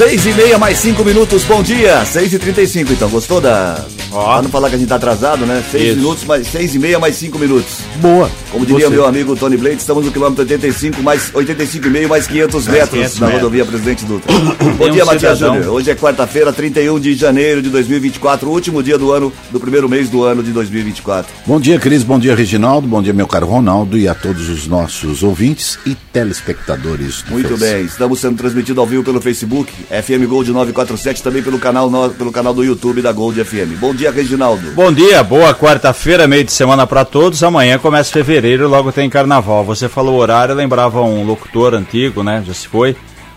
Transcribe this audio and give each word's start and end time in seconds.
Seis 0.00 0.24
e 0.24 0.32
meia 0.32 0.58
mais 0.58 0.78
cinco 0.78 1.04
minutos, 1.04 1.44
bom 1.44 1.62
dia. 1.62 2.02
Seis 2.06 2.32
e 2.32 2.38
trinta 2.38 2.62
e 2.62 2.66
cinco, 2.66 2.90
então, 2.90 3.10
gostou 3.10 3.38
da... 3.38 3.84
Ó. 4.10 4.32
Pra 4.32 4.42
não 4.42 4.48
falar 4.48 4.70
que 4.70 4.76
a 4.76 4.78
gente 4.78 4.88
tá 4.88 4.96
atrasado, 4.96 5.44
né? 5.44 5.62
Seis 5.70 5.88
Isso. 5.88 5.96
minutos, 5.96 6.24
mais 6.24 6.46
seis 6.46 6.74
e 6.74 6.78
meia 6.78 6.98
mais 6.98 7.16
cinco 7.16 7.38
minutos. 7.38 7.80
Boa. 7.96 8.30
Como 8.50 8.64
diria 8.64 8.86
Você. 8.86 8.94
meu 8.94 9.04
amigo 9.06 9.36
Tony 9.36 9.56
Blade, 9.58 9.76
estamos 9.76 10.04
no 10.04 10.10
quilômetro 10.10 10.42
85, 10.42 11.02
mais 11.02 11.30
85 11.32 11.86
e 11.86 11.90
meio, 11.90 12.08
mais 12.08 12.26
500 12.26 12.66
metros 12.66 12.90
500 12.90 13.20
na 13.20 13.26
metros. 13.26 13.42
rodovia 13.42 13.64
Presidente 13.66 14.04
Dutra. 14.06 14.32
Bom 14.32 14.74
Tem 14.78 14.88
um 14.88 14.92
dia, 14.92 15.04
Matias. 15.04 15.38
Júnior. 15.38 15.68
Hoje 15.68 15.90
é 15.90 15.94
quarta-feira, 15.94 16.50
31 16.50 16.98
de 16.98 17.14
janeiro 17.14 17.62
de 17.62 17.68
2024, 17.68 18.48
o 18.48 18.52
último 18.52 18.82
dia 18.82 18.98
do 18.98 19.12
ano, 19.12 19.32
do 19.52 19.60
primeiro 19.60 19.88
mês 19.88 20.08
do 20.08 20.24
ano 20.24 20.42
de 20.42 20.50
2024. 20.50 21.30
Bom 21.46 21.60
dia, 21.60 21.78
Cris. 21.78 22.02
Bom 22.02 22.18
dia, 22.18 22.34
Reginaldo. 22.34 22.88
Bom 22.88 23.02
dia, 23.02 23.12
meu 23.12 23.28
caro 23.28 23.46
Ronaldo 23.46 23.96
e 23.96 24.08
a 24.08 24.14
todos 24.14 24.48
os 24.48 24.66
nossos 24.66 25.22
ouvintes 25.22 25.78
e 25.86 25.94
telespectadores. 26.12 27.22
do 27.22 27.32
Muito 27.32 27.50
Face. 27.50 27.60
bem, 27.60 27.84
estamos 27.84 28.18
sendo 28.18 28.36
transmitidos 28.38 28.78
ao 28.78 28.86
vivo 28.86 29.04
pelo 29.04 29.20
Facebook, 29.20 29.72
FM 29.90 30.24
Gold 30.28 30.52
947, 30.52 31.20
também 31.20 31.42
pelo 31.42 31.58
canal, 31.58 31.90
pelo 32.16 32.30
canal 32.30 32.54
do 32.54 32.62
YouTube 32.62 33.02
da 33.02 33.10
Gold 33.10 33.42
FM. 33.44 33.76
Bom 33.80 33.92
dia, 33.92 34.12
Reginaldo. 34.12 34.70
Bom 34.70 34.92
dia, 34.92 35.20
boa 35.24 35.52
quarta-feira, 35.52 36.28
meio 36.28 36.44
de 36.44 36.52
semana 36.52 36.86
pra 36.86 37.04
todos. 37.04 37.42
Amanhã 37.42 37.76
começa 37.76 38.12
fevereiro, 38.12 38.68
logo 38.68 38.92
tem 38.92 39.10
carnaval. 39.10 39.64
Você 39.64 39.88
falou 39.88 40.14
o 40.14 40.18
horário, 40.18 40.54
lembrava 40.54 41.02
um 41.02 41.24
locutor 41.24 41.74
antigo, 41.74 42.22
né? 42.22 42.40
Já 42.46 42.54
se 42.54 42.68
foi. 42.68 42.94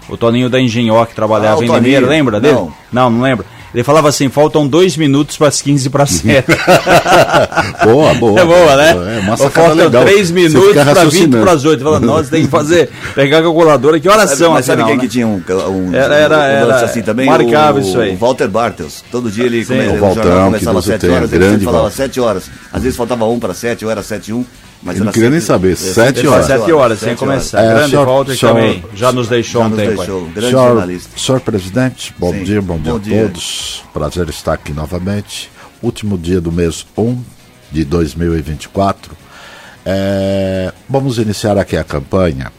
O 0.08 0.16
Toninho 0.16 0.48
da 0.50 0.60
Engenhó, 0.62 1.04
que 1.06 1.16
trabalhava 1.16 1.62
Ah, 1.62 1.66
em. 1.66 1.72
Limeira, 1.72 2.06
lembra 2.06 2.40
dele? 2.40 2.54
Não. 2.54 2.74
não, 2.92 3.10
não 3.10 3.22
lembro. 3.22 3.46
Ele 3.74 3.84
falava 3.84 4.08
assim: 4.10 4.30
faltam 4.30 4.68
dois 4.68 4.96
minutos 4.96 5.36
para 5.38 5.48
as 5.48 5.62
15 5.62 5.90
para 5.90 6.06
7. 6.06 6.46
Boa, 7.84 8.14
boa. 8.14 8.40
É 8.40 8.46
boa, 8.46 8.76
né? 8.76 8.90
É 9.18 9.20
uma 9.20 9.36
faltam 9.38 9.74
legal. 9.74 10.04
3 10.04 10.28
Você 10.28 10.34
minutos 10.34 10.74
para 10.74 10.84
20 10.84 10.96
raciocinando. 10.96 11.44
para 11.44 11.52
as 11.54 11.66
8. 11.66 11.84
Fala, 11.84 12.00
nós 12.00 12.30
tem 12.30 12.44
que 12.44 12.50
fazer, 12.50 12.90
pegar 13.16 13.40
a 13.40 13.42
calculadora, 13.42 14.00
que 14.00 14.08
horas 14.08 14.30
são 14.32 14.54
Mas 14.54 14.66
sabe 14.66 14.84
quem 14.84 14.96
né? 14.96 15.02
que 15.02 15.08
tinha 15.08 15.28
um, 15.28 15.42
um, 15.70 15.94
Era- 15.94 16.16
era- 16.16 16.38
um 16.38 16.42
era- 16.42 16.86
assim 16.86 17.02
também? 17.02 17.26
marcava 17.26 17.80
o, 17.80 17.82
isso 17.82 18.00
aí. 18.00 18.14
O 18.14 18.18
Walter 18.18 18.48
Bartels. 18.48 19.04
Todo 19.12 19.32
dia 19.32 19.46
ele, 19.46 19.64
Sim, 19.66 19.74
come- 19.76 19.88
o 19.88 19.94
o 19.96 20.00
Valtão, 20.00 20.24
jornal 20.24 20.46
começava 20.46 20.80
às 20.80 20.86
Deus 20.86 20.86
o 20.86 21.00
7 21.00 21.02
tenha, 21.02 21.14
horas, 21.16 21.34
ele 21.34 21.60
falava 21.66 21.84
Walter. 21.84 21.96
7 21.98 22.20
horas. 22.20 22.44
Às 22.72 22.84
vezes 22.84 22.98
faltava 22.98 23.26
1 23.26 23.40
para 23.40 23.54
7, 23.54 23.86
ou 23.86 23.92
era 23.92 24.04
7 24.04 24.28
e 24.30 24.34
1. 24.34 24.46
Mas 24.86 24.98
Eu 24.98 25.06
não 25.06 25.12
queria 25.14 25.30
nem 25.30 25.40
sempre- 25.40 25.76
saber, 25.76 25.90
é, 25.90 25.94
sete 25.94 26.28
horas. 26.28 26.46
7 26.46 26.72
horas, 26.74 27.00
sem 27.00 27.10
sete 27.10 27.24
horas. 27.24 27.50
começar. 27.52 27.62
É, 27.64 27.74
Grande 27.74 27.96
Walter 27.96 28.36
senhor- 28.38 28.54
também 28.56 28.84
já 28.94 29.12
nos 29.14 29.28
deixou 29.30 29.62
Já 29.62 29.68
um 29.68 29.70
nos 29.70 29.78
tempo. 29.80 29.92
aí. 29.92 29.98
deixou, 29.98 30.22
grande 30.26 30.50
Senhor, 30.50 30.68
jornalista. 30.68 31.20
senhor 31.20 31.42
presidente, 31.42 32.14
bom 32.20 32.32
Sim, 32.34 32.44
dia, 32.44 32.62
bom 32.62 32.78
dia 32.80 32.92
bom 32.92 32.98
a 32.98 33.02
dia. 33.02 33.22
todos. 33.24 33.84
Prazer 33.94 34.28
estar 34.30 34.54
aqui 34.54 34.74
novamente. 34.74 35.50
Último 35.82 36.18
dia 36.18 36.42
do 36.42 36.52
mês 36.52 36.86
1 36.98 37.18
de 37.72 37.86
2024. 37.86 39.16
É, 39.86 40.72
vamos 40.90 41.18
iniciar 41.18 41.58
aqui 41.58 41.76
a 41.78 41.84
campanha 41.84 42.52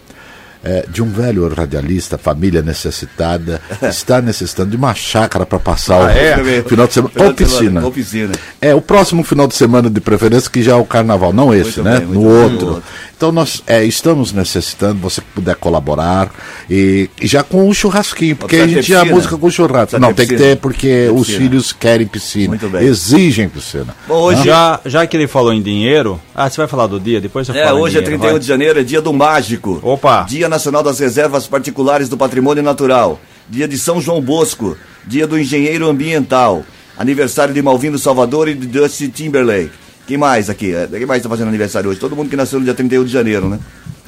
é, 0.65 0.87
de 0.89 1.03
um 1.03 1.11
velho 1.11 1.47
radialista, 1.53 2.17
família 2.17 2.63
necessitada, 2.63 3.61
está 3.83 4.21
necessitando 4.21 4.71
de 4.71 4.77
uma 4.77 4.95
chácara 4.95 5.45
para 5.45 5.59
passar 5.59 6.01
o 6.01 6.09
é? 6.09 6.63
final 6.63 6.87
de 6.87 6.95
semana. 6.95 7.13
Final 7.13 7.29
Ou 7.29 7.33
de 7.33 7.47
semana, 7.47 7.61
piscina. 7.61 7.85
Ou 7.85 7.93
piscina. 7.93 8.33
É, 8.61 8.75
o 8.75 8.81
próximo 8.81 9.23
final 9.23 9.47
de 9.47 9.55
semana 9.55 9.91
de 9.91 10.01
preferência, 10.01 10.51
que 10.51 10.63
já 10.63 10.73
é 10.73 10.77
o 10.77 10.85
carnaval, 10.85 11.33
não 11.33 11.55
esse, 11.55 11.81
Muito 11.81 11.83
né? 11.83 12.01
bem, 12.01 12.09
no 12.09 12.21
bem, 12.21 12.29
outro. 12.29 12.67
no 12.67 12.73
outro. 12.75 12.85
Então 13.17 13.31
nós 13.31 13.63
é, 13.67 13.85
estamos 13.85 14.33
necessitando, 14.33 15.01
você 15.01 15.23
puder 15.35 15.55
colaborar, 15.57 16.31
e, 16.69 17.09
e 17.21 17.27
já 17.27 17.43
com 17.43 17.69
o 17.69 17.73
churrasquinho, 17.73 18.37
porque 18.37 18.57
a 18.57 18.67
gente 18.67 18.89
já 18.89 19.01
piscina? 19.01 19.17
música 19.17 19.39
com 19.39 19.51
churrasco. 19.51 19.99
Não, 19.99 20.13
tem 20.13 20.27
que 20.27 20.37
ter, 20.37 20.57
porque 20.57 21.09
os 21.15 21.29
filhos 21.29 21.73
querem 21.73 22.07
piscina. 22.07 22.49
Muito 22.49 22.69
bem. 22.69 22.85
Exigem 22.85 23.49
piscina. 23.49 23.95
Bom, 24.09 24.21
hoje, 24.25 24.45
Já, 24.45 24.81
já 24.85 25.07
que 25.07 25.17
ele 25.17 25.29
falou 25.29 25.53
em 25.53 25.63
dinheiro, 25.63 26.21
ah, 26.35 26.51
você 26.51 26.57
vai 26.57 26.67
falar 26.67 26.87
do 26.87 26.99
dia? 26.99 27.21
Depois 27.21 27.49
eu 27.49 27.55
é, 27.55 27.65
falo 27.65 27.79
em 27.79 27.83
hoje 27.83 27.99
é 27.99 28.01
dinheiro, 28.01 28.21
31 28.21 28.31
vai. 28.33 28.41
de 28.41 28.47
janeiro, 28.47 28.81
é 28.81 28.83
dia 28.83 29.01
do 29.01 29.13
mágico. 29.13 29.81
Opa. 29.83 30.23
Dia 30.25 30.49
Nacional 30.55 30.83
das 30.85 31.01
Reservas 31.01 31.49
Particulares 31.49 32.09
do 32.09 32.17
Patrimônio 32.17 32.63
Natural. 32.63 33.19
Dia 33.51 33.67
de 33.67 33.77
São 33.77 34.01
João 34.01 34.21
Bosco. 34.21 34.77
Dia 35.05 35.27
do 35.27 35.37
Engenheiro 35.39 35.89
Ambiental. 35.89 36.63
Aniversário 36.97 37.53
de 37.53 37.61
Malvino 37.61 37.99
Salvador 37.99 38.49
e 38.49 38.55
de 38.55 38.67
Dusty 38.69 39.09
Timberlake. 39.09 39.73
Quem 40.07 40.17
mais 40.17 40.49
aqui? 40.49 40.73
É, 40.73 40.87
Quem 40.87 41.07
mais 41.07 41.19
está 41.19 41.29
fazendo 41.29 41.49
aniversário 41.49 41.91
hoje? 41.91 41.99
Todo 41.99 42.15
mundo 42.15 42.31
que 42.31 42.37
nasceu 42.37 42.61
no 42.61 42.65
dia 42.65 42.73
31 42.75 43.05
de 43.05 43.11
janeiro, 43.13 43.49
né? 43.49 43.59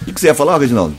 O 0.03 0.05
que, 0.05 0.13
que 0.13 0.21
você 0.21 0.29
ia 0.29 0.35
falar, 0.37 0.57
Reginaldo? 0.59 0.95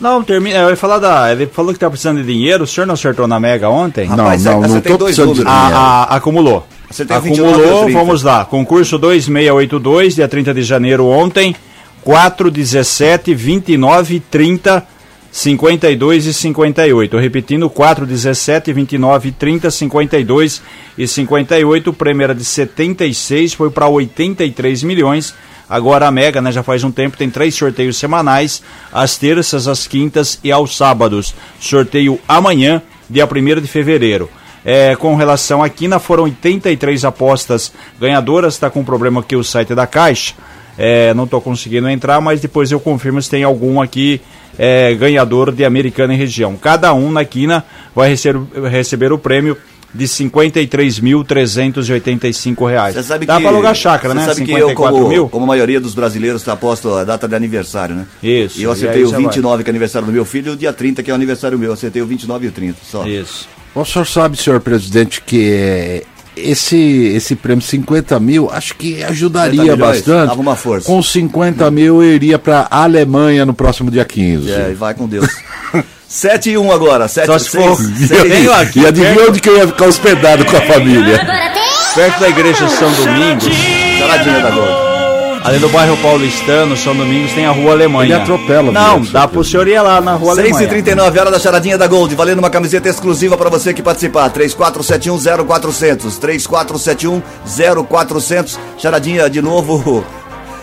Não, 0.00 0.24
termina. 0.24 0.56
Eu 0.58 0.70
ia 0.70 0.76
falar 0.76 0.98
da. 0.98 1.30
Ele 1.30 1.46
falou 1.46 1.72
que 1.72 1.78
tá 1.78 1.88
precisando 1.88 2.20
de 2.20 2.26
dinheiro. 2.26 2.64
O 2.64 2.66
senhor 2.66 2.86
não 2.86 2.94
acertou 2.94 3.28
na 3.28 3.38
Mega 3.38 3.68
ontem? 3.68 4.08
Não, 4.08 4.16
Rapaz, 4.16 4.42
não, 4.42 4.54
não 4.60 4.64
acertei 4.64 4.92
tô 4.92 4.98
dois 4.98 5.14
precisando 5.14 5.36
de 5.36 5.44
dinheiro. 5.44 5.76
A- 5.76 6.04
a- 6.10 6.16
acumulou. 6.16 6.66
Você 6.90 7.04
tem 7.04 7.20
29 7.20 7.48
ou 7.52 7.54
acumulou, 7.60 7.84
30? 7.84 7.98
vamos 8.00 8.22
lá. 8.24 8.44
Concurso 8.44 8.98
2682, 8.98 10.14
dia 10.16 10.26
30 10.26 10.52
de 10.54 10.62
janeiro 10.64 11.06
ontem. 11.06 11.54
4, 12.02 12.50
17, 12.50 13.34
29, 13.34 14.20
30, 14.20 14.86
52 15.30 16.26
e 16.26 16.34
58. 16.34 17.18
Repetindo, 17.18 17.70
4, 17.70 18.06
17, 18.06 18.72
29, 18.72 19.32
30, 19.32 19.70
52 19.70 20.62
e 20.98 21.06
58. 21.06 21.90
O 21.90 21.92
prêmio 21.92 22.24
era 22.24 22.34
de 22.34 22.44
76, 22.44 23.54
foi 23.54 23.70
para 23.70 23.88
83 23.88 24.82
milhões. 24.82 25.34
Agora 25.68 26.08
a 26.08 26.10
Mega, 26.10 26.40
né, 26.40 26.50
já 26.50 26.64
faz 26.64 26.82
um 26.82 26.90
tempo, 26.90 27.16
tem 27.16 27.30
três 27.30 27.54
sorteios 27.54 27.96
semanais, 27.96 28.60
às 28.92 29.16
terças, 29.16 29.68
às 29.68 29.86
quintas 29.86 30.40
e 30.42 30.50
aos 30.50 30.76
sábados. 30.76 31.32
Sorteio 31.60 32.18
amanhã, 32.26 32.82
dia 33.08 33.24
1 33.24 33.60
de 33.60 33.68
fevereiro. 33.68 34.28
É, 34.64 34.96
com 34.96 35.14
relação 35.14 35.62
à 35.62 35.68
Quina, 35.68 35.98
foram 35.98 36.24
83 36.24 37.04
apostas 37.04 37.72
ganhadoras. 38.00 38.54
Está 38.54 38.68
com 38.68 38.80
um 38.80 38.84
problema 38.84 39.20
aqui 39.20 39.36
o 39.36 39.44
site 39.44 39.74
da 39.74 39.86
Caixa. 39.86 40.34
É, 40.82 41.12
não 41.12 41.24
estou 41.24 41.42
conseguindo 41.42 41.90
entrar, 41.90 42.22
mas 42.22 42.40
depois 42.40 42.72
eu 42.72 42.80
confirmo 42.80 43.20
se 43.20 43.28
tem 43.28 43.44
algum 43.44 43.82
aqui 43.82 44.18
é, 44.58 44.94
ganhador 44.94 45.52
de 45.52 45.62
Americana 45.62 46.14
e 46.14 46.16
região. 46.16 46.56
Cada 46.56 46.94
um 46.94 47.12
na 47.12 47.22
Quina 47.22 47.62
vai 47.94 48.08
receber, 48.08 48.40
receber 48.70 49.12
o 49.12 49.18
prêmio 49.18 49.58
de 49.92 50.04
53.385 50.06 52.68
reais. 52.68 52.94
Você 52.94 53.02
sabe 53.02 53.26
Dá 53.26 53.36
que, 53.36 53.42
para 53.42 53.50
alugar 53.50 53.74
chácara, 53.74 54.14
né? 54.14 54.24
sabe 54.24 54.44
que 54.44 54.52
eu, 54.52 54.68
54 54.68 54.96
como, 54.96 55.08
mil? 55.08 55.28
como 55.28 55.44
a 55.44 55.48
maioria 55.48 55.80
dos 55.80 55.94
brasileiros, 55.94 56.42
tá 56.42 56.52
aposto 56.52 56.94
a 56.94 57.04
data 57.04 57.28
de 57.28 57.34
aniversário, 57.34 57.94
né? 57.94 58.06
Isso, 58.22 58.58
E 58.58 58.62
eu 58.62 58.70
e 58.70 58.72
acertei 58.72 59.02
aí 59.02 59.06
o 59.06 59.10
já 59.10 59.18
29, 59.18 59.64
que 59.64 59.68
é 59.68 59.72
aniversário 59.72 60.06
do 60.06 60.12
meu 60.12 60.24
filho, 60.24 60.52
e 60.52 60.54
o 60.54 60.56
dia 60.56 60.72
30, 60.72 61.02
que 61.02 61.10
é 61.10 61.12
o 61.12 61.16
aniversário 61.16 61.58
meu. 61.58 61.68
Eu 61.70 61.74
acertei 61.74 62.00
o 62.00 62.06
29 62.06 62.46
e 62.46 62.48
o 62.48 62.52
30, 62.52 62.78
só. 62.82 63.06
Isso. 63.06 63.46
O 63.74 63.84
senhor 63.84 64.06
sabe, 64.06 64.36
senhor 64.36 64.60
presidente, 64.60 65.20
que 65.20 65.52
é, 65.52 66.04
esse, 66.44 66.76
esse 67.14 67.34
prêmio 67.36 67.62
50 67.62 68.18
mil, 68.20 68.50
acho 68.50 68.74
que 68.74 69.02
ajudaria 69.02 69.62
50 69.62 69.76
milhões, 69.76 69.96
bastante. 69.98 70.28
dava 70.28 70.40
uma 70.40 70.56
força. 70.56 70.86
Com 70.86 71.02
50 71.02 71.70
mil 71.70 72.02
eu 72.02 72.12
iria 72.14 72.38
para 72.38 72.66
a 72.70 72.82
Alemanha 72.84 73.44
no 73.46 73.54
próximo 73.54 73.90
dia 73.90 74.04
15. 74.04 74.50
É, 74.50 74.68
e 74.70 74.74
vai 74.74 74.94
com 74.94 75.06
Deus. 75.06 75.26
7 76.08 76.50
e 76.50 76.58
1 76.58 76.72
agora, 76.72 77.06
7 77.06 77.26
Só 77.26 77.36
e 77.36 77.40
se 77.40 77.48
for- 77.50 77.76
6. 77.76 78.10
Eu 78.10 78.28
tenho 78.28 78.52
aqui, 78.52 78.80
E 78.80 78.86
adivinha 78.86 79.28
onde 79.28 79.40
que 79.40 79.48
eu 79.48 79.56
ia 79.56 79.66
ficar 79.68 79.86
hospedado 79.86 80.44
com 80.44 80.56
a 80.56 80.60
família? 80.62 81.20
Perto 81.94 82.20
da 82.20 82.28
igreja 82.28 82.68
São 82.68 82.92
Domingos, 82.92 83.44
Charadinha 83.98 84.40
da 84.40 84.50
Gold. 84.50 84.89
Ali 85.44 85.58
no 85.58 85.68
bairro 85.68 85.96
paulistano, 85.98 86.76
São 86.76 86.94
Domingos, 86.94 87.32
tem 87.32 87.46
a 87.46 87.50
Rua 87.50 87.72
Alemanha. 87.72 88.14
Ele 88.14 88.22
atropela, 88.22 88.72
Não, 88.72 89.00
dá 89.02 89.26
pro 89.26 89.42
senhor 89.44 89.66
ir 89.68 89.80
lá 89.80 90.00
na 90.00 90.14
Rua 90.14 90.34
6 90.34 90.46
Alemanha. 90.48 90.66
e 90.66 90.68
39 90.68 91.18
hora 91.18 91.30
da 91.30 91.38
charadinha 91.38 91.78
da 91.78 91.86
Gold, 91.86 92.14
valendo 92.14 92.38
uma 92.40 92.50
camiseta 92.50 92.88
exclusiva 92.88 93.36
para 93.36 93.48
você 93.50 93.72
que 93.72 93.82
participar. 93.82 94.30
34710400. 94.30 96.18
34710400. 96.20 98.58
Charadinha 98.78 99.28
de 99.30 99.40
novo. 99.42 100.04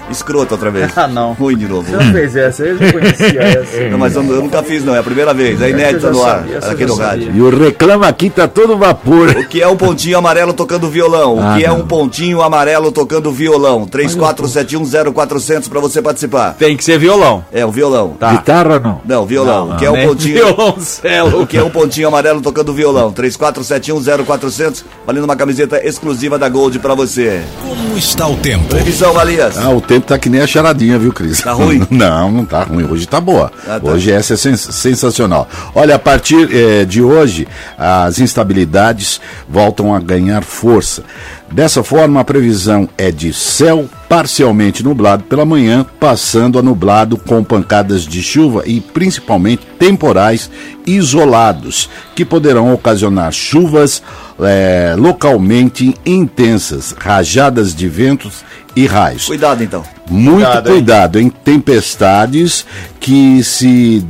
Escroto 0.09 0.53
outra 0.53 0.71
vez. 0.71 0.91
Ah, 0.97 1.07
não. 1.07 1.33
Ruim 1.33 1.55
de 1.57 1.67
novo. 1.67 1.85
fez 2.11 2.35
essa, 2.35 2.63
eu 2.63 2.77
já 2.77 2.91
conhecia 2.91 3.41
essa. 3.43 3.89
Não, 3.89 3.97
mas 3.99 4.15
eu, 4.15 4.23
eu 4.23 4.41
nunca 4.41 4.63
fiz, 4.63 4.83
não. 4.83 4.95
É 4.95 4.99
a 4.99 5.03
primeira 5.03 5.33
vez. 5.33 5.61
É 5.61 5.69
inédita 5.69 6.07
já 6.07 6.11
no 6.11 6.23
ar, 6.23 6.37
sabia, 6.39 6.57
aqui 6.59 6.85
no 6.85 6.95
rádio. 6.95 7.31
E 7.35 7.41
o 7.41 7.49
reclama 7.55 8.07
aqui 8.07 8.29
tá 8.29 8.47
todo 8.47 8.75
vapor. 8.77 9.29
O 9.29 9.47
que 9.47 9.61
é 9.61 9.67
um 9.67 9.75
pontinho 9.77 10.17
amarelo 10.17 10.53
tocando 10.53 10.89
violão? 10.89 11.35
O 11.35 11.41
Ah, 11.41 11.55
que 11.57 11.63
é 11.65 11.67
não. 11.67 11.79
um 11.79 11.85
pontinho 11.87 12.41
amarelo 12.41 12.91
tocando 12.91 13.31
violão? 13.31 13.85
34710400 13.87 15.69
para 15.69 15.79
você 15.79 16.01
participar. 16.01 16.53
Tem 16.57 16.75
que 16.75 16.83
ser 16.83 16.97
violão. 16.97 17.45
É, 17.51 17.65
o 17.65 17.71
violão. 17.71 18.15
Tá. 18.19 18.31
Guitarra 18.31 18.79
não. 18.79 19.01
Não, 19.05 19.25
violão. 19.25 19.67
Não, 19.67 19.75
o 19.75 19.77
que 19.79 19.85
é 19.85 19.91
um 19.91 20.07
pontinho. 20.07 20.35
Violoncelo. 20.35 21.41
O 21.41 21.47
que 21.47 21.57
é 21.57 21.63
um 21.63 21.69
pontinho 21.69 22.07
amarelo 22.07 22.41
tocando 22.41 22.73
violão? 22.73 23.11
34710400, 23.13 24.83
valendo 25.05 25.25
uma 25.25 25.35
camiseta 25.35 25.85
exclusiva 25.85 26.37
da 26.39 26.49
Gold 26.49 26.79
pra 26.79 26.93
você. 26.95 27.41
Como 27.61 27.97
está 27.97 28.27
o 28.27 28.35
tempo? 28.37 28.65
Previsão, 28.65 29.13
Valias. 29.13 29.57
Ah, 29.57 29.69
o 29.69 29.81
tempo 29.81 29.96
tá 30.05 30.17
que 30.17 30.29
nem 30.29 30.41
a 30.41 30.47
charadinha, 30.47 30.99
viu, 30.99 31.11
Cris? 31.13 31.41
Tá 31.41 31.51
ruim? 31.53 31.85
Não, 31.89 32.31
não 32.31 32.45
tá 32.45 32.63
ruim. 32.63 32.83
Hoje 32.85 33.07
tá 33.07 33.19
boa. 33.19 33.51
Ah, 33.67 33.79
tá. 33.79 33.91
Hoje 33.91 34.11
essa 34.11 34.33
é 34.33 34.37
sens- 34.37 34.61
sensacional. 34.71 35.47
Olha, 35.73 35.95
a 35.95 35.99
partir 35.99 36.49
eh, 36.53 36.85
de 36.85 37.01
hoje, 37.01 37.47
as 37.77 38.19
instabilidades 38.19 39.19
voltam 39.49 39.93
a 39.95 39.99
ganhar 39.99 40.43
força. 40.43 41.03
Dessa 41.51 41.83
forma, 41.83 42.19
a 42.19 42.23
previsão 42.23 42.89
é 42.97 43.09
de 43.11 43.33
céu 43.33 43.89
parcialmente 44.09 44.83
nublado 44.83 45.23
pela 45.23 45.45
manhã, 45.45 45.85
passando 45.99 46.59
a 46.59 46.61
nublado 46.61 47.17
com 47.17 47.43
pancadas 47.43 48.05
de 48.05 48.21
chuva 48.21 48.63
e 48.65 48.79
principalmente 48.79 49.65
temporais 49.79 50.51
isolados, 50.85 51.89
que 52.15 52.25
poderão 52.25 52.73
ocasionar 52.73 53.31
chuvas 53.31 54.03
é, 54.39 54.95
localmente 54.97 55.95
intensas, 56.05 56.93
rajadas 56.97 57.73
de 57.73 57.87
ventos 57.87 58.43
e 58.75 58.85
raios. 58.85 59.25
Cuidado 59.25 59.63
então. 59.63 59.96
Muito 60.09 60.45
cuidado, 60.45 60.69
cuidado 60.69 61.19
em 61.19 61.29
tempestades 61.29 62.65
que 62.99 63.43
se 63.43 64.03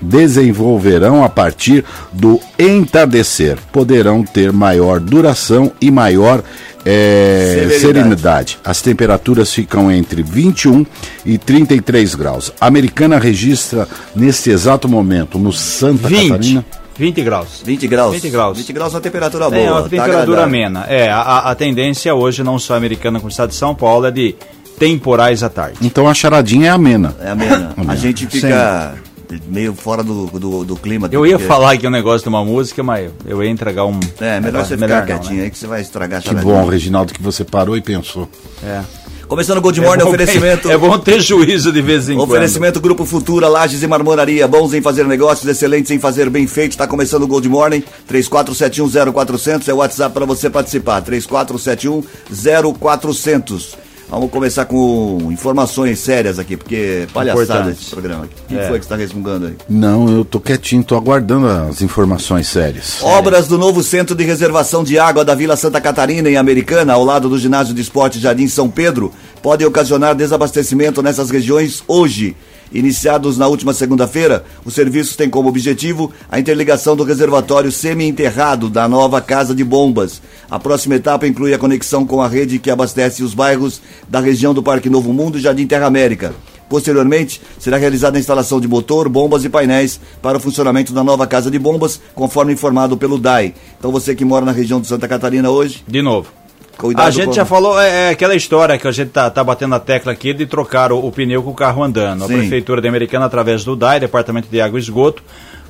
desenvolverão 0.00 1.24
a 1.24 1.28
partir 1.28 1.84
do 2.12 2.40
entardecer. 2.58 3.58
Poderão 3.72 4.22
ter 4.22 4.52
maior 4.52 5.00
duração 5.00 5.72
e 5.80 5.90
maior 5.90 6.42
é, 6.84 7.78
serenidade. 7.80 8.58
As 8.64 8.80
temperaturas 8.80 9.52
ficam 9.52 9.90
entre 9.90 10.22
21 10.22 10.86
e 11.24 11.36
33 11.36 12.14
graus. 12.14 12.52
A 12.60 12.66
americana 12.68 13.18
registra 13.18 13.88
neste 14.14 14.50
exato 14.50 14.88
momento 14.88 15.38
no 15.38 15.52
Santa 15.52 16.08
20. 16.08 16.28
Catarina 16.28 16.64
20 16.98 17.22
graus. 17.22 17.62
20 17.64 17.88
graus. 17.88 18.14
20 18.14 18.30
graus. 18.30 18.58
20 18.58 18.72
graus 18.72 18.92
é 18.92 18.96
uma 18.96 19.02
temperatura 19.02 19.50
boa. 19.50 19.62
É 19.62 19.70
uma 19.70 19.82
tá 19.82 19.88
temperatura 19.88 20.38
tá 20.38 20.44
amena. 20.44 20.86
É, 20.88 21.10
a, 21.10 21.50
a 21.50 21.54
tendência 21.54 22.14
hoje, 22.14 22.42
não 22.42 22.58
só 22.58 22.74
americana 22.74 23.18
como 23.18 23.28
o 23.28 23.30
estado 23.30 23.50
de 23.50 23.56
São 23.56 23.74
Paulo, 23.74 24.06
é 24.06 24.10
de 24.10 24.34
temporais 24.78 25.42
à 25.42 25.48
tarde. 25.48 25.78
Então 25.82 26.08
a 26.08 26.14
charadinha 26.14 26.68
é 26.68 26.70
amena. 26.70 27.14
É 27.20 27.30
amena. 27.30 27.72
amena. 27.76 27.92
A 27.92 27.96
gente 27.96 28.26
fica 28.26 28.94
Sim. 29.28 29.40
meio 29.48 29.74
fora 29.74 30.02
do, 30.02 30.26
do, 30.26 30.64
do 30.64 30.76
clima. 30.76 31.08
Eu 31.10 31.26
ia 31.26 31.38
falar 31.38 31.72
aqui 31.72 31.86
um 31.86 31.90
negócio 31.90 32.22
de 32.22 32.28
uma 32.28 32.44
música, 32.44 32.82
mas 32.82 33.10
eu 33.24 33.42
ia 33.42 33.50
entregar 33.50 33.84
um. 33.84 33.98
É, 34.20 34.40
melhor 34.40 34.64
você 34.64 34.74
ficar 34.74 34.86
melhor 34.86 35.06
quietinho 35.06 35.30
não, 35.30 35.38
né? 35.38 35.44
aí 35.44 35.50
que 35.50 35.58
você 35.58 35.66
vai 35.66 35.80
estragar 35.80 36.18
a 36.18 36.22
charadinha. 36.22 36.52
Que 36.52 36.60
bom, 36.60 36.68
Reginaldo, 36.68 37.12
que 37.12 37.22
você 37.22 37.44
parou 37.44 37.76
e 37.76 37.80
pensou. 37.80 38.28
É. 38.62 38.82
Começando 39.28 39.58
o 39.58 39.60
Gold 39.60 39.80
Morning, 39.80 40.02
é 40.02 40.06
oferecimento. 40.06 40.70
É 40.76 40.78
bom 40.78 40.96
ter 40.98 41.20
juízo 41.20 41.72
de 41.72 41.82
vez 41.82 42.08
em 42.08 42.12
oferecimento, 42.12 42.16
quando. 42.16 42.30
Oferecimento 42.30 42.80
Grupo 42.80 43.04
Futura, 43.04 43.48
Lages 43.48 43.82
e 43.82 43.86
Marmoraria. 43.86 44.46
Bons 44.46 44.72
em 44.72 44.80
fazer 44.80 45.04
negócios, 45.04 45.48
excelentes 45.48 45.90
em 45.90 45.98
fazer 45.98 46.30
bem 46.30 46.46
feito. 46.46 46.72
Está 46.72 46.86
começando 46.86 47.24
o 47.24 47.26
Gold 47.26 47.48
Morning. 47.48 47.82
34710400 48.08 49.66
é 49.66 49.74
o 49.74 49.78
WhatsApp 49.78 50.14
para 50.14 50.24
você 50.24 50.48
participar. 50.48 51.02
34710400. 51.02 53.85
Vamos 54.08 54.30
começar 54.30 54.64
com 54.66 55.18
informações 55.32 55.98
sérias 55.98 56.38
aqui, 56.38 56.56
porque 56.56 57.08
palhaçada 57.12 57.42
Importante. 57.42 57.82
esse 57.82 57.90
programa 57.90 58.24
aqui. 58.24 58.34
Quem 58.48 58.58
é. 58.58 58.68
foi 58.68 58.78
que 58.78 58.84
está 58.84 58.94
resmungando 58.94 59.46
aí? 59.46 59.56
Não, 59.68 60.08
eu 60.08 60.24
tô 60.24 60.38
quietinho, 60.38 60.84
tô 60.84 60.94
aguardando 60.94 61.48
as 61.48 61.82
informações 61.82 62.46
sérias. 62.46 63.02
Obras 63.02 63.48
do 63.48 63.58
novo 63.58 63.82
centro 63.82 64.14
de 64.14 64.24
reservação 64.24 64.84
de 64.84 64.96
água 64.96 65.24
da 65.24 65.34
Vila 65.34 65.56
Santa 65.56 65.80
Catarina, 65.80 66.30
em 66.30 66.36
Americana, 66.36 66.92
ao 66.92 67.04
lado 67.04 67.28
do 67.28 67.38
ginásio 67.38 67.74
de 67.74 67.80
esporte 67.80 68.20
Jardim 68.20 68.46
São 68.46 68.70
Pedro, 68.70 69.12
podem 69.42 69.66
ocasionar 69.66 70.14
desabastecimento 70.14 71.02
nessas 71.02 71.28
regiões 71.28 71.82
hoje. 71.88 72.36
Iniciados 72.72 73.38
na 73.38 73.46
última 73.46 73.72
segunda-feira, 73.72 74.44
os 74.64 74.74
serviços 74.74 75.16
têm 75.16 75.30
como 75.30 75.48
objetivo 75.48 76.12
a 76.30 76.38
interligação 76.38 76.96
do 76.96 77.04
reservatório 77.04 77.70
semi-enterrado 77.70 78.68
da 78.68 78.88
nova 78.88 79.20
Casa 79.20 79.54
de 79.54 79.62
Bombas. 79.62 80.20
A 80.50 80.58
próxima 80.58 80.96
etapa 80.96 81.26
inclui 81.26 81.54
a 81.54 81.58
conexão 81.58 82.04
com 82.04 82.20
a 82.20 82.28
rede 82.28 82.58
que 82.58 82.70
abastece 82.70 83.22
os 83.22 83.34
bairros 83.34 83.80
da 84.08 84.20
região 84.20 84.52
do 84.52 84.62
Parque 84.62 84.90
Novo 84.90 85.12
Mundo 85.12 85.38
e 85.38 85.40
Jardim 85.40 85.66
Terra 85.66 85.86
América. 85.86 86.34
Posteriormente, 86.68 87.40
será 87.58 87.76
realizada 87.76 88.16
a 88.16 88.20
instalação 88.20 88.60
de 88.60 88.66
motor, 88.66 89.08
bombas 89.08 89.44
e 89.44 89.48
painéis 89.48 90.00
para 90.20 90.38
o 90.38 90.40
funcionamento 90.40 90.92
da 90.92 91.04
nova 91.04 91.26
casa 91.26 91.50
de 91.50 91.58
bombas, 91.58 92.00
conforme 92.14 92.52
informado 92.52 92.96
pelo 92.96 93.18
DAI. 93.18 93.54
Então 93.78 93.92
você 93.92 94.14
que 94.14 94.24
mora 94.24 94.44
na 94.44 94.52
região 94.52 94.80
de 94.80 94.88
Santa 94.88 95.06
Catarina 95.06 95.48
hoje. 95.48 95.84
De 95.86 96.02
novo. 96.02 96.28
Cuidado 96.76 97.06
a 97.06 97.10
gente 97.10 97.26
com... 97.26 97.32
já 97.32 97.44
falou, 97.44 97.80
é, 97.80 98.08
é, 98.08 98.10
aquela 98.10 98.34
história 98.34 98.78
que 98.78 98.86
a 98.86 98.92
gente 98.92 99.10
tá, 99.10 99.30
tá 99.30 99.42
batendo 99.42 99.74
a 99.74 99.80
tecla 99.80 100.12
aqui 100.12 100.34
de 100.34 100.46
trocar 100.46 100.92
o, 100.92 100.98
o 100.98 101.10
pneu 101.10 101.42
com 101.42 101.50
o 101.50 101.54
carro 101.54 101.82
andando. 101.82 102.26
Sim. 102.26 102.34
A 102.34 102.38
Prefeitura 102.38 102.80
de 102.80 102.88
Americana, 102.88 103.26
através 103.26 103.64
do 103.64 103.74
DAI, 103.74 104.00
Departamento 104.00 104.48
de 104.48 104.60
Água 104.60 104.78
e 104.78 104.82
Esgoto, 104.82 105.22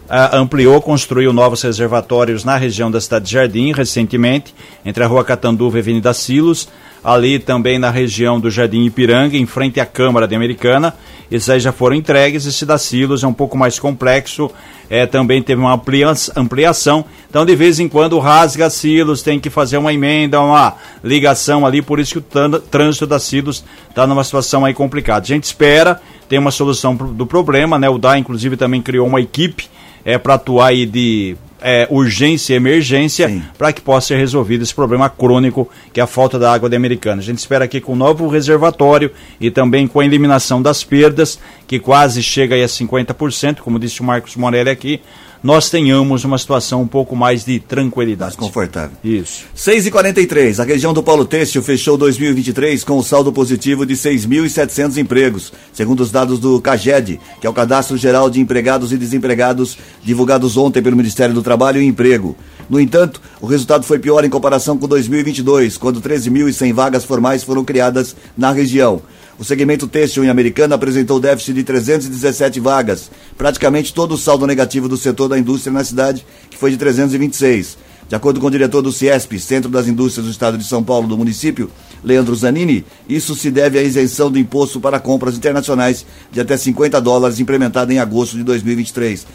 Uh, 0.06 0.36
ampliou, 0.36 0.80
construiu 0.80 1.32
novos 1.32 1.62
reservatórios 1.62 2.44
na 2.44 2.56
região 2.56 2.88
da 2.88 3.00
cidade 3.00 3.24
de 3.24 3.32
Jardim 3.32 3.72
recentemente, 3.72 4.54
entre 4.84 5.02
a 5.02 5.06
rua 5.08 5.24
Catanduva 5.24 5.78
e 5.78 5.80
a 5.80 5.82
Avenida 5.82 6.14
Silos, 6.14 6.68
ali 7.06 7.38
também 7.38 7.78
na 7.78 7.88
região 7.88 8.40
do 8.40 8.50
Jardim 8.50 8.84
Ipiranga, 8.84 9.36
em 9.36 9.46
frente 9.46 9.78
à 9.78 9.86
Câmara 9.86 10.26
de 10.26 10.34
Americana. 10.34 10.92
Esses 11.30 11.48
aí 11.48 11.60
já 11.60 11.70
foram 11.70 11.94
entregues. 11.94 12.46
Esse 12.46 12.66
da 12.66 12.76
Silos 12.78 13.22
é 13.22 13.26
um 13.28 13.32
pouco 13.32 13.56
mais 13.56 13.78
complexo, 13.78 14.50
é, 14.90 15.06
também 15.06 15.40
teve 15.40 15.60
uma 15.60 15.72
ampliação. 15.72 17.04
Então, 17.30 17.46
de 17.46 17.54
vez 17.54 17.78
em 17.78 17.88
quando, 17.88 18.18
rasga 18.18 18.68
Silos, 18.68 19.22
tem 19.22 19.38
que 19.38 19.48
fazer 19.48 19.76
uma 19.76 19.94
emenda, 19.94 20.40
uma 20.40 20.74
ligação 21.04 21.64
ali, 21.64 21.80
por 21.80 22.00
isso 22.00 22.20
que 22.20 22.38
o 22.38 22.60
trânsito 22.60 23.06
da 23.06 23.20
Silos 23.20 23.64
está 23.88 24.04
numa 24.04 24.24
situação 24.24 24.64
aí 24.64 24.74
complicada. 24.74 25.22
A 25.22 25.28
gente 25.28 25.44
espera, 25.44 26.00
tem 26.28 26.40
uma 26.40 26.50
solução 26.50 26.96
do 26.96 27.24
problema, 27.24 27.78
né? 27.78 27.88
O 27.88 27.98
DA, 27.98 28.18
inclusive, 28.18 28.56
também 28.56 28.82
criou 28.82 29.06
uma 29.06 29.20
equipe 29.20 29.68
é, 30.04 30.18
para 30.18 30.34
atuar 30.34 30.66
aí 30.66 30.84
de 30.84 31.36
é, 31.60 31.86
urgência 31.90 32.54
e 32.54 32.56
emergência 32.56 33.42
para 33.56 33.72
que 33.72 33.80
possa 33.80 34.08
ser 34.08 34.16
resolvido 34.16 34.62
esse 34.62 34.74
problema 34.74 35.08
crônico 35.08 35.68
que 35.92 36.00
é 36.00 36.02
a 36.02 36.06
falta 36.06 36.38
da 36.38 36.52
água 36.52 36.68
de 36.68 36.76
Americana. 36.76 37.20
A 37.20 37.24
gente 37.24 37.38
espera 37.38 37.64
aqui 37.64 37.80
com 37.80 37.92
o 37.92 37.96
novo 37.96 38.28
reservatório 38.28 39.10
e 39.40 39.50
também 39.50 39.86
com 39.86 40.00
a 40.00 40.04
eliminação 40.04 40.60
das 40.60 40.84
perdas, 40.84 41.38
que 41.66 41.78
quase 41.78 42.22
chega 42.22 42.54
aí 42.54 42.62
a 42.62 42.66
50%, 42.66 43.58
como 43.58 43.78
disse 43.78 44.00
o 44.00 44.04
Marcos 44.04 44.36
Morelli 44.36 44.70
aqui, 44.70 45.00
nós 45.46 45.70
tenhamos 45.70 46.24
uma 46.24 46.38
situação 46.38 46.82
um 46.82 46.88
pouco 46.88 47.14
mais 47.14 47.44
de 47.44 47.60
tranquilidade. 47.60 48.34
Mais 48.36 48.48
confortável. 48.48 48.96
Isso. 49.04 49.44
6h43, 49.56 50.58
a 50.58 50.64
região 50.64 50.92
do 50.92 51.04
Paulo 51.04 51.24
Têxtil 51.24 51.62
fechou 51.62 51.96
2023 51.96 52.82
com 52.82 52.98
um 52.98 53.02
saldo 53.02 53.32
positivo 53.32 53.86
de 53.86 53.94
6.700 53.94 54.96
empregos, 54.96 55.52
segundo 55.72 56.00
os 56.00 56.10
dados 56.10 56.40
do 56.40 56.60
CAGED, 56.60 57.20
que 57.40 57.46
é 57.46 57.50
o 57.50 57.52
Cadastro 57.52 57.96
Geral 57.96 58.28
de 58.28 58.40
Empregados 58.40 58.90
e 58.90 58.98
Desempregados, 58.98 59.78
divulgados 60.02 60.56
ontem 60.56 60.82
pelo 60.82 60.96
Ministério 60.96 61.32
do 61.32 61.44
Trabalho 61.44 61.80
e 61.80 61.86
Emprego. 61.86 62.36
No 62.68 62.80
entanto, 62.80 63.20
o 63.40 63.46
resultado 63.46 63.84
foi 63.84 63.98
pior 63.98 64.24
em 64.24 64.30
comparação 64.30 64.76
com 64.76 64.88
2022, 64.88 65.78
quando 65.78 66.00
13.100 66.00 66.72
vagas 66.72 67.04
formais 67.04 67.44
foram 67.44 67.64
criadas 67.64 68.16
na 68.36 68.50
região. 68.50 69.00
O 69.38 69.44
segmento 69.44 69.86
têxtil 69.86 70.24
em 70.24 70.28
Americana 70.28 70.74
apresentou 70.74 71.20
déficit 71.20 71.54
de 71.54 71.62
317 71.62 72.58
vagas, 72.58 73.10
praticamente 73.36 73.92
todo 73.92 74.12
o 74.12 74.18
saldo 74.18 74.46
negativo 74.46 74.88
do 74.88 74.96
setor 74.96 75.28
da 75.28 75.38
indústria 75.38 75.72
na 75.72 75.84
cidade, 75.84 76.26
que 76.50 76.56
foi 76.56 76.70
de 76.70 76.76
326. 76.76 77.76
De 78.08 78.14
acordo 78.14 78.40
com 78.40 78.46
o 78.46 78.50
diretor 78.50 78.82
do 78.82 78.92
CIESP, 78.92 79.38
Centro 79.38 79.70
das 79.70 79.88
Indústrias 79.88 80.26
do 80.26 80.30
Estado 80.30 80.56
de 80.56 80.64
São 80.64 80.82
Paulo 80.82 81.06
do 81.06 81.18
município, 81.18 81.70
Leandro 82.04 82.34
Zanini, 82.34 82.84
isso 83.08 83.34
se 83.34 83.50
deve 83.50 83.78
à 83.78 83.82
isenção 83.82 84.30
do 84.30 84.38
imposto 84.38 84.80
para 84.80 85.00
compras 85.00 85.36
internacionais 85.36 86.06
de 86.30 86.40
até 86.40 86.56
50 86.56 87.00
dólares 87.00 87.40
implementada 87.40 87.92
em 87.92 87.98
agosto 87.98 88.36
de 88.36 88.42
2023. 88.42 89.26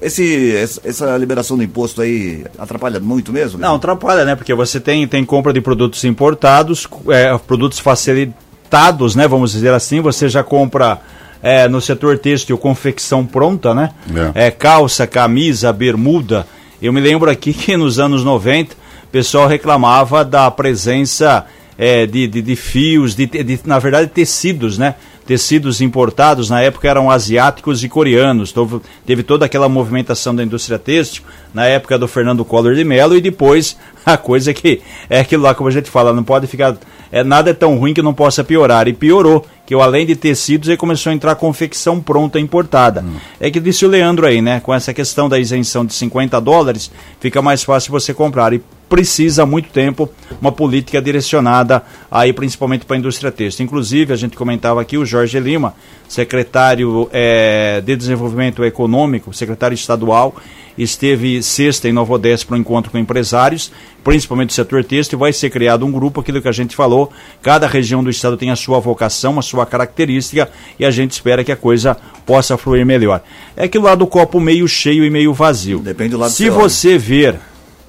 Esse, 0.00 0.54
essa 0.84 1.16
liberação 1.18 1.56
do 1.56 1.62
imposto 1.62 2.00
aí 2.00 2.44
atrapalha 2.58 2.98
muito 2.98 3.32
mesmo? 3.32 3.58
Não, 3.58 3.74
atrapalha, 3.74 4.24
né? 4.24 4.34
Porque 4.34 4.54
você 4.54 4.80
tem, 4.80 5.06
tem 5.06 5.22
compra 5.24 5.52
de 5.52 5.60
produtos 5.60 6.02
importados, 6.04 6.88
é, 7.08 7.36
produtos 7.36 7.78
facilitados 7.78 8.46
né? 9.14 9.28
Vamos 9.28 9.52
dizer 9.52 9.72
assim, 9.72 10.00
você 10.00 10.28
já 10.28 10.42
compra 10.42 11.00
é, 11.42 11.68
no 11.68 11.80
setor 11.80 12.18
têxtil 12.18 12.58
confecção 12.58 13.24
pronta, 13.24 13.74
né? 13.74 13.90
É. 14.34 14.46
é. 14.46 14.50
calça, 14.50 15.06
camisa, 15.06 15.72
bermuda. 15.72 16.46
Eu 16.80 16.92
me 16.92 17.00
lembro 17.00 17.30
aqui 17.30 17.52
que 17.54 17.76
nos 17.76 17.98
anos 17.98 18.24
90 18.24 18.74
o 18.74 19.08
pessoal 19.08 19.46
reclamava 19.46 20.24
da 20.24 20.50
presença 20.50 21.46
é, 21.78 22.06
de, 22.06 22.26
de, 22.26 22.42
de, 22.42 22.56
fios, 22.56 23.14
de, 23.14 23.26
de, 23.26 23.60
na 23.64 23.78
verdade 23.78 24.08
tecidos, 24.08 24.78
né? 24.78 24.94
Tecidos 25.26 25.80
importados 25.80 26.48
na 26.48 26.60
época 26.60 26.88
eram 26.88 27.10
asiáticos 27.10 27.82
e 27.82 27.88
coreanos. 27.88 28.50
Então, 28.50 28.80
teve 29.04 29.24
toda 29.24 29.44
aquela 29.44 29.68
movimentação 29.68 30.34
da 30.34 30.44
indústria 30.44 30.78
têxtil 30.78 31.24
na 31.52 31.66
época 31.66 31.98
do 31.98 32.06
Fernando 32.06 32.44
Collor 32.44 32.74
de 32.74 32.84
Mello 32.84 33.16
e 33.16 33.20
depois 33.20 33.76
a 34.06 34.16
coisa 34.16 34.54
que 34.54 34.80
é 35.10 35.20
aquilo 35.20 35.42
lá 35.42 35.54
como 35.54 35.68
a 35.68 35.72
gente 35.72 35.90
fala, 35.90 36.12
não 36.12 36.22
pode 36.22 36.46
ficar 36.46 36.76
é, 37.10 37.24
nada 37.24 37.50
é 37.50 37.54
tão 37.54 37.76
ruim 37.76 37.94
que 37.94 38.02
não 38.02 38.14
possa 38.14 38.44
piorar. 38.44 38.88
E 38.88 38.92
piorou, 38.92 39.44
que 39.66 39.74
eu, 39.74 39.82
além 39.82 40.06
de 40.06 40.14
tecidos, 40.14 40.68
aí 40.68 40.76
começou 40.76 41.10
a 41.10 41.14
entrar 41.14 41.34
confecção 41.34 42.00
pronta 42.00 42.38
importada. 42.38 43.02
Hum. 43.02 43.16
É 43.40 43.50
que 43.50 43.58
disse 43.58 43.84
o 43.84 43.88
Leandro 43.88 44.24
aí, 44.24 44.40
né? 44.40 44.60
Com 44.60 44.72
essa 44.72 44.94
questão 44.94 45.28
da 45.28 45.38
isenção 45.38 45.84
de 45.84 45.92
50 45.92 46.40
dólares, 46.40 46.90
fica 47.20 47.42
mais 47.42 47.64
fácil 47.64 47.90
você 47.90 48.14
comprar. 48.14 48.52
E 48.52 48.62
precisa 48.88 49.42
há 49.42 49.46
muito 49.46 49.68
tempo 49.70 50.08
uma 50.40 50.52
política 50.52 51.00
direcionada 51.02 51.82
aí 52.10 52.32
principalmente 52.32 52.84
para 52.84 52.96
a 52.96 52.98
indústria 52.98 53.32
têxtil. 53.32 53.64
Inclusive, 53.64 54.12
a 54.12 54.16
gente 54.16 54.36
comentava 54.36 54.80
aqui 54.80 54.96
o 54.96 55.04
Jorge 55.04 55.38
Lima, 55.40 55.74
secretário 56.08 57.08
é, 57.12 57.80
de 57.84 57.96
Desenvolvimento 57.96 58.64
Econômico, 58.64 59.32
secretário 59.34 59.74
estadual, 59.74 60.36
esteve 60.78 61.42
sexta 61.42 61.88
em 61.88 61.92
Nova 61.92 62.14
Odessa 62.14 62.44
para 62.46 62.56
um 62.56 62.60
encontro 62.60 62.90
com 62.90 62.98
empresários, 62.98 63.72
principalmente 64.04 64.48
do 64.48 64.52
setor 64.52 64.84
têxtil, 64.84 65.18
vai 65.18 65.32
ser 65.32 65.50
criado 65.50 65.84
um 65.84 65.90
grupo, 65.90 66.20
aquilo 66.20 66.40
que 66.40 66.48
a 66.48 66.52
gente 66.52 66.76
falou, 66.76 67.10
cada 67.42 67.66
região 67.66 68.04
do 68.04 68.10
estado 68.10 68.36
tem 68.36 68.50
a 68.50 68.56
sua 68.56 68.78
vocação, 68.78 69.38
a 69.38 69.42
sua 69.42 69.55
característica, 69.64 70.50
e 70.78 70.84
a 70.84 70.90
gente 70.90 71.12
espera 71.12 71.42
que 71.42 71.52
a 71.52 71.56
coisa 71.56 71.96
possa 72.26 72.58
fluir 72.58 72.84
melhor. 72.84 73.22
É 73.56 73.64
aquilo 73.64 73.84
lá 73.84 73.94
do 73.94 74.06
copo 74.06 74.38
meio 74.40 74.68
cheio 74.68 75.04
e 75.04 75.10
meio 75.10 75.32
vazio. 75.32 75.78
Depende 75.78 76.10
do 76.10 76.18
lado 76.18 76.32
Se 76.32 76.50
você 76.50 76.98
ver, 76.98 77.36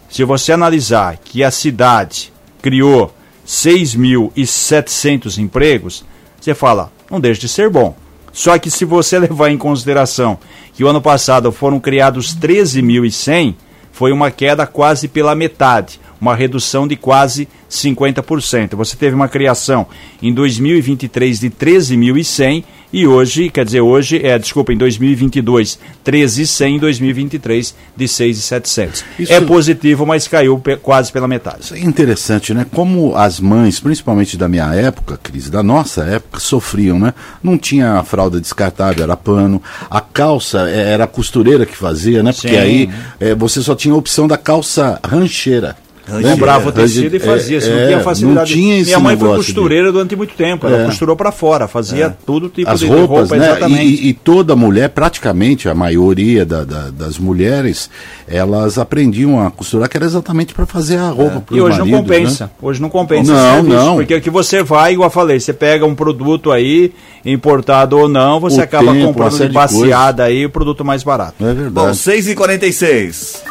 se 0.09 0.24
você 0.24 0.53
analisar 0.53 1.17
que 1.17 1.43
a 1.43 1.51
cidade 1.51 2.31
criou 2.62 3.13
6.700 3.45 5.38
empregos, 5.39 6.05
você 6.39 6.53
fala, 6.53 6.91
não 7.09 7.19
deixa 7.19 7.41
de 7.41 7.50
ser 7.50 7.69
bom. 7.69 7.95
Só 8.31 8.57
que 8.59 8.69
se 8.69 8.86
você 8.86 9.17
levar 9.19 9.50
em 9.50 9.57
consideração 9.57 10.38
que 10.74 10.83
o 10.83 10.88
ano 10.88 11.01
passado 11.01 11.51
foram 11.51 11.79
criados 11.79 12.38
13.100, 12.38 13.55
foi 13.91 14.12
uma 14.12 14.29
queda 14.29 14.67
quase 14.67 15.07
pela 15.07 15.33
metade, 15.33 16.00
uma 16.19 16.36
redução 16.36 16.88
de 16.88 16.95
quase 16.95 17.47
50%. 17.69 18.75
Você 18.75 18.95
teve 18.95 19.15
uma 19.15 19.27
criação 19.27 19.88
em 20.21 20.33
2023 20.33 21.39
de 21.39 21.50
13.100 21.50 22.63
e 22.91 23.05
hoje, 23.05 23.50
quer 23.50 23.65
dizer, 23.65 23.81
hoje, 23.81 24.25
é, 24.25 24.39
desculpa, 24.39 24.71
em 24.71 24.77
2022, 24.77 25.77
13,100, 26.05 26.75
em 26.75 26.79
2023, 26.79 27.75
de 27.97 28.07
6,700. 28.07 29.03
Isso... 29.19 29.33
É 29.33 29.41
positivo, 29.41 30.05
mas 30.05 30.25
caiu 30.25 30.57
pe 30.57 30.77
quase 30.77 31.12
pela 31.12 31.27
metade. 31.27 31.63
Isso 31.63 31.75
é 31.75 31.79
interessante, 31.79 32.53
né? 32.53 32.65
Como 32.74 33.13
as 33.15 33.41
mães, 33.41 33.79
principalmente 33.79 34.38
da 34.38 34.47
minha 34.47 34.74
época, 34.74 35.19
Cris, 35.21 35.50
da 35.50 35.62
nossa 35.62 36.03
época, 36.05 36.39
sofriam, 36.39 36.97
né? 36.97 37.13
Não 37.43 37.57
tinha 37.57 37.95
a 37.95 38.03
fralda 38.03 38.39
descartável, 38.39 39.03
era 39.03 39.17
pano, 39.17 39.62
a 39.89 40.00
calça 40.00 40.69
é, 40.69 40.93
era 40.93 41.03
a 41.03 41.07
costureira 41.07 41.65
que 41.65 41.75
fazia, 41.75 42.24
né? 42.24 42.31
Porque 42.31 42.50
Sim. 42.50 42.57
aí 42.57 42.89
é, 43.19 43.36
você 43.36 43.62
só 43.62 43.75
tinha 43.75 43.93
a 43.93 43.97
opção 43.97 44.29
da 44.29 44.38
calça 44.38 44.97
rancheira. 45.03 45.75
Comprava 46.22 46.70
o 46.70 46.72
tecido 46.72 47.16
e 47.16 47.20
fazia, 47.20 47.58
é, 47.58 47.70
não 47.70 47.88
tinha 47.88 48.00
facilidade. 48.00 48.56
Não 48.56 48.62
tinha 48.62 48.84
Minha 48.84 49.00
mãe 49.00 49.18
foi 49.18 49.36
costureira 49.36 49.92
durante 49.92 50.16
muito 50.16 50.34
tempo, 50.36 50.66
ela 50.66 50.84
é. 50.84 50.86
costurou 50.86 51.16
para 51.16 51.32
fora, 51.32 51.68
fazia 51.68 52.06
é. 52.06 52.16
todo 52.26 52.48
tipo 52.48 52.70
As 52.70 52.80
de 52.80 52.88
roupas, 52.88 53.30
roupa, 53.30 53.36
né? 53.36 53.50
exatamente. 53.50 53.84
E, 53.84 54.10
e, 54.10 54.14
toda 54.14 54.56
mulher, 54.56 54.90
praticamente 54.90 55.68
a 55.68 55.76
maioria 55.76 56.46
da, 56.46 56.64
da, 56.64 56.90
das 56.90 57.18
mulheres, 57.18 57.90
elas 58.28 58.78
aprendiam 58.78 59.46
a 59.46 59.52
costurar, 59.52 59.90
que 59.90 59.98
era 59.98 60.06
exatamente 60.06 60.54
para 60.54 60.66
fazer 60.66 60.98
a 60.98 61.10
roupa 61.10 61.44
é. 61.52 61.56
E 61.56 61.62
hoje 61.62 61.80
maridos, 61.80 61.92
não 61.92 62.00
compensa, 62.00 62.44
né? 62.46 62.50
hoje 62.62 62.82
não 62.82 62.90
compensa 62.90 63.34
não, 63.34 63.54
serviço, 63.56 63.76
não. 63.76 63.96
porque 63.98 64.14
aqui 64.14 64.30
você 64.30 64.64
vai, 64.64 64.94
igual 64.94 65.08
eu 65.08 65.14
falei, 65.14 65.40
você 65.40 65.52
pega 65.52 65.86
um 65.86 65.96
produto 65.96 66.52
aí, 66.52 66.94
importado 67.27 67.98
ou 67.98 68.07
não, 68.07 68.39
você 68.39 68.62
o 68.62 68.63
acaba 68.63 68.93
tempo, 68.93 69.07
comprando 69.07 69.38
de 69.38 69.50
baseada 69.50 70.24
aí 70.24 70.46
o 70.46 70.50
produto 70.50 70.86
mais 70.86 71.03
barato. 71.03 71.36
É 71.46 71.53
verdade. 71.53 71.72
Bom, 71.72 71.91
6h46. 71.91 73.43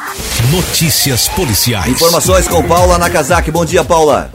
Notícias 0.51 1.29
policiais. 1.29 1.89
Informações 1.89 2.49
com 2.49 2.67
Paula 2.67 2.99
Nakazaki. 2.99 3.51
Bom 3.51 3.65
dia, 3.65 3.85
Paula. 3.85 4.31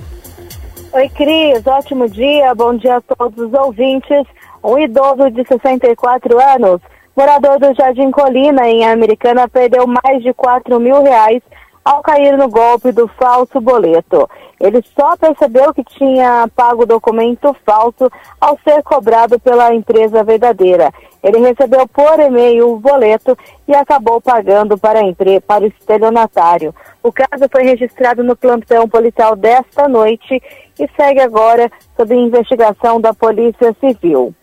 Oi, 0.94 1.10
Cris. 1.10 1.66
Ótimo 1.66 2.08
dia. 2.10 2.54
Bom 2.54 2.76
dia 2.78 2.98
a 2.98 3.16
todos 3.16 3.48
os 3.48 3.54
ouvintes. 3.54 4.26
Um 4.64 4.78
idoso 4.78 5.32
de 5.32 5.44
64 5.48 6.40
anos, 6.56 6.80
morador 7.18 7.58
do 7.60 7.74
Jardim 7.74 8.12
Colina, 8.12 8.70
em 8.70 8.86
Americana, 8.86 9.48
perdeu 9.48 9.88
mais 9.88 10.22
de 10.22 10.32
4 10.34 10.80
mil 10.80 11.02
reais 11.02 11.42
ao 11.84 12.02
cair 12.02 12.38
no 12.38 12.48
golpe 12.48 12.92
do 12.92 13.08
falso 13.08 13.60
boleto. 13.60 14.30
Ele 14.60 14.84
só 14.96 15.18
percebeu 15.18 15.74
que 15.74 15.84
tinha 15.84 16.48
pago 16.56 16.84
o 16.84 16.86
documento 16.86 17.56
falso 17.66 18.12
ao 18.40 18.58
ser 18.64 18.84
cobrado 18.84 19.40
pela 19.40 19.74
empresa 19.74 20.24
verdadeira. 20.24 20.94
Ele 21.24 21.40
recebeu 21.40 21.88
por 21.88 22.20
e-mail 22.20 22.72
o 22.72 22.80
boleto 22.80 23.38
e 23.68 23.74
acabou 23.74 24.22
pagando 24.22 24.78
para, 24.78 25.00
a 25.00 25.42
para 25.46 25.64
o 25.64 25.68
estelionatário. 25.68 26.74
O 27.02 27.12
caso 27.12 27.48
foi 27.52 27.64
registrado 27.64 28.24
no 28.24 28.36
plantão 28.36 28.88
policial 28.88 29.36
desta 29.36 29.88
noite 29.88 30.42
e 30.80 30.90
segue 30.96 31.22
agora 31.22 31.72
sob 31.96 32.16
investigação 32.16 33.02
da 33.02 33.14
Polícia 33.14 33.76
Civil. 33.80 34.34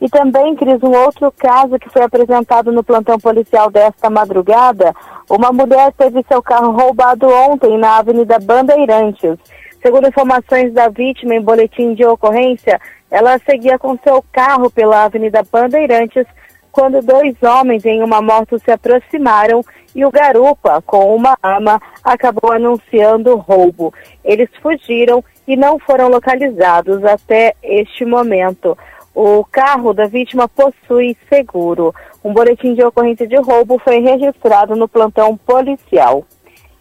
E 0.00 0.08
também, 0.08 0.54
Cris, 0.56 0.82
um 0.82 0.92
outro 0.92 1.32
caso 1.32 1.78
que 1.78 1.88
foi 1.88 2.02
apresentado 2.02 2.72
no 2.72 2.84
plantão 2.84 3.18
policial 3.18 3.70
desta 3.70 4.10
madrugada, 4.10 4.94
uma 5.30 5.52
mulher 5.52 5.92
teve 5.92 6.24
seu 6.28 6.42
carro 6.42 6.72
roubado 6.72 7.26
ontem 7.28 7.78
na 7.78 7.98
Avenida 7.98 8.38
Bandeirantes. 8.38 9.38
Segundo 9.80 10.08
informações 10.08 10.72
da 10.72 10.88
vítima 10.88 11.34
em 11.34 11.42
boletim 11.42 11.94
de 11.94 12.04
ocorrência, 12.04 12.80
ela 13.10 13.38
seguia 13.38 13.78
com 13.78 13.98
seu 14.02 14.24
carro 14.32 14.70
pela 14.70 15.04
Avenida 15.04 15.42
Bandeirantes 15.50 16.26
quando 16.74 17.00
dois 17.00 17.36
homens 17.40 17.84
em 17.86 18.02
uma 18.02 18.20
moto 18.20 18.58
se 18.58 18.70
aproximaram 18.72 19.62
e 19.94 20.04
o 20.04 20.10
garupa, 20.10 20.82
com 20.84 21.14
uma 21.14 21.38
arma, 21.40 21.80
acabou 22.02 22.50
anunciando 22.52 23.36
roubo. 23.36 23.94
Eles 24.24 24.48
fugiram 24.60 25.24
e 25.46 25.56
não 25.56 25.78
foram 25.78 26.08
localizados 26.08 27.04
até 27.04 27.54
este 27.62 28.04
momento. 28.04 28.76
O 29.14 29.44
carro 29.44 29.94
da 29.94 30.06
vítima 30.06 30.48
possui 30.48 31.16
seguro. 31.28 31.94
Um 32.24 32.32
boletim 32.32 32.74
de 32.74 32.82
ocorrência 32.84 33.26
de 33.28 33.36
roubo 33.36 33.78
foi 33.78 34.00
registrado 34.00 34.74
no 34.74 34.88
plantão 34.88 35.36
policial. 35.36 36.24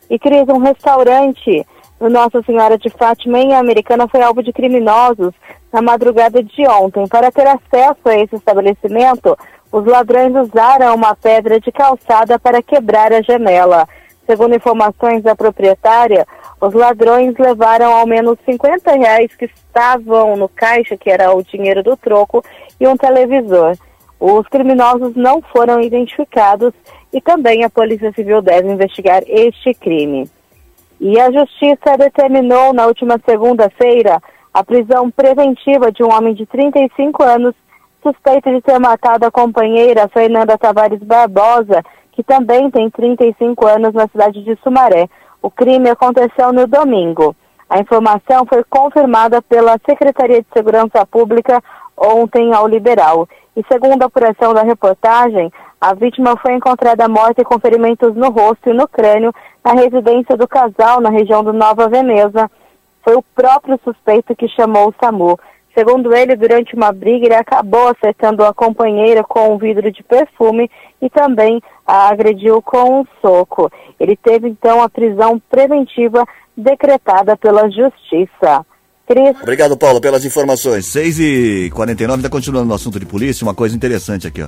E 0.10 0.18
Cris, 0.18 0.48
um 0.48 0.58
restaurante 0.58 1.66
no 2.00 2.10
Nossa 2.10 2.42
Senhora 2.42 2.78
de 2.78 2.90
Fátima, 2.90 3.40
em 3.40 3.54
Americana, 3.54 4.08
foi 4.08 4.22
alvo 4.22 4.42
de 4.42 4.52
criminosos 4.52 5.32
na 5.72 5.82
madrugada 5.82 6.44
de 6.44 6.68
ontem. 6.68 7.08
Para 7.08 7.32
ter 7.32 7.48
acesso 7.48 8.02
a 8.06 8.16
esse 8.18 8.36
estabelecimento, 8.36 9.38
os 9.72 9.86
ladrões 9.86 10.34
usaram 10.36 10.96
uma 10.96 11.16
pedra 11.16 11.60
de 11.60 11.72
calçada 11.72 12.40
para 12.40 12.64
quebrar 12.64 13.14
a 13.14 13.22
janela. 13.22 13.88
Segundo 14.26 14.56
informações 14.56 15.22
da 15.22 15.36
proprietária, 15.36 16.26
os 16.62 16.74
ladrões 16.74 17.36
levaram 17.38 17.94
ao 17.94 18.08
menos 18.08 18.38
50 18.46 18.92
reais 18.94 19.36
que 19.36 19.46
estavam 19.46 20.38
no 20.38 20.48
caixa, 20.48 20.96
que 20.96 21.10
era 21.10 21.34
o 21.34 21.44
dinheiro 21.44 21.84
do 21.84 21.98
troco, 21.98 22.44
e 22.80 22.88
um 22.88 22.96
televisor. 22.96 23.76
Os 24.20 24.48
criminosos 24.48 25.16
não 25.16 25.42
foram 25.42 25.82
identificados 25.82 26.74
e 27.12 27.20
também 27.20 27.64
a 27.64 27.70
Polícia 27.70 28.14
Civil 28.14 28.42
deve 28.42 28.72
investigar 28.72 29.22
este 29.28 29.74
crime. 29.74 30.30
E 31.00 31.20
a 31.20 31.30
Justiça 31.30 31.98
determinou 31.98 32.74
na 32.74 32.88
última 32.88 33.20
segunda-feira 33.26 34.22
a 34.54 34.64
prisão 34.64 35.12
preventiva 35.12 35.92
de 35.92 36.02
um 36.04 36.12
homem 36.12 36.34
de 36.34 36.46
35 36.46 37.24
anos 37.24 37.54
suspeito 38.02 38.50
de 38.50 38.62
ter 38.62 38.80
matado 38.80 39.26
a 39.26 39.32
companheira 39.32 40.10
Fernanda 40.10 40.58
Tavares 40.58 41.00
Barbosa, 41.00 41.84
que 42.14 42.24
também 42.24 42.70
tem 42.72 42.90
35 42.90 43.68
anos 43.68 43.94
na 43.94 44.08
cidade 44.08 44.44
de 44.44 44.58
Sumaré. 44.64 45.10
O 45.42 45.52
crime 45.52 45.90
aconteceu 45.90 46.54
no 46.54 46.66
domingo. 46.66 47.36
A 47.70 47.80
informação 47.80 48.46
foi 48.46 48.64
confirmada 48.64 49.42
pela 49.42 49.80
Secretaria 49.86 50.42
de 50.42 50.48
Segurança 50.54 51.06
Pública 51.06 51.62
ontem 51.98 52.54
ao 52.54 52.68
Liberal. 52.68 53.28
E 53.56 53.64
segundo 53.72 54.04
a 54.04 54.06
apuração 54.06 54.54
da 54.54 54.64
reportagem, 54.64 55.52
a 55.82 55.94
vítima 55.94 56.38
foi 56.38 56.54
encontrada 56.54 57.08
morta 57.08 57.44
com 57.44 57.60
ferimentos 57.60 58.16
no 58.16 58.30
rosto 58.30 58.70
e 58.70 58.74
no 58.74 58.88
crânio 58.88 59.34
na 59.64 59.74
residência 59.74 60.38
do 60.38 60.48
casal 60.48 61.02
na 61.02 61.10
região 61.10 61.44
do 61.44 61.52
Nova 61.52 61.90
Veneza. 61.90 62.50
Foi 63.04 63.16
o 63.16 63.24
próprio 63.36 63.80
suspeito 63.84 64.36
que 64.36 64.48
chamou 64.48 64.90
o 64.90 64.94
SAMU. 65.04 65.38
Segundo 65.76 66.14
ele, 66.14 66.36
durante 66.36 66.76
uma 66.76 66.92
briga, 66.92 67.26
ele 67.26 67.36
acabou 67.36 67.90
acertando 67.90 68.46
a 68.46 68.54
companheira 68.54 69.24
com 69.24 69.54
um 69.54 69.58
vidro 69.58 69.92
de 69.92 70.04
perfume 70.04 70.70
e 71.02 71.10
também 71.10 71.62
a 71.86 72.10
agrediu 72.10 72.62
com 72.62 73.02
um 73.02 73.06
soco. 73.22 73.72
Ele 74.00 74.16
teve 74.16 74.48
então 74.48 74.82
a 74.82 74.90
prisão 74.90 75.42
preventiva 75.50 76.26
decretada 76.56 77.36
pela 77.38 77.70
Justiça. 77.70 78.66
Cris. 79.06 79.36
Obrigado, 79.42 79.76
Paulo, 79.76 80.00
pelas 80.00 80.24
informações. 80.24 80.86
6h49, 80.86 82.16
ainda 82.16 82.30
continuando 82.30 82.68
no 82.68 82.74
assunto 82.74 83.00
de 83.00 83.06
polícia, 83.06 83.44
uma 83.44 83.54
coisa 83.54 83.76
interessante 83.76 84.26
aqui, 84.28 84.42
ó. 84.42 84.48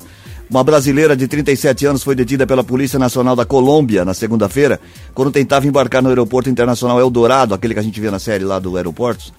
Uma 0.49 0.63
brasileira 0.63 1.15
de 1.15 1.27
37 1.27 1.85
anos 1.85 2.03
foi 2.03 2.15
detida 2.15 2.47
pela 2.47 2.63
Polícia 2.63 2.97
Nacional 2.97 3.35
da 3.35 3.45
Colômbia 3.45 4.05
na 4.05 4.13
segunda-feira, 4.13 4.79
quando 5.13 5.31
tentava 5.31 5.67
embarcar 5.67 6.01
no 6.01 6.09
aeroporto 6.09 6.49
internacional 6.49 6.99
Eldorado, 6.99 7.53
aquele 7.53 7.73
que 7.73 7.79
a 7.79 7.83
gente 7.83 7.99
vê 7.99 8.09
na 8.09 8.19
série 8.19 8.45
lá 8.45 8.59
do 8.59 8.77
aeroporto 8.77 9.33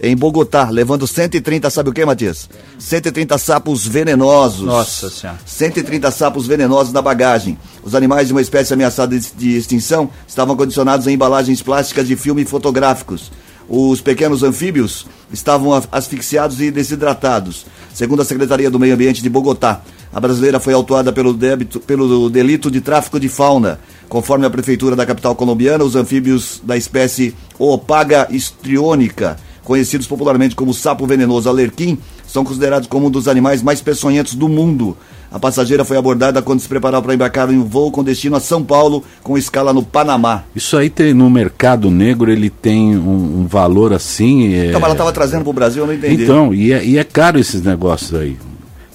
em 0.00 0.16
Bogotá, 0.16 0.68
levando 0.70 1.06
130, 1.06 1.70
sabe 1.70 1.90
o 1.90 1.92
que, 1.92 2.04
Matias? 2.04 2.48
130 2.78 3.38
sapos 3.38 3.86
venenosos. 3.86 4.66
Nossa 4.66 5.08
Senhora. 5.08 5.38
130 5.44 6.10
sapos 6.10 6.46
venenosos 6.46 6.92
na 6.92 7.00
bagagem. 7.00 7.58
Os 7.82 7.94
animais 7.94 8.26
de 8.26 8.34
uma 8.34 8.42
espécie 8.42 8.74
ameaçada 8.74 9.18
de, 9.18 9.56
extinção 9.56 10.10
estavam 10.26 10.56
condicionados 10.56 11.06
em 11.06 11.14
embalagens 11.14 11.62
plásticas 11.62 12.06
de 12.06 12.16
filme 12.16 12.44
fotográficos. 12.44 13.32
Os 13.68 14.00
pequenos 14.00 14.42
anfíbios 14.42 15.06
estavam 15.32 15.72
asfixiados 15.90 16.60
e 16.60 16.70
desidratados. 16.70 17.66
Segundo 17.92 18.22
a 18.22 18.24
Secretaria 18.24 18.70
do 18.70 18.78
Meio 18.78 18.94
Ambiente 18.94 19.22
de 19.22 19.28
Bogotá, 19.28 19.80
a 20.12 20.20
brasileira 20.20 20.60
foi 20.60 20.72
autuada 20.72 21.12
pelo, 21.12 21.32
débito, 21.32 21.80
pelo 21.80 22.30
delito 22.30 22.70
de 22.70 22.80
tráfico 22.80 23.18
de 23.18 23.28
fauna. 23.28 23.80
Conforme 24.08 24.46
a 24.46 24.50
prefeitura 24.50 24.94
da 24.94 25.04
capital 25.04 25.34
colombiana, 25.34 25.82
os 25.82 25.96
anfíbios 25.96 26.60
da 26.62 26.76
espécie 26.76 27.34
Opaga 27.58 28.28
histrionica 28.30 29.36
conhecidos 29.66 30.06
popularmente 30.06 30.54
como 30.54 30.72
sapo 30.72 31.04
venenoso 31.06 31.48
alerquim, 31.48 31.98
são 32.26 32.44
considerados 32.44 32.86
como 32.88 33.08
um 33.08 33.10
dos 33.10 33.26
animais 33.26 33.62
mais 33.62 33.80
peçonhentos 33.80 34.34
do 34.34 34.48
mundo. 34.48 34.96
A 35.30 35.40
passageira 35.40 35.84
foi 35.84 35.96
abordada 35.96 36.40
quando 36.40 36.60
se 36.60 36.68
preparava 36.68 37.02
para 37.02 37.14
embarcar 37.14 37.52
em 37.52 37.58
um 37.58 37.64
voo 37.64 37.90
com 37.90 38.04
destino 38.04 38.36
a 38.36 38.40
São 38.40 38.62
Paulo, 38.62 39.02
com 39.24 39.36
escala 39.36 39.72
no 39.72 39.82
Panamá. 39.82 40.44
Isso 40.54 40.76
aí 40.76 40.88
tem, 40.88 41.12
no 41.12 41.28
mercado 41.28 41.90
negro 41.90 42.30
ele 42.30 42.48
tem 42.48 42.96
um, 42.96 43.40
um 43.40 43.46
valor 43.46 43.92
assim. 43.92 44.54
É... 44.54 44.68
Então, 44.68 44.80
ela 44.80 44.92
estava 44.92 45.12
trazendo 45.12 45.42
para 45.42 45.50
o 45.50 45.52
Brasil, 45.52 45.82
eu 45.82 45.86
não 45.88 45.94
entendi. 45.94 46.22
Então, 46.22 46.54
e 46.54 46.72
é, 46.72 46.84
e 46.84 46.96
é 46.96 47.04
caro 47.04 47.38
esses 47.38 47.60
negócios 47.60 48.14
aí. 48.14 48.36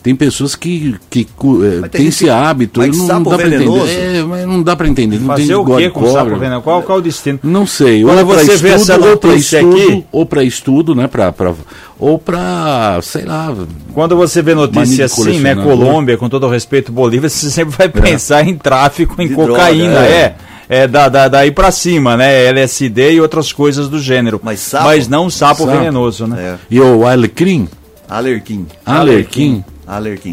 Tem 0.04 0.16
pessoas 0.16 0.56
que, 0.56 0.96
que 1.12 1.28
Mas 1.80 1.92
tem 1.92 2.08
esse 2.08 2.24
que- 2.24 2.30
hábito. 2.30 2.80
mas 2.80 2.96
e 2.96 2.98
não, 3.00 3.06
sapo 3.08 3.30
dá 3.30 3.38
pra 3.38 3.48
venenoso? 3.48 3.86
entender. 3.86 4.18
É, 4.18 4.24
mas 4.24 4.48
não 4.48 4.64
dá 4.64 4.76
para 4.76 4.88
entender. 4.88 5.20
Não 5.20 5.28
Fazer 5.28 5.46
tem 5.48 5.56
o 5.56 5.64
que 5.78 5.90
com 5.92 6.12
sapo 6.12 6.36
venenoso? 6.38 6.62
Qual, 6.64 6.82
qual 6.82 6.98
o 6.98 7.02
destino? 7.02 7.40
Não 7.44 7.68
sei. 7.68 8.02
Quando 8.04 8.18
ou 8.20 8.26
pra 8.26 8.36
você 8.44 8.58
vê 8.58 8.70
estudo, 8.70 8.82
essa 8.82 8.94
ou 9.10 9.18
pra 9.18 9.30
notícia 9.30 9.58
estudo, 9.60 9.76
aqui- 9.78 10.06
ou 10.12 10.26
para 10.26 10.44
estudo, 10.44 10.96
né? 10.96 11.08
Pra, 11.08 11.32
pra, 11.32 11.54
ou 12.00 12.18
para, 12.18 13.00
sei 13.04 13.26
lá. 13.26 13.54
Quando 13.94 14.16
você 14.16 14.42
vê 14.42 14.56
notícia 14.56 15.06
assim, 15.06 15.40
né. 15.40 15.54
Colômbia, 15.54 16.18
com 16.18 16.28
todo 16.28 16.48
o 16.48 16.50
respeito, 16.50 16.92
Bolívia, 16.92 17.30
você 17.30 17.52
sempre 17.52 17.76
vai 17.78 17.88
pensar 17.88 18.48
em 18.48 18.58
tráfico, 18.58 19.22
em 19.22 19.28
De 19.28 19.36
cocaína, 19.36 19.94
droga, 20.00 20.08
é. 20.08 20.36
É, 20.68 20.88
da, 20.88 21.10
da- 21.10 21.28
daí 21.28 21.52
pra 21.52 21.70
cima, 21.70 22.16
né? 22.18 22.46
LSD 22.46 23.14
e 23.14 23.22
outras 23.22 23.52
coisas 23.54 23.88
do 23.90 24.00
gênero. 24.00 24.40
Mas 24.42 24.62
sapo- 24.62 24.90
não 25.10 25.30
sapo, 25.30 25.66
Sapo. 25.66 25.78
venenoso, 25.78 26.26
né? 26.26 26.42
É. 26.42 26.56
E 26.72 26.80
o 26.80 27.06
alecrim? 27.06 27.68
Alerquim. 28.10 28.66
Alerquim? 28.86 28.86
Alerquim, 28.86 29.64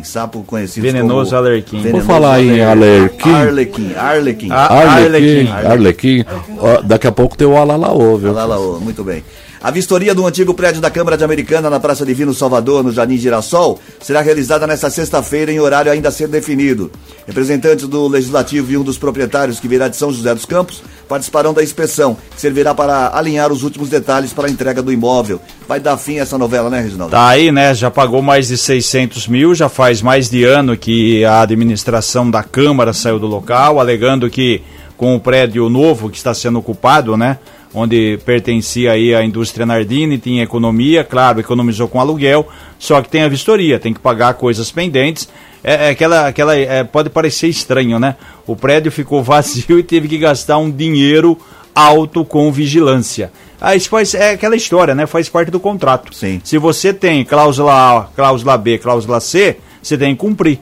sapo 0.05 0.43
conhecido 0.45 0.87
Venenoso 0.87 1.31
como... 1.31 1.43
alerquim. 1.43 1.83
Por 1.91 2.03
falar 2.03 2.41
em 2.41 2.63
alerquim. 2.63 3.31
Arlequim, 3.31 3.95
Arlequim. 3.95 4.49
Ah, 4.51 4.67
Arlequim. 4.67 5.49
Arlequim. 5.49 5.67
Arlequim. 5.67 6.25
Ó, 6.59 6.83
daqui 6.83 7.07
a 7.07 7.13
pouco 7.13 7.37
tem 7.37 7.47
o 7.47 7.57
Alalaô, 7.57 8.17
viu? 8.17 8.33
Lá, 8.33 8.45
lá, 8.45 8.59
ô, 8.59 8.79
muito 8.79 9.03
bem. 9.03 9.23
A 9.61 9.73
vistoria 9.73 10.15
do 10.15 10.25
antigo 10.25 10.55
prédio 10.55 10.81
da 10.81 10.89
Câmara 10.89 11.17
de 11.17 11.25
Americana 11.25 11.69
na 11.69 11.81
Praça 11.81 12.07
Divino 12.07 12.33
Salvador, 12.33 12.85
no 12.85 12.93
Jardim 12.93 13.17
Girassol, 13.17 13.81
será 14.01 14.21
realizada 14.21 14.69
nesta 14.69 14.89
sexta-feira 14.89 15.51
em 15.51 15.59
horário 15.59 15.91
ainda 15.91 16.11
a 16.11 16.13
ser 16.13 16.29
definido. 16.29 16.93
Representantes 17.27 17.89
do 17.89 18.07
Legislativo 18.07 18.71
e 18.71 18.77
um 18.77 18.85
dos 18.85 18.97
proprietários 18.97 19.59
que 19.59 19.67
virá 19.67 19.89
de 19.89 19.97
São 19.97 20.13
José 20.13 20.33
dos 20.33 20.45
Campos 20.45 20.81
participarão 21.09 21.53
da 21.53 21.63
inspeção, 21.63 22.17
que 22.35 22.41
servirá 22.41 22.73
para 22.73 23.11
alinhar 23.13 23.51
os 23.51 23.65
últimos 23.65 23.89
detalhes 23.89 24.33
para 24.33 24.47
a 24.47 24.51
entrega 24.51 24.81
do 24.81 24.93
imóvel. 24.93 25.41
Vai 25.67 25.81
dar 25.81 25.97
fim 25.97 26.21
a 26.21 26.23
essa 26.23 26.39
novela, 26.39 26.71
né, 26.71 26.81
Reginaldo? 26.81 27.11
Tá 27.11 27.27
aí, 27.27 27.51
né? 27.51 27.75
Já 27.75 27.91
pagou 27.91 28.23
mais 28.23 28.47
de 28.47 28.57
600 28.57 29.27
mil, 29.27 29.57
já 29.57 29.69
faz 29.69 30.01
mais 30.01 30.31
de 30.31 30.45
ano 30.45 30.77
que 30.77 31.25
a 31.25 31.41
administração 31.41 32.31
da 32.31 32.45
Câmara 32.45 32.93
saiu 32.93 33.19
do 33.19 33.27
local, 33.27 33.81
alegando 33.81 34.31
que 34.31 34.63
com 34.97 35.17
o 35.17 35.21
prédio 35.21 35.69
novo 35.69 36.11
que 36.11 36.17
está 36.17 36.35
sendo 36.35 36.59
ocupado, 36.59 37.17
né? 37.17 37.39
Onde 37.75 38.19
pertencia 38.25 38.93
aí 38.93 39.15
a 39.15 39.23
indústria 39.23 39.67
Nardini, 39.67 40.19
tinha 40.19 40.43
economia, 40.43 41.05
claro, 41.05 41.41
economizou 41.41 41.87
com 41.87 42.01
aluguel, 42.01 42.49
só 42.79 43.03
que 43.03 43.11
tem 43.11 43.23
a 43.23 43.29
vistoria, 43.29 43.79
tem 43.79 43.93
que 43.93 44.01
pagar 44.01 44.35
coisas 44.35 44.71
pendentes. 44.71 45.29
É, 45.63 45.89
é 45.89 45.91
aquela, 45.91 46.29
aquela 46.29 46.57
é, 46.57 46.83
pode 46.83 47.11
parecer 47.11 47.49
estranho, 47.49 47.99
né? 47.99 48.17
O 48.47 48.57
prédio 48.57 48.91
ficou 48.91 49.23
vazio 49.25 49.79
e 49.79 49.83
teve 49.83 50.09
que 50.09 50.17
gastar 50.17 50.57
um 50.59 50.71
dinheiro 50.71 51.39
alto 51.75 52.25
com 52.25 52.51
vigilância. 52.51 53.31
Ah, 53.61 53.75
isso 53.77 53.89
faz, 53.89 54.15
é 54.15 54.31
aquela 54.31 54.57
história, 54.57 54.95
né? 54.95 55.07
Faz 55.07 55.29
parte 55.29 55.51
do 55.51 55.61
contrato. 55.61 56.15
Sim. 56.15 56.41
Se 56.45 56.57
você 56.59 56.93
tem 56.93 57.25
cláusula 57.25 57.73
A, 57.73 58.05
cláusula 58.15 58.57
B, 58.57 58.79
cláusula 58.79 59.21
C, 59.21 59.59
você 59.83 59.99
tem 59.99 60.15
que 60.15 60.21
cumprir. 60.21 60.61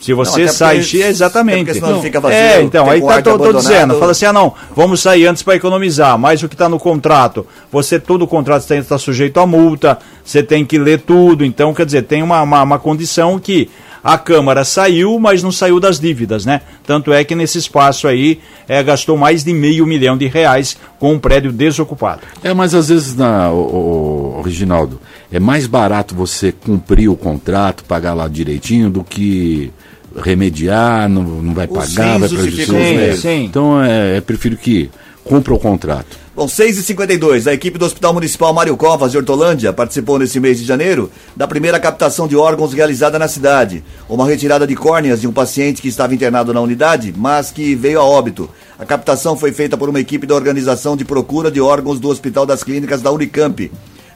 Se 0.00 0.12
você 0.14 0.42
até 0.44 0.52
sai 0.52 0.76
porque- 0.80 0.98
X, 0.98 1.06
exatamente. 1.06 1.74
senão 1.74 1.90
ele 1.90 2.00
fica 2.00 2.20
vazio, 2.20 2.38
é, 2.38 2.62
então, 2.62 2.88
aí 2.88 3.00
tá, 3.00 3.06
quarto 3.06 3.24
tô, 3.24 3.30
tô 3.30 3.34
abandonado. 3.44 3.62
dizendo, 3.62 3.98
fala 3.98 4.12
assim, 4.12 4.24
ah 4.24 4.32
não, 4.32 4.54
vamos 4.74 5.00
sair 5.02 5.26
antes 5.26 5.42
para 5.42 5.56
economizar, 5.56 6.18
mas 6.18 6.42
o 6.42 6.48
que 6.48 6.54
está 6.54 6.68
no 6.68 6.78
contrato, 6.78 7.46
você, 7.70 8.00
todo 8.00 8.22
o 8.22 8.26
contrato 8.26 8.68
está 8.72 8.96
sujeito 8.96 9.38
a 9.38 9.46
multa, 9.46 9.98
você 10.24 10.42
tem 10.42 10.64
que 10.64 10.78
ler 10.78 11.00
tudo, 11.00 11.44
então, 11.44 11.74
quer 11.74 11.84
dizer, 11.84 12.02
tem 12.04 12.22
uma, 12.22 12.40
uma, 12.42 12.62
uma 12.62 12.78
condição 12.78 13.38
que 13.38 13.68
a 14.02 14.16
Câmara 14.16 14.64
saiu, 14.64 15.18
mas 15.20 15.42
não 15.42 15.52
saiu 15.52 15.78
das 15.78 16.00
dívidas, 16.00 16.46
né? 16.46 16.62
Tanto 16.86 17.12
é 17.12 17.22
que 17.22 17.34
nesse 17.34 17.58
espaço 17.58 18.08
aí, 18.08 18.40
é, 18.66 18.82
gastou 18.82 19.14
mais 19.14 19.44
de 19.44 19.52
meio 19.52 19.84
milhão 19.86 20.16
de 20.16 20.26
reais 20.26 20.78
com 20.98 21.12
um 21.12 21.18
prédio 21.18 21.52
desocupado. 21.52 22.22
É, 22.42 22.54
mas 22.54 22.74
às 22.74 22.88
vezes, 22.88 23.14
na, 23.14 23.50
o, 23.50 24.38
o- 24.38 24.42
Reginaldo, 24.42 24.98
é 25.30 25.38
mais 25.38 25.66
barato 25.66 26.14
você 26.14 26.50
cumprir 26.50 27.10
o 27.10 27.14
contrato, 27.16 27.84
pagar 27.84 28.14
lá 28.14 28.26
direitinho, 28.26 28.88
do 28.88 29.04
que 29.04 29.70
remediar, 30.16 31.08
não, 31.08 31.22
não 31.22 31.54
vai 31.54 31.66
pagar, 31.66 32.18
vai 32.18 32.28
prejudicar. 32.28 32.74
os 32.74 33.20
sim. 33.20 33.44
Então, 33.44 33.82
é, 33.82 34.16
é 34.16 34.20
prefiro 34.20 34.56
que 34.56 34.90
cumpra 35.24 35.54
o 35.54 35.58
contrato. 35.58 36.18
Bom, 36.34 36.46
6h52, 36.46 37.48
a 37.48 37.52
equipe 37.52 37.76
do 37.76 37.84
Hospital 37.84 38.14
Municipal 38.14 38.54
Mário 38.54 38.76
Covas 38.76 39.12
de 39.12 39.18
Hortolândia 39.18 39.72
participou 39.72 40.18
nesse 40.18 40.40
mês 40.40 40.58
de 40.58 40.64
janeiro 40.64 41.10
da 41.36 41.46
primeira 41.46 41.78
captação 41.78 42.26
de 42.26 42.36
órgãos 42.36 42.72
realizada 42.72 43.18
na 43.18 43.28
cidade. 43.28 43.84
Uma 44.08 44.26
retirada 44.26 44.66
de 44.66 44.74
córneas 44.74 45.20
de 45.20 45.28
um 45.28 45.32
paciente 45.32 45.82
que 45.82 45.88
estava 45.88 46.14
internado 46.14 46.54
na 46.54 46.60
unidade, 46.60 47.12
mas 47.16 47.50
que 47.50 47.74
veio 47.74 48.00
a 48.00 48.04
óbito. 48.04 48.48
A 48.78 48.86
captação 48.86 49.36
foi 49.36 49.52
feita 49.52 49.76
por 49.76 49.90
uma 49.90 50.00
equipe 50.00 50.26
da 50.26 50.34
Organização 50.34 50.96
de 50.96 51.04
Procura 51.04 51.50
de 51.50 51.60
Órgãos 51.60 52.00
do 52.00 52.08
Hospital 52.08 52.46
das 52.46 52.64
Clínicas 52.64 53.02
da 53.02 53.12
Unicamp. 53.12 53.70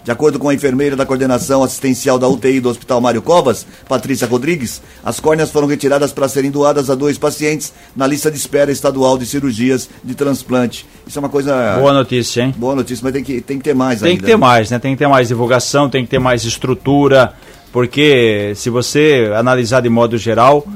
De 0.05 0.11
acordo 0.11 0.39
com 0.39 0.51
a 0.51 0.55
enfermeira 0.55 0.95
da 0.95 1.07
coordenação 1.07 1.63
assistencial 1.65 2.19
da 2.19 2.29
UTI 2.29 2.61
do 2.61 2.69
Hospital 2.69 3.01
Mário 3.01 3.23
Covas, 3.23 3.67
Patrícia 3.89 4.27
Rodrigues, 4.27 4.83
as 5.03 5.19
córneas 5.19 5.51
foram 5.51 5.67
retiradas 5.67 6.13
para 6.13 6.29
serem 6.29 6.51
doadas 6.51 6.91
a 6.91 6.95
dois 6.95 7.17
pacientes 7.17 7.73
na 7.97 8.07
lista 8.07 8.31
de 8.31 8.37
espera 8.37 8.71
estadual 8.71 9.17
de 9.17 9.25
cirurgias 9.25 9.89
de 10.05 10.15
transplante. 10.15 10.85
Isso 11.07 11.19
é 11.19 11.21
uma 11.21 11.31
coisa 11.31 11.77
Boa 11.79 11.95
notícia, 11.95 12.43
hein? 12.43 12.55
Boa 12.55 12.75
notícia, 12.77 13.03
mas 13.03 13.15
tem 13.15 13.25
que, 13.25 13.41
tem 13.41 13.57
que 13.57 13.65
ter 13.65 13.75
mais 13.75 14.01
Tem 14.01 14.11
ainda. 14.11 14.21
que 14.21 14.27
ter 14.27 14.33
né? 14.33 14.37
mais, 14.37 14.71
né? 14.71 14.79
Tem 14.79 14.93
que 14.93 14.99
ter 14.99 15.09
mais 15.09 15.29
divulgação, 15.29 15.89
tem 15.89 16.05
que 16.05 16.11
ter 16.11 16.19
mais 16.19 16.45
estrutura, 16.45 17.33
porque 17.73 18.53
se 18.57 18.69
você 18.69 19.33
analisar 19.35 19.81
de 19.81 19.89
modo 19.89 20.19
geral, 20.19 20.67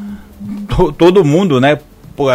to- 0.75 0.91
todo 0.93 1.23
mundo, 1.25 1.61
né? 1.61 1.79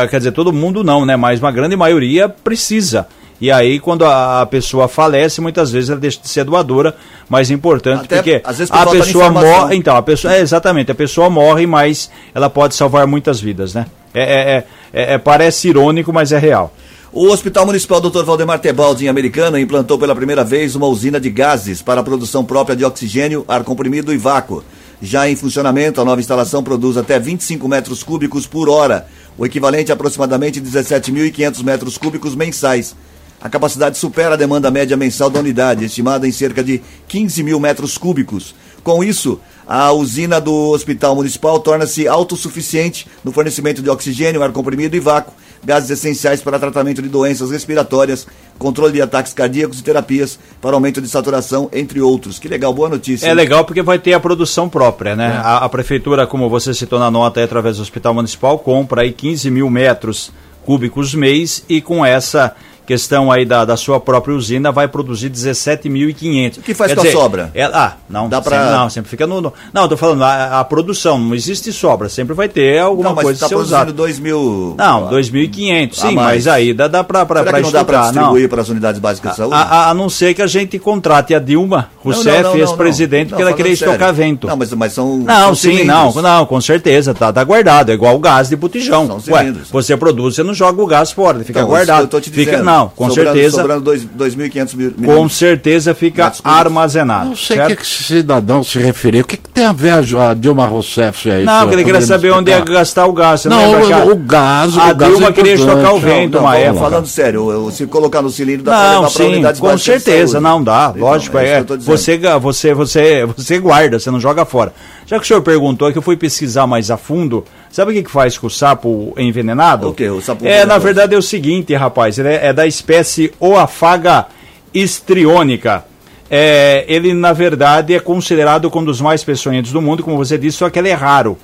Quer 0.10 0.18
dizer, 0.20 0.32
todo 0.32 0.54
mundo 0.54 0.84
não, 0.84 1.06
né? 1.06 1.16
Mas 1.18 1.40
uma 1.40 1.52
grande 1.52 1.76
maioria 1.76 2.30
precisa. 2.30 3.08
E 3.44 3.52
aí, 3.52 3.78
quando 3.78 4.06
a, 4.06 4.46
pessoa 4.46 4.88
falece, 4.88 5.42
muitas 5.42 5.70
vezes 5.70 5.90
ela 5.90 6.00
deixa 6.00 6.18
de 6.18 6.30
ser 6.30 6.46
doadora, 6.46 6.96
mais 7.28 7.52
importante, 7.52 8.06
Até, 8.06 8.16
porque 8.16 8.42
às 8.42 8.58
vezes, 8.58 8.72
a 8.72 8.86
pessoa 8.86 9.30
morre. 9.30 9.76
Então, 9.76 9.98
a 9.98 10.02
pessoa. 10.02 10.34
É, 10.34 10.40
exatamente, 10.40 10.90
a 10.94 10.96
pessoa 10.96 11.30
morre, 11.30 11.68
mas 11.68 12.10
ela 12.34 12.50
pode 12.50 12.74
salvar 12.74 13.06
muitas 13.06 13.42
vidas, 13.42 13.74
né? 13.74 13.86
É, 14.14 14.22
é- 14.22 14.24
é- 14.24 14.66
é- 14.94 15.14
é- 15.16 15.18
parece 15.18 15.68
irônico, 15.68 16.14
mas 16.14 16.32
é 16.32 16.40
real. 16.40 16.74
O 17.12 17.28
Hospital 17.28 17.66
Municipal 17.66 18.00
Dr. 18.00 18.24
Valdemar 18.24 18.60
Tebaldi, 18.60 19.08
em 19.08 19.10
Americana, 19.10 19.60
implantou 19.60 20.00
pela 20.00 20.16
primeira 20.16 20.46
vez 20.46 20.74
uma 20.74 20.88
usina 20.88 21.20
de 21.20 21.30
gases 21.30 21.82
para 21.82 22.00
a 22.00 22.04
produção 22.04 22.46
própria 22.46 22.78
de 22.78 22.86
oxigênio, 22.86 23.44
ar 23.46 23.66
comprimido 23.66 24.14
e 24.14 24.18
vácuo. 24.18 24.64
Já 25.02 25.30
em 25.30 25.36
funcionamento, 25.36 26.00
a 26.00 26.06
nova 26.06 26.22
instalação 26.22 26.64
produz 26.64 26.96
até 26.96 27.20
25 27.20 27.68
metros 27.68 28.04
cúbicos 28.04 28.48
por 28.48 28.70
hora, 28.70 29.06
o 29.38 29.46
equivalente 29.46 29.92
a 29.92 29.96
aproximadamente 29.96 30.62
17.500 30.62 31.62
metros 31.62 31.98
cúbicos 31.98 32.36
mensais. 32.36 32.96
A 33.44 33.50
capacidade 33.50 33.98
supera 33.98 34.36
a 34.36 34.38
demanda 34.38 34.72
média 34.72 34.96
mensal 34.96 35.30
da 35.30 35.42
unidade, 35.42 35.84
estimada 35.84 36.26
em 36.26 36.32
cerca 36.32 36.64
de 36.64 36.82
15 37.10 37.44
mil 37.44 37.60
metros 37.60 37.98
cúbicos. 37.98 38.56
Com 38.82 39.04
isso, 39.04 39.38
a 39.68 39.92
usina 39.92 40.40
do 40.40 40.70
Hospital 40.70 41.14
Municipal 41.14 41.60
torna-se 41.60 42.08
autossuficiente 42.08 43.06
no 43.22 43.34
fornecimento 43.34 43.82
de 43.82 43.90
oxigênio, 43.90 44.42
ar 44.42 44.54
comprimido 44.54 44.96
e 44.96 45.00
vácuo, 45.02 45.34
gases 45.62 45.90
essenciais 45.90 46.42
para 46.42 46.58
tratamento 46.58 47.02
de 47.02 47.10
doenças 47.10 47.52
respiratórias, 47.52 48.26
controle 48.58 48.94
de 48.94 49.02
ataques 49.02 49.34
cardíacos 49.34 49.82
e 49.82 49.84
terapias 49.84 50.40
para 50.62 50.74
aumento 50.74 51.02
de 51.02 51.10
saturação, 51.10 51.70
entre 51.74 52.00
outros. 52.00 52.40
Que 52.40 52.48
legal, 52.48 52.74
boa 52.74 52.88
notícia. 52.88 53.28
É 53.28 53.30
hein? 53.32 53.36
legal 53.36 53.66
porque 53.66 53.82
vai 53.82 54.00
ter 54.00 54.14
a 54.14 54.22
produção 54.22 54.70
própria, 54.70 55.18
né? 55.18 55.42
A, 55.44 55.66
a 55.66 55.70
prefeitura, 55.70 56.26
como 56.26 56.50
você 56.50 56.74
citou 56.74 56.98
na 56.98 57.12
nota, 57.12 57.42
aí, 57.42 57.44
através 57.44 57.76
do 57.76 57.84
Hospital 57.84 58.14
Municipal, 58.14 58.58
compra 58.58 59.02
aí 59.02 59.12
15 59.12 59.52
mil 59.52 59.70
metros 59.70 60.32
cúbicos 60.66 61.14
mês 61.14 61.64
e 61.68 61.82
com 61.82 62.06
essa 62.06 62.56
questão 62.86 63.32
aí 63.32 63.46
da, 63.46 63.66
da 63.66 63.78
sua 63.78 64.00
própria 64.00 64.36
usina 64.36 64.72
vai 64.72 64.88
produzir 64.88 65.30
17.500. 65.30 66.58
O 66.58 66.62
que 66.62 66.74
faz 66.74 66.92
Quer 66.92 66.96
com 66.96 67.02
a 67.02 67.04
dizer, 67.06 67.18
sobra? 67.18 67.52
é- 67.54 67.64
ah, 67.64 67.94
não, 68.10 68.28
Dá 68.30 68.42
pra- 68.42 68.58
sempre, 68.60 68.74
não, 68.78 68.90
sempre 68.90 69.10
fica 69.10 69.26
no, 69.28 69.42
no- 69.42 69.54
Não, 69.74 69.88
tô 69.88 69.98
falando, 69.98 70.24
a, 70.24 70.60
a 70.60 70.64
produção, 70.64 71.18
não 71.20 71.34
existe 71.36 71.72
sobra, 71.72 72.10
sempre 72.10 72.34
vai 72.34 72.48
ter 72.50 72.80
alguma 72.80 73.10
Não, 73.10 73.16
mas 73.16 73.24
coisa 73.24 73.38
está 73.38 73.46
a 73.46 73.50
produzindo 73.50 73.76
usada. 73.78 73.92
2 73.94 74.20
mil... 74.20 74.76
Não, 74.78 75.10
2.500, 75.10 75.92
A 75.92 75.96
sim, 75.96 76.16
mais. 76.16 76.28
mas 76.46 76.48
aí 76.48 76.74
dá, 76.74 76.88
dá 76.88 77.04
pra 77.04 77.26
que 77.26 77.62
não 77.62 77.72
dá 77.72 77.84
para 77.84 77.98
não. 78.00 78.04
distribuir 78.12 78.50
para 78.50 78.62
as 78.62 78.70
unidades 78.70 79.00
básicas 79.00 79.32
de 79.32 79.38
saúde? 79.38 79.56
A, 79.56 79.62
a- 79.62 79.90
a 79.90 79.94
não 79.94 80.10
ser 80.10 80.34
que 80.34 80.42
a 80.42 80.48
gente 80.48 80.78
contrate 80.80 81.34
a 81.34 81.40
Dilma 81.40 81.90
Rousseff, 82.04 82.28
Não, 82.28 82.36
não, 82.36 82.44
não, 82.50 82.56
não, 82.56 82.60
ex-presidente, 82.60 83.24
não. 83.24 83.30
porque 83.30 83.42
ela 83.42 83.52
Não, 83.52 83.58
queria 83.58 83.78
falando 83.78 83.94
estocar 83.94 84.16
sério. 84.16 84.32
vento. 84.32 84.48
Não, 84.48 84.58
mas, 84.58 84.74
mas 84.74 84.94
são 84.94 85.18
Não, 85.20 85.36
são 85.46 85.56
sim, 85.56 85.62
cilindros. 85.78 86.16
não, 86.16 86.22
não, 86.22 86.46
com 86.46 86.60
certeza, 86.62 87.14
tá, 87.14 87.32
tá 87.32 87.44
guardado, 87.44 87.92
é 87.92 87.94
igual 87.94 88.16
o 88.16 88.20
gás 88.20 88.50
de 88.50 88.56
botijão. 88.56 89.20
São 89.22 89.34
Ué, 89.34 89.54
você 89.72 89.96
produz, 89.98 90.36
você 90.36 90.44
não 90.44 90.54
joga 90.54 90.82
o 90.82 90.88
gás 90.88 91.12
fora, 91.12 91.38
ele 91.38 91.46
fica 91.46 91.60
Então, 91.60 91.70
guardado. 91.70 92.02
Eu 92.04 92.08
tô 92.08 92.20
te 92.20 92.30
fica, 92.30 92.52
dizendo, 92.52 92.64
não, 92.78 92.90
com 92.90 93.08
sobrando, 93.10 93.32
certeza, 93.34 93.58
Sobrando 93.58 93.82
dois- 93.82 94.06
2.500 94.06 94.74
mil 94.76 94.92
com 95.06 95.30
certeza 95.30 95.94
fica 95.94 96.32
armazenado. 96.44 97.30
Não 97.30 97.36
sei 97.36 97.60
o 97.62 97.68
que, 97.68 97.76
que 97.78 97.82
esse 97.84 98.04
cidadão 98.04 98.64
se 98.64 98.80
referiu. 98.80 99.22
O 99.22 99.26
que, 99.26 99.38
que 99.38 99.50
tem 99.50 99.66
a 99.66 99.72
ver 99.74 99.92
a, 99.92 100.34
Dilma 100.34 100.66
Rousseff 100.66 101.30
aí? 101.30 101.44
Não, 101.46 101.62
porque 101.62 101.76
ele 101.76 101.84
queria 101.84 102.02
saber 102.02 102.32
me 102.32 102.38
onde 102.40 102.50
ia 102.52 102.58
explicar? 102.58 102.80
gastar 102.80 103.06
o 103.08 103.14
gás. 103.14 103.42
Você 103.42 103.50
Não, 103.50 103.58
a- 103.58 104.06
o, 104.06 104.12
o 104.12 104.16
gás. 104.16 104.78
a 104.78 104.92
o 104.92 104.96
gás 104.96 105.12
Dilma 105.12 105.28
é 105.28 105.32
queria 105.32 105.54
estocar 105.54 105.94
o 105.94 106.00
vento, 106.00 106.34
Não, 106.36 106.42
uma 106.42 106.52
não, 106.52 106.58
época. 106.60 106.80
falando 106.80 107.06
sério, 107.08 107.52
eu- 107.52 107.72
se 107.72 107.86
colocar 107.88 108.22
no 108.22 108.30
cilindro 108.30 108.64
dá 108.66 108.72
para 108.72 108.82
Não, 108.82 109.02
levar 109.02 109.12
para 109.42 109.54
sim, 109.54 109.60
com 109.62 109.78
certeza, 109.78 110.40
não 110.42 110.64
dá, 110.64 110.92
Então, 110.96 111.08
lógico, 111.08 111.38
é 111.38 111.44
é, 111.60 111.64
você, 111.80 112.18
você, 112.40 112.74
você, 112.74 113.26
você 113.26 113.60
guarda, 113.60 114.00
você 114.00 114.10
não 114.12 114.20
joga 114.20 114.46
fora. 114.46 114.74
Já 115.06 115.18
que 115.20 115.26
o 115.26 115.28
senhor 115.28 115.42
perguntou, 115.42 115.90
é 115.90 115.92
que 115.92 115.98
eu 115.98 116.02
fui 116.02 116.16
pesquisar 116.16 116.66
mais 116.66 116.90
a 116.90 116.98
fundo, 116.98 117.44
sabe 117.74 117.92
o 117.92 117.94
que, 117.96 118.04
que 118.04 118.12
faz 118.12 118.38
com 118.38 118.46
o 118.46 118.50
sapo 118.52 119.14
envenenado? 119.18 119.90
O 119.90 119.94
quê? 119.94 120.08
O 120.08 120.22
sapo 120.22 120.46
É, 120.46 120.64
na 120.64 120.78
verdade 120.78 121.16
é 121.16 121.18
o 121.18 121.22
seguinte, 121.24 121.74
rapaz, 121.74 122.20
ele 122.20 122.30
é, 122.30 122.48
é 122.48 122.54
da 122.54 122.68
espécie 122.68 123.34
Oafaga 123.40 124.28
histriônica. 124.72 125.84
é, 126.30 126.86
ele 126.88 127.14
na 127.14 127.34
verdade 127.34 127.94
é 127.96 128.00
considerado 128.00 128.72
um 128.74 128.84
dos 128.84 129.02
mais 129.02 129.24
peçonhentos 129.24 129.72
do 129.72 129.82
mundo, 129.82 130.04
como 130.04 130.18
você 130.18 130.38
disse, 130.38 130.60
só 130.60 130.70
que 130.70 130.78
ele 130.78 130.90
é 130.90 130.94
raro. 130.94 131.36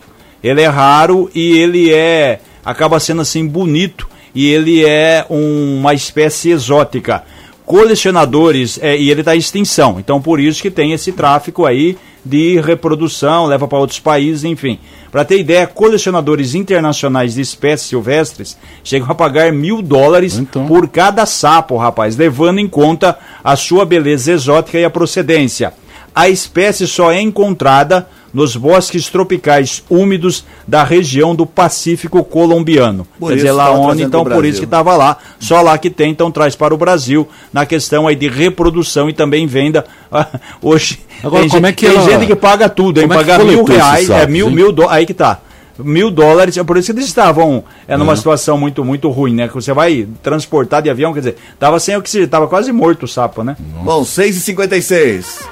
Ele 0.43 0.61
é 0.61 0.67
raro 0.67 1.29
e 1.33 1.57
ele 1.57 1.91
é 1.91 2.39
acaba 2.63 2.99
sendo 2.99 3.21
assim 3.21 3.47
bonito 3.47 4.07
e 4.33 4.51
ele 4.51 4.85
é 4.85 5.25
um, 5.29 5.79
uma 5.79 5.95
espécie 5.95 6.51
exótica. 6.51 7.23
Colecionadores, 7.65 8.79
é, 8.81 8.95
e 8.97 9.09
ele 9.09 9.21
está 9.21 9.35
em 9.35 9.39
extinção, 9.39 9.99
então 9.99 10.21
por 10.21 10.39
isso 10.39 10.61
que 10.61 10.71
tem 10.71 10.91
esse 10.91 11.11
tráfico 11.11 11.65
aí 11.65 11.97
de 12.23 12.59
reprodução, 12.59 13.45
leva 13.45 13.67
para 13.67 13.77
outros 13.77 13.99
países, 13.99 14.43
enfim. 14.43 14.79
Para 15.11 15.25
ter 15.25 15.39
ideia, 15.39 15.65
colecionadores 15.65 16.53
internacionais 16.53 17.33
de 17.33 17.41
espécies 17.41 17.89
silvestres 17.89 18.57
chegam 18.83 19.09
a 19.09 19.15
pagar 19.15 19.51
mil 19.51 19.81
dólares 19.81 20.37
então. 20.37 20.67
por 20.67 20.87
cada 20.87 21.25
sapo, 21.25 21.77
rapaz, 21.77 22.15
levando 22.15 22.59
em 22.59 22.67
conta 22.67 23.17
a 23.43 23.55
sua 23.55 23.85
beleza 23.85 24.31
exótica 24.31 24.77
e 24.77 24.85
a 24.85 24.89
procedência. 24.89 25.73
A 26.13 26.29
espécie 26.29 26.87
só 26.87 27.11
é 27.11 27.21
encontrada 27.21 28.07
nos 28.33 28.55
bosques 28.55 29.09
tropicais 29.09 29.83
úmidos 29.89 30.45
da 30.67 30.83
região 30.83 31.35
do 31.35 31.45
Pacífico 31.45 32.23
colombiano. 32.23 33.07
Por 33.19 33.29
Quer 33.29 33.35
dizer, 33.37 33.51
lá 33.51 33.71
onde, 33.71 34.03
então, 34.03 34.23
por 34.23 34.45
isso 34.45 34.59
que 34.59 34.65
estava 34.65 34.95
lá. 34.95 35.17
Só 35.39 35.61
lá 35.61 35.77
que 35.77 35.89
tem, 35.89 36.11
então 36.11 36.31
traz 36.31 36.55
para 36.55 36.73
o 36.73 36.77
Brasil 36.77 37.27
na 37.51 37.65
questão 37.65 38.07
aí 38.07 38.15
de 38.15 38.27
reprodução 38.27 39.09
e 39.09 39.13
também 39.13 39.47
venda. 39.47 39.85
Hoje, 40.61 40.99
Agora, 41.23 41.41
tem, 41.41 41.49
como 41.49 41.65
gente, 41.65 41.69
é 41.69 41.73
que 41.73 41.85
tem 41.87 41.95
ela... 41.95 42.09
gente 42.09 42.27
que 42.27 42.35
paga 42.35 42.69
tudo, 42.69 42.99
hein? 42.99 43.05
É 43.05 43.07
Pagar 43.07 43.43
mil 43.43 43.63
reais, 43.63 44.09
é 44.09 44.27
mil, 44.27 44.49
mil 44.49 44.71
do... 44.71 44.87
aí 44.87 45.05
que 45.05 45.13
tá 45.13 45.41
mil 45.83 46.11
dólares, 46.11 46.57
é 46.57 46.63
por 46.63 46.77
isso 46.77 46.91
que 46.91 46.99
eles 46.99 47.07
estavam 47.07 47.63
é, 47.87 47.95
numa 47.95 48.11
uhum. 48.11 48.17
situação 48.17 48.57
muito, 48.57 48.83
muito 48.83 49.09
ruim, 49.09 49.33
né? 49.33 49.47
Que 49.47 49.53
você 49.53 49.73
vai 49.73 50.07
transportar 50.21 50.81
de 50.81 50.89
avião, 50.89 51.13
quer 51.13 51.19
dizer, 51.19 51.37
tava 51.57 51.79
sem 51.79 51.95
oxigênio, 51.95 52.27
tava 52.27 52.47
quase 52.47 52.71
morto 52.71 53.03
o 53.03 53.07
sapo, 53.07 53.43
né? 53.43 53.55
Bom, 53.83 54.01
6h56. 54.01 55.45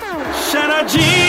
Charadinha. 0.51 1.26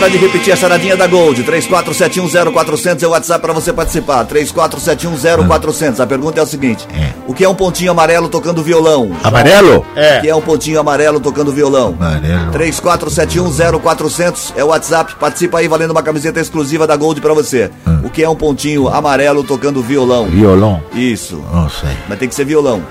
Hora 0.00 0.08
de 0.08 0.16
repetir 0.16 0.50
a 0.50 0.56
charadinha 0.56 0.96
da 0.96 1.06
Gold. 1.06 1.44
34710400 1.44 3.02
é 3.02 3.06
o 3.06 3.10
WhatsApp 3.10 3.42
para 3.42 3.52
você 3.52 3.70
participar. 3.70 4.24
34710400. 4.24 6.00
A 6.00 6.06
pergunta 6.06 6.40
é 6.40 6.42
o 6.42 6.46
seguinte: 6.46 6.88
é. 6.90 7.12
O 7.26 7.34
que 7.34 7.44
é 7.44 7.48
um 7.50 7.54
pontinho 7.54 7.90
amarelo 7.90 8.26
tocando 8.26 8.62
violão? 8.62 9.14
Amarelo? 9.22 9.84
É. 9.94 10.16
O 10.16 10.20
que 10.22 10.28
é 10.30 10.34
um 10.34 10.40
pontinho 10.40 10.80
amarelo 10.80 11.20
tocando 11.20 11.52
violão? 11.52 11.94
Amarelo. 12.00 12.50
34710400 12.50 14.54
é 14.56 14.64
o 14.64 14.68
WhatsApp. 14.68 15.16
Participa 15.16 15.58
aí 15.58 15.68
valendo 15.68 15.90
uma 15.90 16.02
camiseta 16.02 16.40
exclusiva 16.40 16.86
da 16.86 16.96
Gold 16.96 17.20
para 17.20 17.34
você. 17.34 17.70
Hum. 17.86 18.00
O 18.04 18.08
que 18.08 18.22
é 18.22 18.28
um 18.28 18.34
pontinho 18.34 18.88
amarelo 18.88 19.44
tocando 19.44 19.82
violão? 19.82 20.30
Violão? 20.30 20.82
Isso. 20.94 21.44
Não 21.52 21.68
sei. 21.68 21.94
Mas 22.08 22.18
tem 22.18 22.26
que 22.26 22.34
ser 22.34 22.46
violão. 22.46 22.82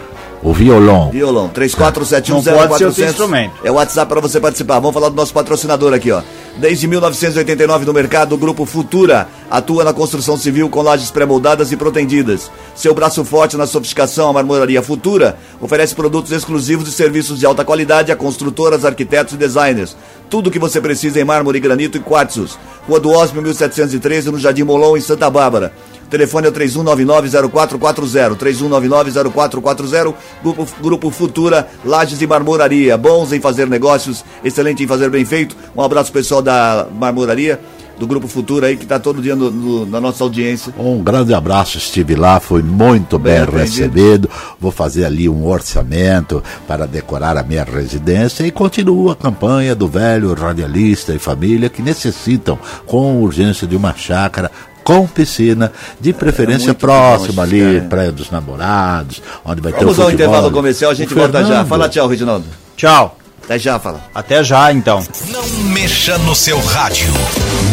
O 0.42 0.54
violão. 0.54 1.10
Violão. 1.10 1.50
34710400. 1.50 3.50
É 3.64 3.72
o 3.72 3.74
WhatsApp 3.74 4.08
para 4.08 4.22
você 4.22 4.40
participar. 4.40 4.76
Vamos 4.76 4.94
falar 4.94 5.10
do 5.10 5.16
nosso 5.16 5.34
patrocinador 5.34 5.94
aqui, 5.94 6.12
ó. 6.12 6.22
Desde 6.60 6.88
1989 6.88 7.86
no 7.86 7.94
mercado, 7.94 8.36
o 8.36 8.38
Grupo 8.38 8.66
Futura 8.66 9.30
atua 9.50 9.86
na 9.86 9.94
construção 9.94 10.36
civil 10.36 10.70
com 10.70 10.82
lajes 10.82 11.10
pré-moldadas 11.10 11.72
e 11.72 11.78
protendidas. 11.78 12.52
Seu 12.76 12.94
braço 12.94 13.24
forte 13.24 13.56
na 13.56 13.66
sofisticação, 13.66 14.30
a 14.30 14.34
Marmoraria 14.34 14.84
Futura 14.84 15.38
oferece 15.62 15.96
produtos 15.96 16.34
exclusivos 16.34 16.90
e 16.90 16.92
serviços 16.92 17.40
de 17.40 17.46
alta 17.46 17.64
qualidade 17.64 18.12
a 18.12 18.16
construtoras, 18.16 18.84
arquitetos 18.84 19.36
e 19.36 19.38
designers. 19.38 19.96
Tudo 20.30 20.48
o 20.48 20.52
que 20.52 20.60
você 20.60 20.82
precisa 20.82 21.22
em 21.22 21.24
mármore, 21.24 21.62
granito 21.62 21.98
e 21.98 22.02
quartzos. 22.02 22.60
Rua 22.86 23.00
do 23.00 23.10
Osmo, 23.10 23.42
1713, 23.42 24.30
no 24.30 24.38
Jardim 24.38 24.64
Molon, 24.64 24.98
em 24.98 25.02
Santa 25.02 25.30
Bárbara. 25.30 25.72
Telefone 26.10 26.48
é 26.48 26.50
o 26.50 26.54
3199-0440. 26.54 28.36
3199-0440. 28.36 30.14
Grupo, 30.42 30.68
Grupo 30.82 31.10
Futura, 31.12 31.68
Lages 31.86 32.22
e 32.22 32.28
Marmoraria. 32.28 32.98
Bons 32.98 33.32
em 33.32 33.40
fazer 33.40 33.68
negócios, 33.68 34.24
excelente 34.44 34.84
em 34.84 34.88
fazer 34.88 35.10
bem 35.10 35.26
feito. 35.26 35.56
Um 35.76 35.82
abraço 35.82 36.12
pessoal 36.12 36.42
da 36.42 36.88
Marmoraria 36.92 37.60
do 38.00 38.08
Grupo 38.08 38.28
Futura 38.28 38.68
aí, 38.68 38.78
que 38.78 38.84
está 38.84 38.98
todo 38.98 39.22
dia 39.22 39.36
no, 39.36 39.52
no, 39.52 39.86
na 39.86 40.00
nossa 40.00 40.24
audiência. 40.24 40.74
Um 40.80 41.04
grande 41.04 41.34
abraço, 41.34 41.78
estive 41.78 42.16
lá, 42.16 42.40
foi 42.40 42.64
muito 42.64 43.20
bem, 43.20 43.46
bem 43.46 43.60
recebido. 43.60 44.30
Vou 44.60 44.72
fazer 44.72 45.04
ali 45.04 45.28
um 45.28 45.46
orçamento 45.46 46.42
para 46.66 46.88
decorar 46.88 47.38
a 47.38 47.44
minha 47.44 47.66
residência 47.66 48.46
e 48.48 48.52
continua 48.52 49.12
a 49.12 49.16
campanha 49.16 49.76
do 49.76 49.88
velho 49.88 50.34
radialista 50.34 51.14
e 51.14 51.20
família 51.20 51.70
que 51.70 51.82
necessitam 51.82 52.58
com 52.86 53.22
urgência 53.22 53.68
de 53.68 53.76
uma 53.76 53.94
chácara 53.94 54.50
com 54.84 55.08
piscina, 55.08 55.72
de 56.00 56.14
preferência 56.14 56.72
é 56.72 56.74
próxima 56.74 57.44
ali, 57.44 57.78
é. 57.78 57.82
Praia 57.82 58.12
dos 58.12 58.32
Namorados, 58.32 59.22
onde 59.46 59.62
vai 59.62 59.72
Vamos 59.72 59.80
ter 59.80 59.86
o 59.86 59.94
Vamos 59.94 60.00
ao 60.00 60.12
intervalo 60.12 60.52
comercial, 60.52 60.92
a 60.92 60.94
gente 60.94 61.14
volta 61.14 61.44
já. 61.44 61.66
Fala 61.66 61.90
tchau, 61.90 62.08
Reginaldo. 62.08 62.46
Tchau. 62.76 63.18
Até 63.44 63.58
já, 63.58 63.80
fala. 63.80 64.00
Até 64.14 64.44
já, 64.44 64.72
então. 64.72 65.04
Não 65.32 65.48
mexa 65.72 66.20
no 66.20 66.36
seu 66.36 66.60
rádio. 66.60 67.12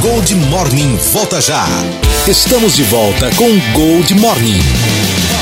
Gold 0.00 0.34
Morning 0.34 0.96
volta 1.12 1.38
já. 1.38 1.66
Estamos 2.26 2.76
de 2.76 2.82
volta 2.84 3.30
com 3.36 3.46
Gold 3.74 4.14
Morning. 4.14 5.35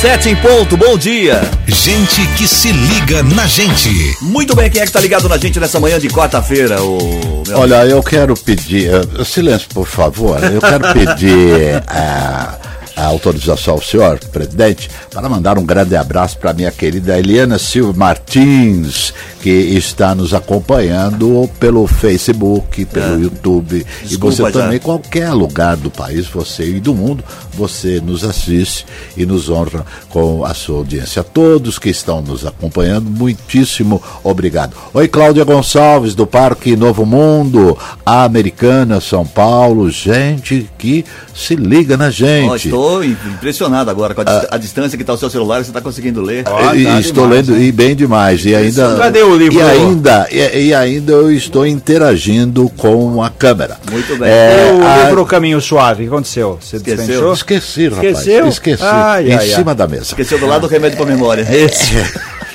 Sete 0.00 0.30
em 0.30 0.36
ponto, 0.36 0.78
bom 0.78 0.96
dia. 0.96 1.42
Gente 1.66 2.26
que 2.28 2.48
se 2.48 2.72
liga 2.72 3.22
na 3.22 3.46
gente. 3.46 4.16
Muito 4.22 4.56
bem, 4.56 4.70
quem 4.70 4.80
é 4.80 4.86
que 4.86 4.92
tá 4.92 4.98
ligado 4.98 5.28
na 5.28 5.36
gente 5.36 5.60
nessa 5.60 5.78
manhã 5.78 5.98
de 5.98 6.08
quarta-feira? 6.08 6.82
O... 6.82 7.42
Olha, 7.52 7.84
eu 7.84 8.02
quero 8.02 8.34
pedir. 8.34 8.90
Uh, 8.94 9.22
silêncio, 9.26 9.68
por 9.74 9.86
favor. 9.86 10.42
Eu 10.42 10.58
quero 10.62 10.94
pedir. 10.94 11.82
Uh, 11.82 12.60
a 12.96 13.04
autorização 13.04 13.74
ao 13.74 13.82
senhor, 13.82 14.18
presidente, 14.18 14.90
para 15.10 15.28
mandar 15.28 15.58
um 15.58 15.64
grande 15.64 15.96
abraço 15.96 16.38
para 16.38 16.52
minha 16.52 16.70
querida 16.70 17.18
Eliana 17.18 17.58
Silva 17.58 17.92
Martins, 17.96 19.12
que 19.42 19.50
está 19.50 20.14
nos 20.14 20.34
acompanhando 20.34 21.48
pelo 21.58 21.86
Facebook, 21.86 22.84
pelo 22.86 23.16
é. 23.16 23.22
YouTube. 23.22 23.86
Desculpa, 24.02 24.12
e 24.12 24.16
você 24.16 24.42
já. 24.42 24.50
também, 24.50 24.78
qualquer 24.78 25.32
lugar 25.32 25.76
do 25.76 25.90
país, 25.90 26.26
você 26.26 26.64
e 26.64 26.80
do 26.80 26.94
mundo, 26.94 27.24
você 27.54 28.00
nos 28.00 28.24
assiste 28.24 28.86
e 29.16 29.24
nos 29.24 29.48
honra 29.48 29.84
com 30.08 30.44
a 30.44 30.54
sua 30.54 30.78
audiência. 30.78 31.20
A 31.20 31.24
todos 31.24 31.78
que 31.78 31.88
estão 31.88 32.20
nos 32.20 32.46
acompanhando, 32.46 33.10
muitíssimo 33.10 34.02
obrigado. 34.22 34.76
Oi, 34.92 35.08
Cláudia 35.08 35.44
Gonçalves, 35.44 36.14
do 36.14 36.26
Parque 36.26 36.76
Novo 36.76 37.06
Mundo, 37.06 37.76
a 38.04 38.24
Americana, 38.24 39.00
São 39.00 39.26
Paulo, 39.26 39.90
gente 39.90 40.68
que 40.78 41.04
se 41.40 41.56
liga 41.56 41.96
na 41.96 42.10
gente. 42.10 42.50
Oh, 42.50 42.56
estou 42.56 43.04
impressionado 43.04 43.90
agora 43.90 44.14
com 44.14 44.20
a, 44.20 44.24
ah. 44.26 44.46
a 44.52 44.58
distância 44.58 44.96
que 44.96 45.02
está 45.02 45.12
o 45.12 45.16
seu 45.16 45.30
celular, 45.30 45.64
você 45.64 45.70
está 45.70 45.80
conseguindo 45.80 46.20
ler. 46.20 46.44
Oh, 46.46 46.74
e, 46.74 46.84
tá 46.84 47.00
estou 47.00 47.24
demais, 47.24 47.48
lendo 47.48 47.58
né? 47.58 47.64
e 47.64 47.72
bem 47.72 47.96
demais. 47.96 48.44
E 48.44 48.54
ainda, 48.54 48.96
Cadê 48.96 49.22
o 49.22 49.36
livro? 49.36 49.58
E 49.58 49.62
ainda, 49.62 50.28
e, 50.30 50.66
e, 50.66 50.74
ainda 50.74 51.12
eu 51.12 51.32
estou 51.32 51.66
interagindo 51.66 52.68
com 52.76 53.22
a 53.22 53.30
câmera. 53.30 53.78
Muito 53.90 54.16
bem. 54.16 54.28
É, 54.28 54.72
o 54.72 54.86
a... 54.86 55.04
livro 55.04 55.24
Caminho 55.26 55.60
Suave, 55.60 56.02
o 56.02 56.06
que 56.06 56.12
aconteceu? 56.12 56.58
Você 56.60 56.76
Esqueceu? 56.76 57.32
Esqueci, 57.32 57.88
rapaz. 57.88 58.06
Esqueceu? 58.06 58.48
Esqueci. 58.48 58.82
Ai, 58.82 59.30
em 59.30 59.34
ai, 59.34 59.46
cima 59.46 59.72
ai. 59.72 59.76
da 59.76 59.86
mesa. 59.86 60.02
Esqueceu 60.02 60.38
do 60.38 60.46
lado 60.46 60.62
do 60.62 60.68
remédio 60.68 60.96
para 60.96 61.06
memória. 61.06 61.46
Esse. 61.50 61.94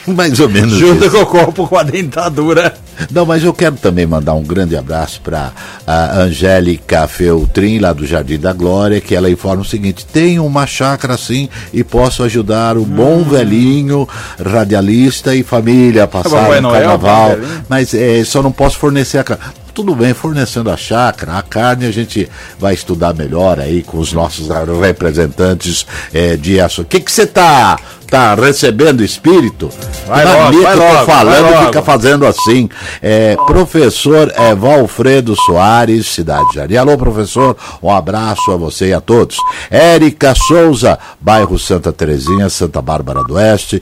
Mais 0.13 0.39
ou 0.39 0.50
menos. 0.50 0.74
Junto 0.74 1.10
com 1.10 1.18
o 1.18 1.26
copo 1.26 1.68
com 1.68 1.78
a 1.78 1.84
dentadura. 1.84 2.74
Não, 3.12 3.26
mas 3.26 3.44
eu 3.44 3.54
quero 3.54 3.76
também 3.76 4.06
mandar 4.06 4.34
um 4.34 4.44
grande 4.44 4.76
abraço 4.76 5.20
para 5.22 5.52
a 5.86 6.20
Angélica 6.20 7.08
Feltrin, 7.08 7.80
lá 7.80 7.91
do 7.91 8.06
Jardim 8.06 8.38
da 8.38 8.54
Glória, 8.54 9.02
que 9.02 9.15
ela 9.15 9.30
informa 9.30 9.63
o 9.63 9.65
seguinte: 9.65 10.06
tenho 10.06 10.46
uma 10.46 10.65
chácara 10.65 11.15
assim 11.15 11.50
e 11.74 11.84
posso 11.84 12.24
ajudar 12.24 12.78
o 12.78 12.82
hum. 12.82 12.86
bom 12.86 13.24
velhinho, 13.24 14.08
radialista 14.44 15.36
e 15.36 15.44
família 15.44 16.04
a 16.06 16.08
passar 16.08 16.50
o 16.50 16.72
carnaval. 16.72 17.38
Mas 17.68 17.94
é, 17.94 18.24
só 18.24 18.41
não 18.41 18.52
posso 18.52 18.78
fornecer 18.78 19.18
a 19.18 19.64
tudo 19.76 19.94
bem, 19.94 20.14
fornecendo 20.14 20.72
a 20.72 20.78
chácara, 20.78 21.34
a 21.34 21.42
carne 21.42 21.86
a 21.86 21.92
gente 21.92 22.30
vai 22.58 22.74
estudar 22.74 23.14
melhor 23.14 23.60
aí 23.60 23.84
com 23.84 23.98
os 23.98 24.14
nossos 24.14 24.48
representantes 24.82 25.86
é, 26.14 26.38
de 26.38 26.62
aço. 26.62 26.84
O 26.84 26.86
que 26.86 27.04
você 27.12 27.24
está 27.24 27.78
tá 28.10 28.36
recebendo 28.36 29.04
espírito? 29.04 29.70
Vai 30.08 30.24
logo, 30.24 30.62
vai 30.62 30.76
logo, 30.76 31.06
falando 31.06 31.52
vai 31.52 31.66
fica 31.66 31.82
fazendo 31.82 32.26
assim. 32.26 32.70
É, 33.02 33.36
professor 33.48 34.32
é, 34.36 34.56
Valfredo 34.56 35.36
Soares, 35.36 36.08
Cidade 36.08 36.48
de 36.50 36.56
Jardim. 36.56 36.76
Alô, 36.76 36.98
professor, 36.98 37.58
um 37.82 37.92
abraço 37.92 38.52
a 38.52 38.56
você 38.56 38.90
e 38.90 38.94
a 38.94 39.02
todos. 39.02 39.38
Érica 39.70 40.34
Souza, 40.36 40.98
bairro 41.20 41.60
Santa 41.60 41.92
Terezinha, 41.92 42.50
Santa 42.50 42.82
Bárbara 42.82 43.24
do 43.24 43.34
Oeste. 43.34 43.82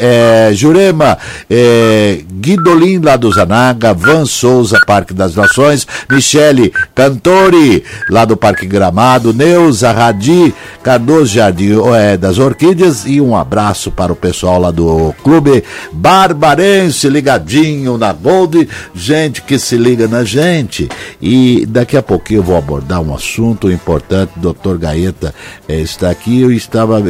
É, 0.00 0.50
Jurema 0.54 1.18
é, 1.50 2.22
Guidolin, 2.32 3.00
lá 3.00 3.16
do 3.16 3.30
Zanaga. 3.30 3.92
Van 3.92 4.24
Souza, 4.24 4.78
Parque 5.02 5.12
das 5.12 5.34
Nações. 5.34 5.86
Michele 6.08 6.72
Cantori, 6.94 7.82
lá 8.08 8.24
do 8.24 8.36
Parque 8.36 8.66
Gramado. 8.66 9.34
Neuza 9.34 9.90
Radi, 9.90 10.54
Cardoso 10.82 11.26
Jardim 11.26 11.72
é, 11.94 12.16
das 12.16 12.38
Orquídeas. 12.38 13.04
E 13.04 13.20
um 13.20 13.36
abraço 13.36 13.90
para 13.90 14.12
o 14.12 14.16
pessoal 14.16 14.60
lá 14.60 14.70
do 14.70 15.12
Clube 15.24 15.64
Barbarense, 15.92 17.08
ligadinho 17.08 17.98
na 17.98 18.12
Gold, 18.12 18.68
gente 18.94 19.42
que 19.42 19.58
se 19.58 19.76
liga 19.76 20.06
na 20.06 20.22
gente. 20.22 20.88
E 21.20 21.66
daqui 21.66 21.96
a 21.96 22.02
pouquinho 22.02 22.38
eu 22.38 22.44
vou 22.44 22.56
abordar 22.56 23.00
um 23.00 23.14
assunto 23.14 23.70
importante. 23.70 24.32
Doutor 24.36 24.78
Gaeta 24.78 25.34
eh, 25.68 25.80
está 25.80 26.10
aqui. 26.10 26.40
Eu 26.40 26.52
estava. 26.52 27.02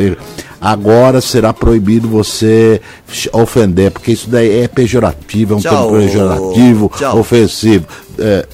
Agora 0.63 1.21
será 1.21 1.53
proibido 1.53 2.09
você 2.09 2.81
ofender, 3.33 3.91
porque 3.91 4.13
isso 4.13 4.31
daí 4.31 4.61
é 4.61 4.69
pejorativo, 4.69 5.55
é 5.55 5.57
um 5.57 5.61
Tchau, 5.61 5.91
termo 5.91 6.07
pejorativo, 6.07 6.93
tchau. 6.97 7.19
ofensivo. 7.19 7.87
É, 8.17 8.47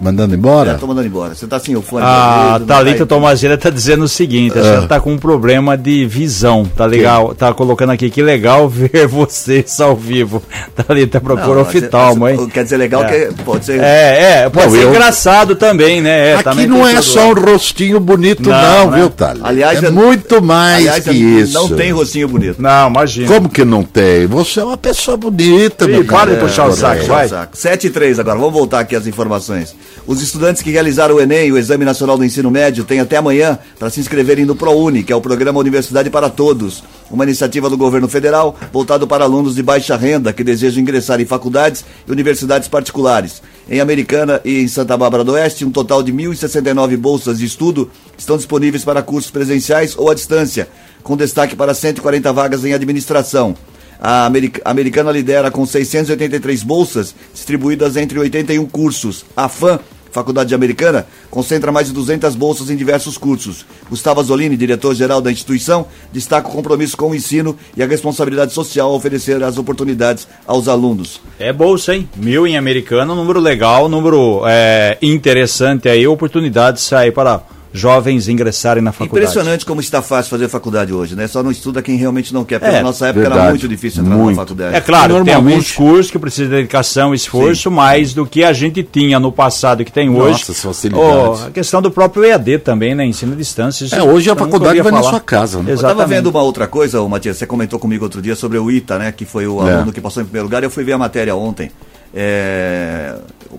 mandando 0.00 0.34
embora? 0.34 0.72
É, 0.72 0.74
tô 0.74 0.86
mandando 0.86 1.06
embora. 1.08 1.34
Você 1.34 1.46
tá 1.46 1.58
sem 1.58 1.76
o 1.76 1.82
fone. 1.82 2.04
A 2.06 2.60
Thalita 2.66 3.00
tá- 3.00 3.06
Tomazeira 3.06 3.54
está 3.54 3.70
dizendo 3.70 4.04
o 4.04 4.08
seguinte: 4.08 4.58
a 4.58 4.62
senhora 4.62 4.82
está 4.84 5.00
com 5.00 5.12
um 5.12 5.18
problema 5.18 5.76
de 5.76 6.06
visão. 6.06 6.64
Tá 6.64 6.86
legal, 6.86 7.34
tá 7.34 7.52
colocando 7.52 7.90
aqui 7.90 8.10
que 8.10 8.22
legal 8.22 8.68
ver 8.70 9.06
vocês 9.06 9.80
ao 9.80 9.96
vivo. 9.96 10.42
Thalita 10.74 11.20
procura 11.20 11.54
Não, 11.54 11.62
oftalmo, 11.62 12.28
hein? 12.28 12.48
Quer 12.52 12.64
dizer, 12.64 12.76
legal 12.76 13.04
É. 13.04 13.26
que 13.26 13.42
pode 13.42 13.64
ser. 13.64 13.80
É, 13.80 14.42
é, 14.44 14.48
pode 14.48 14.66
Não, 14.66 14.72
ser 14.74 14.82
eu- 14.84 14.88
engraçado 14.90 15.54
também, 15.56 16.00
né? 16.00 16.30
É, 16.30 16.34
Aqui 16.34 16.44
também 16.44 16.66
não 16.66 16.86
é 16.86 17.00
só 17.02 17.30
um 17.30 17.34
rostinho 17.34 17.98
bonito, 18.00 18.48
Não, 18.48 18.84
não, 18.86 18.90
né? 18.90 18.98
viu, 18.98 19.10
Thales? 19.10 19.42
Aliás, 19.44 19.82
é 19.82 19.90
muito 19.90 20.42
mais 20.42 20.78
Aliás, 20.78 21.04
que 21.04 21.10
isso. 21.12 21.54
não 21.54 21.68
tem 21.70 21.90
rostinho 21.92 22.28
bonito. 22.28 22.60
Não, 22.60 22.88
imagina. 22.88 23.28
Como 23.28 23.48
que 23.48 23.64
não 23.64 23.82
tem? 23.82 24.26
Você 24.26 24.60
é 24.60 24.64
uma 24.64 24.76
pessoa 24.76 25.16
bonita, 25.16 25.84
Ih, 25.84 25.88
meu 25.88 26.04
para 26.04 26.30
de 26.30 26.36
cara. 26.36 26.46
puxar 26.48 26.66
o 26.66 26.72
saco, 26.72 27.02
É. 27.02 27.06
vai. 27.06 27.28
7 27.52 27.86
e 27.86 27.90
3 27.90 28.18
agora, 28.18 28.38
vamos 28.38 28.52
voltar 28.52 28.80
aqui 28.80 28.94
às 28.96 29.06
informações. 29.06 29.74
Os 30.06 30.22
estudantes 30.22 30.62
que 30.62 30.70
realizaram 30.70 31.16
o 31.16 31.20
Enem, 31.20 31.52
o 31.52 31.58
Exame 31.58 31.84
Nacional 31.84 32.16
do 32.16 32.24
Ensino 32.24 32.50
Médio, 32.50 32.84
têm 32.84 32.98
até 32.98 33.16
amanhã 33.16 33.58
para 33.78 33.90
se 33.90 34.00
inscreverem 34.00 34.46
no 34.46 34.56
ProUni, 34.56 35.02
que 35.02 35.12
é 35.12 35.16
o 35.16 35.20
Programa 35.20 35.60
Universidade 35.60 36.08
para 36.08 36.30
Todos, 36.30 36.82
uma 37.10 37.24
iniciativa 37.24 37.68
do 37.68 37.76
governo 37.76 38.08
federal 38.08 38.56
voltado 38.72 39.06
para 39.06 39.24
alunos 39.24 39.54
de 39.54 39.62
baixa 39.62 39.96
renda 39.96 40.32
que 40.32 40.44
desejam 40.44 40.82
ingressar 40.82 41.20
em 41.20 41.26
faculdades 41.26 41.84
e 42.06 42.10
universidades 42.10 42.68
particulares. 42.68 43.42
Em 43.68 43.80
Americana 43.80 44.40
e 44.44 44.62
em 44.62 44.68
Santa 44.68 44.96
Bárbara 44.96 45.24
do 45.24 45.32
Oeste, 45.32 45.64
um 45.64 45.70
total 45.70 46.02
de 46.02 46.10
1.069 46.10 46.96
bolsas 46.96 47.38
de 47.38 47.44
estudo 47.44 47.90
estão 48.16 48.36
disponíveis 48.36 48.84
para 48.84 49.02
cursos 49.02 49.30
presenciais 49.30 49.94
ou 49.96 50.10
à 50.10 50.14
distância, 50.14 50.68
com 51.02 51.16
destaque 51.16 51.54
para 51.54 51.74
140 51.74 52.32
vagas 52.32 52.64
em 52.64 52.72
administração. 52.72 53.54
A 54.00 54.26
Americ- 54.26 54.60
a 54.64 54.70
Americana 54.70 55.10
lidera 55.10 55.50
com 55.50 55.66
683 55.66 56.62
bolsas 56.62 57.14
distribuídas 57.34 57.96
entre 57.96 58.18
81 58.18 58.64
cursos. 58.66 59.24
A 59.36 59.48
FAM, 59.48 59.80
Faculdade 60.10 60.54
Americana, 60.54 61.06
concentra 61.30 61.70
mais 61.70 61.88
de 61.88 61.92
200 61.92 62.34
bolsas 62.34 62.70
em 62.70 62.76
diversos 62.76 63.18
cursos. 63.18 63.66
Gustavo 63.90 64.20
Azzolini, 64.20 64.56
diretor-geral 64.56 65.20
da 65.20 65.30
instituição, 65.30 65.86
destaca 66.12 66.48
o 66.48 66.52
compromisso 66.52 66.96
com 66.96 67.10
o 67.10 67.14
ensino 67.14 67.56
e 67.76 67.82
a 67.82 67.86
responsabilidade 67.86 68.52
social 68.54 68.88
ao 68.88 68.94
oferecer 68.96 69.42
as 69.42 69.58
oportunidades 69.58 70.26
aos 70.46 70.66
alunos. 70.66 71.20
É 71.38 71.52
bolsa, 71.52 71.94
hein? 71.94 72.08
Mil 72.16 72.46
em 72.46 72.56
americano, 72.56 73.14
número 73.14 73.38
legal, 73.38 73.88
número 73.88 74.42
é, 74.46 74.96
interessante 75.02 75.88
aí, 75.88 76.06
oportunidades 76.06 76.90
aí 76.92 77.12
para 77.12 77.42
jovens 77.78 78.28
ingressarem 78.28 78.82
na 78.82 78.92
faculdade. 78.92 79.26
Impressionante 79.26 79.64
como 79.64 79.80
está 79.80 80.02
fácil 80.02 80.30
fazer 80.30 80.48
faculdade 80.48 80.92
hoje, 80.92 81.14
né? 81.16 81.26
Só 81.26 81.42
não 81.42 81.50
estuda 81.50 81.80
quem 81.82 81.96
realmente 81.96 82.32
não 82.34 82.44
quer. 82.44 82.58
Porque 82.58 82.74
É, 82.74 82.78
na 82.78 82.84
nossa 82.84 83.06
época 83.06 83.20
era 83.26 83.34
verdade. 83.34 83.50
muito 83.50 83.68
difícil 83.68 84.02
entrar 84.02 84.16
Muito. 84.16 84.36
na 84.36 84.42
faculdade. 84.42 84.76
É 84.76 84.80
claro, 84.80 85.14
tem 85.14 85.24
Normalmente- 85.24 85.52
alguns 85.52 85.72
cursos 85.72 86.10
que 86.10 86.18
precisam 86.18 86.50
de 86.50 86.56
dedicação, 86.56 87.14
esforço, 87.14 87.70
mais 87.70 88.12
do 88.12 88.26
que 88.26 88.42
a 88.44 88.52
gente 88.52 88.82
tinha 88.82 89.18
no 89.20 89.30
passado 89.32 89.82
e 89.82 89.84
que 89.84 89.92
tem 89.92 90.08
hoje. 90.10 90.44
Nossa, 90.48 90.54
facilidades. 90.54 91.40
Oh, 91.42 91.46
a 91.46 91.50
questão 91.50 91.80
do 91.80 91.90
próprio 91.90 92.24
EAD 92.24 92.58
também, 92.58 92.94
né? 92.94 93.04
Ensino 93.06 93.32
à 93.32 93.36
distância. 93.36 93.84
isso 93.84 93.94
É, 93.94 94.02
hoje 94.02 94.30
a 94.30 94.36
faculdade 94.36 94.80
vai 94.82 94.92
na 94.92 94.98
falar. 94.98 95.10
sua 95.10 95.20
casa, 95.20 95.62
né? 95.62 95.70
Eu 95.70 95.74
estava 95.76 96.06
vendo 96.06 96.28
uma 96.30 96.42
outra 96.42 96.66
coisa, 96.66 97.00
ô, 97.00 97.08
Matias, 97.08 97.36
você 97.36 97.46
comentou 97.46 97.78
comigo 97.78 98.04
outro 98.04 98.20
dia 98.20 98.34
sobre 98.36 98.58
o 98.58 98.70
ITA, 98.70 98.98
né? 98.98 99.12
Que 99.12 99.24
foi 99.24 99.46
o 99.46 99.66
É. 99.66 99.74
aluno 99.74 99.92
que 99.92 100.00
passou 100.00 100.22
em 100.22 100.26
primeiro 100.26 100.46
lugar. 100.46 100.62
Eu 100.62 100.70
fui 100.70 100.84
ver 100.84 100.92
a 100.94 100.98
matéria 100.98 101.34
ontem. 101.36 101.70
É, 102.14 103.14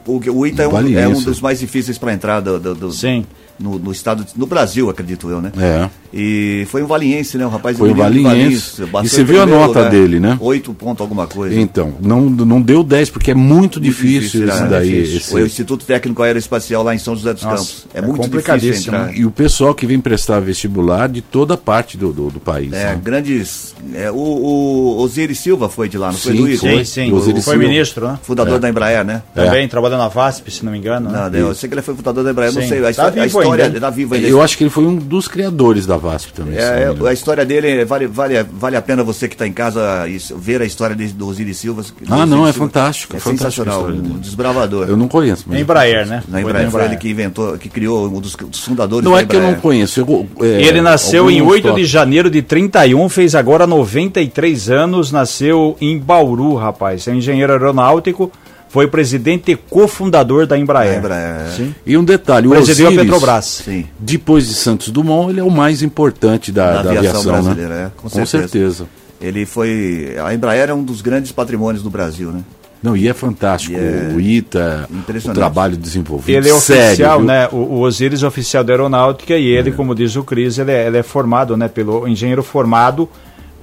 o, 0.05 0.19
o 0.31 0.45
ITA 0.47 0.63
é 0.63 0.67
um, 0.67 0.97
é 0.97 1.07
um 1.07 1.21
dos 1.21 1.39
mais 1.39 1.59
difíceis 1.59 1.97
para 1.97 2.11
entrar 2.13 2.39
do, 2.39 2.59
do- 2.59 2.75
do- 2.75 2.91
Sim. 2.91 3.25
No, 3.59 3.77
no 3.77 3.91
estado, 3.91 4.25
no 4.37 4.45
Brasil, 4.45 4.89
acredito 4.89 5.29
eu, 5.29 5.41
né? 5.41 5.51
É. 5.57 5.89
E 6.13 6.65
foi 6.71 6.81
um 6.81 6.87
valiense, 6.87 7.37
né? 7.37 7.45
Um 7.45 7.49
rapaz 7.49 7.77
Foi 7.77 7.91
um 7.91 7.93
menino 7.93 8.11
de 8.13 8.21
valiense. 8.23 8.81
E 9.03 9.09
você 9.09 9.23
viu 9.23 9.41
a 9.41 9.45
nota 9.45 9.67
lugar. 9.79 9.89
dele, 9.91 10.19
né? 10.19 10.37
Oito 10.41 10.73
ponto 10.73 11.03
alguma 11.03 11.27
coisa. 11.27 11.59
Então, 11.59 11.93
não, 12.01 12.21
não 12.21 12.61
deu 12.61 12.83
10, 12.83 13.09
porque 13.11 13.31
é 13.31 13.35
muito 13.35 13.79
difícil 13.79 14.45
né? 14.45 14.53
isso 14.53 14.63
É 14.63 14.67
daí. 14.67 14.89
difícil. 14.89 15.17
esse- 15.17 15.29
Foi 15.31 15.43
o 15.43 15.45
Instituto 15.45 15.85
Técnico 15.85 16.23
Aeroespacial 16.23 16.83
lá 16.83 16.95
em 16.95 16.97
São 16.97 17.15
José 17.15 17.33
dos 17.33 17.43
Nossa, 17.43 17.57
Campos. 17.57 17.87
É, 17.93 17.97
é 17.99 18.01
muito 18.01 18.13
difícil 18.15 18.31
complicadíssimo. 18.31 18.95
entrar. 18.95 19.15
E 19.17 19.25
o 19.25 19.31
pessoal 19.31 19.75
que 19.75 19.85
vem 19.85 19.99
prestar 19.99 20.39
vestibular 20.39 21.07
de 21.09 21.21
toda 21.21 21.55
parte 21.57 21.97
do, 21.97 22.11
do, 22.13 22.29
do 22.31 22.39
país. 22.39 22.71
É, 22.73 22.85
né? 22.95 23.01
grandes. 23.03 23.75
é, 23.93 24.09
o, 24.09 24.15
o 24.15 24.97
Osiris 25.01 25.37
Silva 25.39 25.69
foi 25.69 25.87
de 25.89 25.97
lá, 25.97 26.07
não 26.11 26.17
foi 26.17 26.31
Sim, 26.31 26.37
do 26.41 26.49
ITA? 26.49 26.59
foi. 26.59 26.85
Sim, 26.85 26.85
sim. 26.85 27.11
O 27.11 27.21
Foi 27.21 27.33
Silva. 27.41 27.57
ministro, 27.57 28.07
né? 28.07 28.17
Fundador 28.23 28.55
É. 28.55 28.59
da 28.59 28.69
Embraer, 28.69 29.03
né? 29.05 29.21
Também 29.35 29.67
trabalhou 29.67 29.97
na 29.97 30.07
VASP, 30.07 30.49
se 30.49 30.63
não 30.65 30.71
me 30.71 30.77
engano. 30.77 31.09
né? 31.09 31.29
Não, 31.31 31.39
eu 31.39 31.53
sei 31.55 31.67
que 31.69 31.75
ele 31.75 31.81
foi 31.81 31.93
fundador 31.95 32.23
da 32.23 32.31
Embraer, 32.31 32.53
não 32.53 32.61
sei. 32.61 32.83
A 32.85 32.89
história, 32.89 33.21
a 33.21 33.25
história 33.49 33.65
ainda. 33.65 33.77
ele 33.77 33.81
tá 33.85 33.89
vivo 33.89 34.15
ainda. 34.15 34.27
Eu 34.27 34.41
acho 34.41 34.57
que 34.57 34.63
ele 34.63 34.69
foi 34.69 34.85
um 34.85 34.95
dos 34.95 35.27
criadores 35.27 35.85
da 35.85 35.97
VASP 35.97 36.33
também. 36.33 36.57
É, 36.57 36.93
a 37.07 37.13
história 37.13 37.45
dele 37.45 37.85
vale, 37.85 38.07
vale, 38.07 38.43
vale 38.43 38.75
a 38.75 38.81
pena 38.81 39.03
você 39.03 39.27
que 39.27 39.35
está 39.35 39.45
em 39.47 39.53
casa 39.53 40.07
isso, 40.07 40.35
ver 40.37 40.61
a 40.61 40.65
história 40.65 40.95
de, 40.95 41.07
do 41.07 41.27
Osiris 41.27 41.57
Silva. 41.57 41.81
do 41.81 41.87
Ah, 42.13 42.25
não, 42.25 42.47
é 42.47 42.51
Silva. 42.51 42.67
fantástico, 42.67 43.15
É 43.15 43.19
fantástica 43.19 43.47
a 43.47 43.51
sensacional, 43.73 43.87
um 43.89 44.17
desbravador. 44.19 44.87
Eu 44.87 44.97
não 44.97 45.07
conheço. 45.07 45.45
mas- 45.47 45.59
Embraer, 45.59 46.05
né? 46.07 46.23
Na 46.27 46.39
Foi 46.41 46.49
Embraer 46.49 46.65
da 46.65 46.71
foi 46.71 46.85
ele 46.85 46.97
que 46.97 47.09
inventou, 47.09 47.57
que 47.57 47.69
criou 47.69 48.07
um 48.07 48.19
dos, 48.19 48.35
dos 48.35 48.59
fundadores 48.63 49.03
Não 49.03 49.13
da 49.13 49.21
é 49.21 49.25
que 49.25 49.35
eu 49.35 49.41
não 49.41 49.55
conheço. 49.55 49.99
eu- 49.99 50.27
é, 50.41 50.61
Ele 50.63 50.81
nasceu 50.81 51.29
em 51.29 51.39
alguns 51.39 51.53
8 51.53 51.73
de 51.75 51.85
janeiro 51.85 52.29
de 52.29 52.41
31, 52.41 53.07
fez 53.09 53.35
agora 53.35 53.65
93 53.67 54.69
anos, 54.69 55.11
nasceu 55.11 55.75
em 55.79 55.97
Bauru, 55.97 56.55
rapaz. 56.55 57.07
É 57.07 57.13
engenheiro 57.15 57.51
aeronáutico, 57.53 58.31
foi 58.69 58.87
presidente 58.87 59.51
e 59.51 59.55
cofundador 59.55 60.45
da 60.47 60.57
Embraer. 60.57 60.99
Embraer, 60.99 61.47
é. 61.47 61.49
Sim. 61.57 61.75
E 61.85 61.97
um 61.97 62.03
detalhe, 62.03 62.47
o 62.47 62.51
Presidiu 62.51 62.85
a 62.85 62.89
Osiris, 62.89 63.05
Petrobras. 63.05 63.45
Sim. 63.65 63.85
depois 63.99 64.47
de 64.47 64.53
Santos 64.53 64.89
Dumont, 64.89 65.31
ele 65.31 65.39
é 65.39 65.43
o 65.43 65.51
mais 65.51 65.81
importante 65.81 66.51
da, 66.51 66.67
Da 66.67 66.81
da 66.83 66.89
aviação 66.91 67.09
aviação, 67.21 67.31
brasileira, 67.31 67.75
né? 67.75 67.85
é, 67.87 67.91
com 67.95 68.03
com 68.03 68.09
certeza. 68.09 68.47
certeza. 68.47 68.87
Ele 69.19 69.45
foi. 69.45 70.15
A 70.23 70.33
Embraer 70.33 70.69
é 70.69 70.73
um 70.73 70.83
dos 70.83 71.01
grandes 71.01 71.31
patrimônios 71.31 71.83
do 71.83 71.89
Brasil, 71.89 72.31
né? 72.31 72.41
Não, 72.81 72.95
e 72.95 73.09
é 73.09 73.13
fantástico. 73.13 73.73
E 73.77 73.77
é 73.77 74.13
O 74.15 74.21
ITA, 74.21 74.87
o 75.25 75.33
trabalho 75.33 75.75
desenvolvido. 75.75 76.33
Ele 76.37 76.49
é 76.49 76.53
sério, 76.53 76.85
oficial, 76.87 77.17
viu? 77.17 77.27
né? 77.27 77.49
O, 77.51 77.57
o 77.57 77.79
Osiris 77.81 78.23
é 78.23 78.27
oficial 78.27 78.63
da 78.63 78.71
aeronáutica 78.71 79.35
e 79.35 79.47
ele, 79.47 79.73
como 79.73 79.93
diz 79.93 80.15
o 80.15 80.23
Cris, 80.23 80.57
ele 80.57 80.71
é, 80.71 80.87
ele 80.87 80.97
é 80.97 81.03
formado, 81.03 81.57
né? 81.57 81.67
Pelo 81.67 82.07
engenheiro 82.07 82.41
formado 82.41 83.09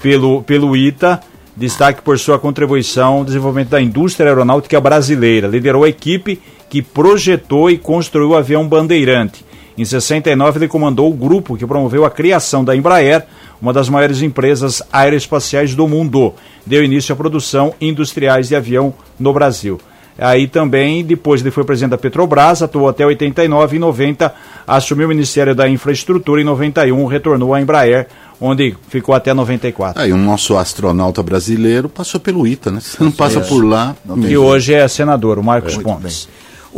pelo, 0.02 0.42
pelo 0.42 0.76
ITA, 0.76 1.20
destaque 1.56 2.02
por 2.02 2.18
sua 2.18 2.38
contribuição 2.38 3.14
ao 3.14 3.24
desenvolvimento 3.24 3.70
da 3.70 3.80
indústria 3.80 4.28
aeronáutica 4.28 4.80
brasileira. 4.80 5.48
Liderou 5.48 5.84
a 5.84 5.88
equipe 5.88 6.40
que 6.68 6.82
projetou 6.82 7.70
e 7.70 7.78
construiu 7.78 8.30
o 8.30 8.36
avião 8.36 8.68
Bandeirante. 8.68 9.44
Em 9.78 9.84
69, 9.84 10.58
ele 10.58 10.68
comandou 10.68 11.10
o 11.10 11.14
grupo 11.14 11.56
que 11.56 11.66
promoveu 11.66 12.04
a 12.04 12.10
criação 12.10 12.64
da 12.64 12.74
Embraer, 12.74 13.26
uma 13.60 13.72
das 13.72 13.88
maiores 13.88 14.22
empresas 14.22 14.82
aeroespaciais 14.92 15.74
do 15.74 15.86
mundo. 15.86 16.34
Deu 16.64 16.82
início 16.82 17.12
à 17.12 17.16
produção 17.16 17.74
industriais 17.80 18.48
de 18.48 18.56
avião 18.56 18.94
no 19.18 19.32
Brasil. 19.32 19.78
Aí 20.18 20.48
também, 20.48 21.04
depois 21.04 21.42
ele 21.42 21.50
foi 21.50 21.62
presidente 21.62 21.90
da 21.90 21.98
Petrobras, 21.98 22.62
atuou 22.62 22.88
até 22.88 23.04
89 23.04 23.76
e 23.76 23.78
90, 23.78 24.34
assumiu 24.66 25.06
o 25.06 25.10
Ministério 25.10 25.54
da 25.54 25.68
Infraestrutura 25.68 26.40
em 26.40 26.44
91, 26.44 27.04
retornou 27.04 27.52
à 27.52 27.60
Embraer, 27.60 28.08
onde 28.40 28.76
ficou 28.88 29.14
até 29.14 29.32
94. 29.34 30.02
Aí 30.02 30.12
o 30.12 30.16
nosso 30.16 30.56
astronauta 30.56 31.22
brasileiro 31.22 31.88
passou 31.88 32.20
pelo 32.20 32.46
ITA, 32.46 32.70
né? 32.70 32.80
Você 32.80 33.02
não 33.02 33.10
passa 33.10 33.40
por 33.40 33.64
lá. 33.64 33.96
Que 34.28 34.36
hoje 34.36 34.74
é 34.74 34.86
senador, 34.88 35.38
o 35.38 35.42
Marcos 35.44 35.76
Pontes. 35.76 36.28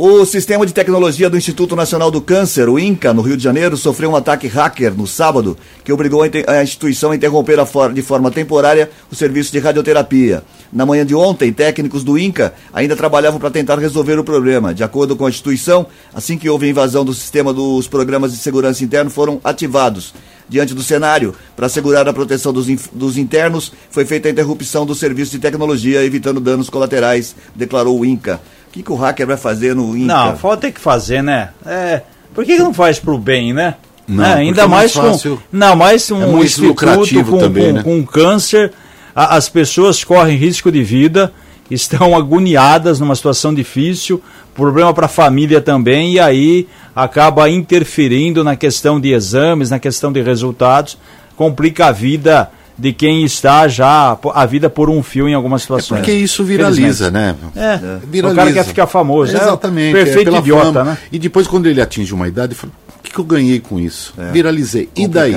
O 0.00 0.24
Sistema 0.24 0.64
de 0.64 0.72
Tecnologia 0.72 1.28
do 1.28 1.36
Instituto 1.36 1.74
Nacional 1.74 2.08
do 2.08 2.20
Câncer, 2.20 2.68
o 2.68 2.78
INCA, 2.78 3.12
no 3.12 3.20
Rio 3.20 3.36
de 3.36 3.42
Janeiro, 3.42 3.76
sofreu 3.76 4.10
um 4.10 4.14
ataque 4.14 4.46
hacker 4.46 4.94
no 4.94 5.08
sábado 5.08 5.56
que 5.82 5.92
obrigou 5.92 6.22
a 6.22 6.62
instituição 6.62 7.10
a 7.10 7.16
interromper 7.16 7.58
a 7.58 7.66
for- 7.66 7.92
de 7.92 8.00
forma 8.00 8.30
temporária 8.30 8.88
o 9.10 9.16
serviço 9.16 9.50
de 9.50 9.58
radioterapia. 9.58 10.44
Na 10.72 10.86
manhã 10.86 11.04
de 11.04 11.16
ontem, 11.16 11.52
técnicos 11.52 12.04
do 12.04 12.16
INCA 12.16 12.54
ainda 12.72 12.94
trabalhavam 12.94 13.40
para 13.40 13.50
tentar 13.50 13.76
resolver 13.80 14.16
o 14.20 14.22
problema. 14.22 14.72
De 14.72 14.84
acordo 14.84 15.16
com 15.16 15.26
a 15.26 15.30
instituição, 15.30 15.84
assim 16.14 16.38
que 16.38 16.48
houve 16.48 16.66
a 16.66 16.70
invasão 16.70 17.04
do 17.04 17.12
sistema 17.12 17.52
dos 17.52 17.88
programas 17.88 18.30
de 18.30 18.38
segurança 18.38 18.84
interno 18.84 19.10
foram 19.10 19.40
ativados. 19.42 20.14
Diante 20.48 20.72
do 20.74 20.82
cenário, 20.82 21.34
para 21.54 21.66
assegurar 21.66 22.08
a 22.08 22.12
proteção 22.12 22.52
dos, 22.52 22.66
dos 22.92 23.18
internos, 23.18 23.72
foi 23.90 24.04
feita 24.06 24.28
a 24.28 24.30
interrupção 24.30 24.86
do 24.86 24.94
serviço 24.94 25.32
de 25.32 25.38
tecnologia, 25.38 26.02
evitando 26.02 26.40
danos 26.40 26.70
colaterais, 26.70 27.36
declarou 27.54 27.98
o 28.00 28.04
INCA. 28.06 28.40
O 28.68 28.70
que, 28.72 28.82
que 28.82 28.92
o 28.92 28.96
hacker 28.96 29.26
vai 29.26 29.36
fazer 29.36 29.74
no 29.74 29.96
INCA? 29.96 30.06
Não, 30.14 30.36
falta 30.36 30.62
ter 30.62 30.72
que 30.72 30.80
fazer, 30.80 31.22
né? 31.22 31.50
É, 31.66 32.02
por 32.34 32.44
que, 32.44 32.56
que 32.56 32.62
não 32.62 32.72
faz 32.72 32.98
pro 32.98 33.18
bem, 33.18 33.52
né? 33.52 33.74
Não, 34.06 34.16
Né? 34.16 34.28
porque 34.28 34.40
Ainda 34.42 34.62
é 34.62 34.66
mais 34.66 34.94
mais, 34.96 35.12
fácil. 35.12 35.36
com. 35.36 35.56
Não, 35.56 35.76
mais 35.76 36.10
um 36.10 36.22
É 36.22 36.26
muito 36.26 36.46
instituto 36.46 36.68
lucrativo 36.68 37.30
com, 37.32 37.38
também, 37.38 37.66
com, 37.66 37.72
né? 37.74 37.82
com 37.82 38.06
câncer, 38.06 38.72
a- 39.14 39.36
as 39.36 39.50
pessoas 39.50 40.02
correm 40.02 40.36
risco 40.38 40.72
de 40.72 40.82
vida, 40.82 41.30
estão 41.70 42.16
agoniadas 42.16 43.00
numa 43.00 43.14
situação 43.14 43.52
difícil, 43.52 44.22
problema 44.54 44.92
para 44.92 45.06
a 45.06 45.08
família 45.08 45.60
também, 45.60 46.14
e 46.14 46.20
aí 46.20 46.68
acaba 46.94 47.48
interferindo 47.48 48.42
na 48.42 48.56
questão 48.56 49.00
de 49.00 49.12
exames, 49.12 49.70
na 49.70 49.78
questão 49.78 50.12
de 50.12 50.20
resultados, 50.20 50.98
complica 51.36 51.86
a 51.86 51.92
vida 51.92 52.50
de 52.78 52.92
quem 52.92 53.24
está 53.24 53.66
já 53.66 54.16
a 54.34 54.46
vida 54.46 54.70
por 54.70 54.88
um 54.88 55.02
fio 55.02 55.28
em 55.28 55.34
algumas 55.34 55.62
situações. 55.62 56.00
Porque 56.00 56.12
isso 56.12 56.44
viraliza, 56.44 57.10
né? 57.10 57.34
É, 57.56 58.26
o 58.26 58.34
cara 58.34 58.52
quer 58.52 58.64
ficar 58.64 58.86
famoso. 58.86 59.36
é 59.36 59.40
Exatamente. 59.40 59.92
perfeito 59.92 60.20
é 60.20 60.24
pela 60.24 60.38
idiota, 60.38 60.72
fama. 60.72 60.84
né? 60.84 60.98
E 61.10 61.18
depois, 61.18 61.48
quando 61.48 61.66
ele 61.66 61.80
atinge 61.80 62.14
uma 62.14 62.28
idade, 62.28 62.52
ele 62.52 62.60
fala: 62.60 62.72
o 62.98 63.02
que, 63.02 63.12
que 63.12 63.18
eu 63.18 63.24
ganhei 63.24 63.58
com 63.58 63.80
isso? 63.80 64.14
Viralizei. 64.32 64.88
E 64.94 65.08
daí? 65.08 65.36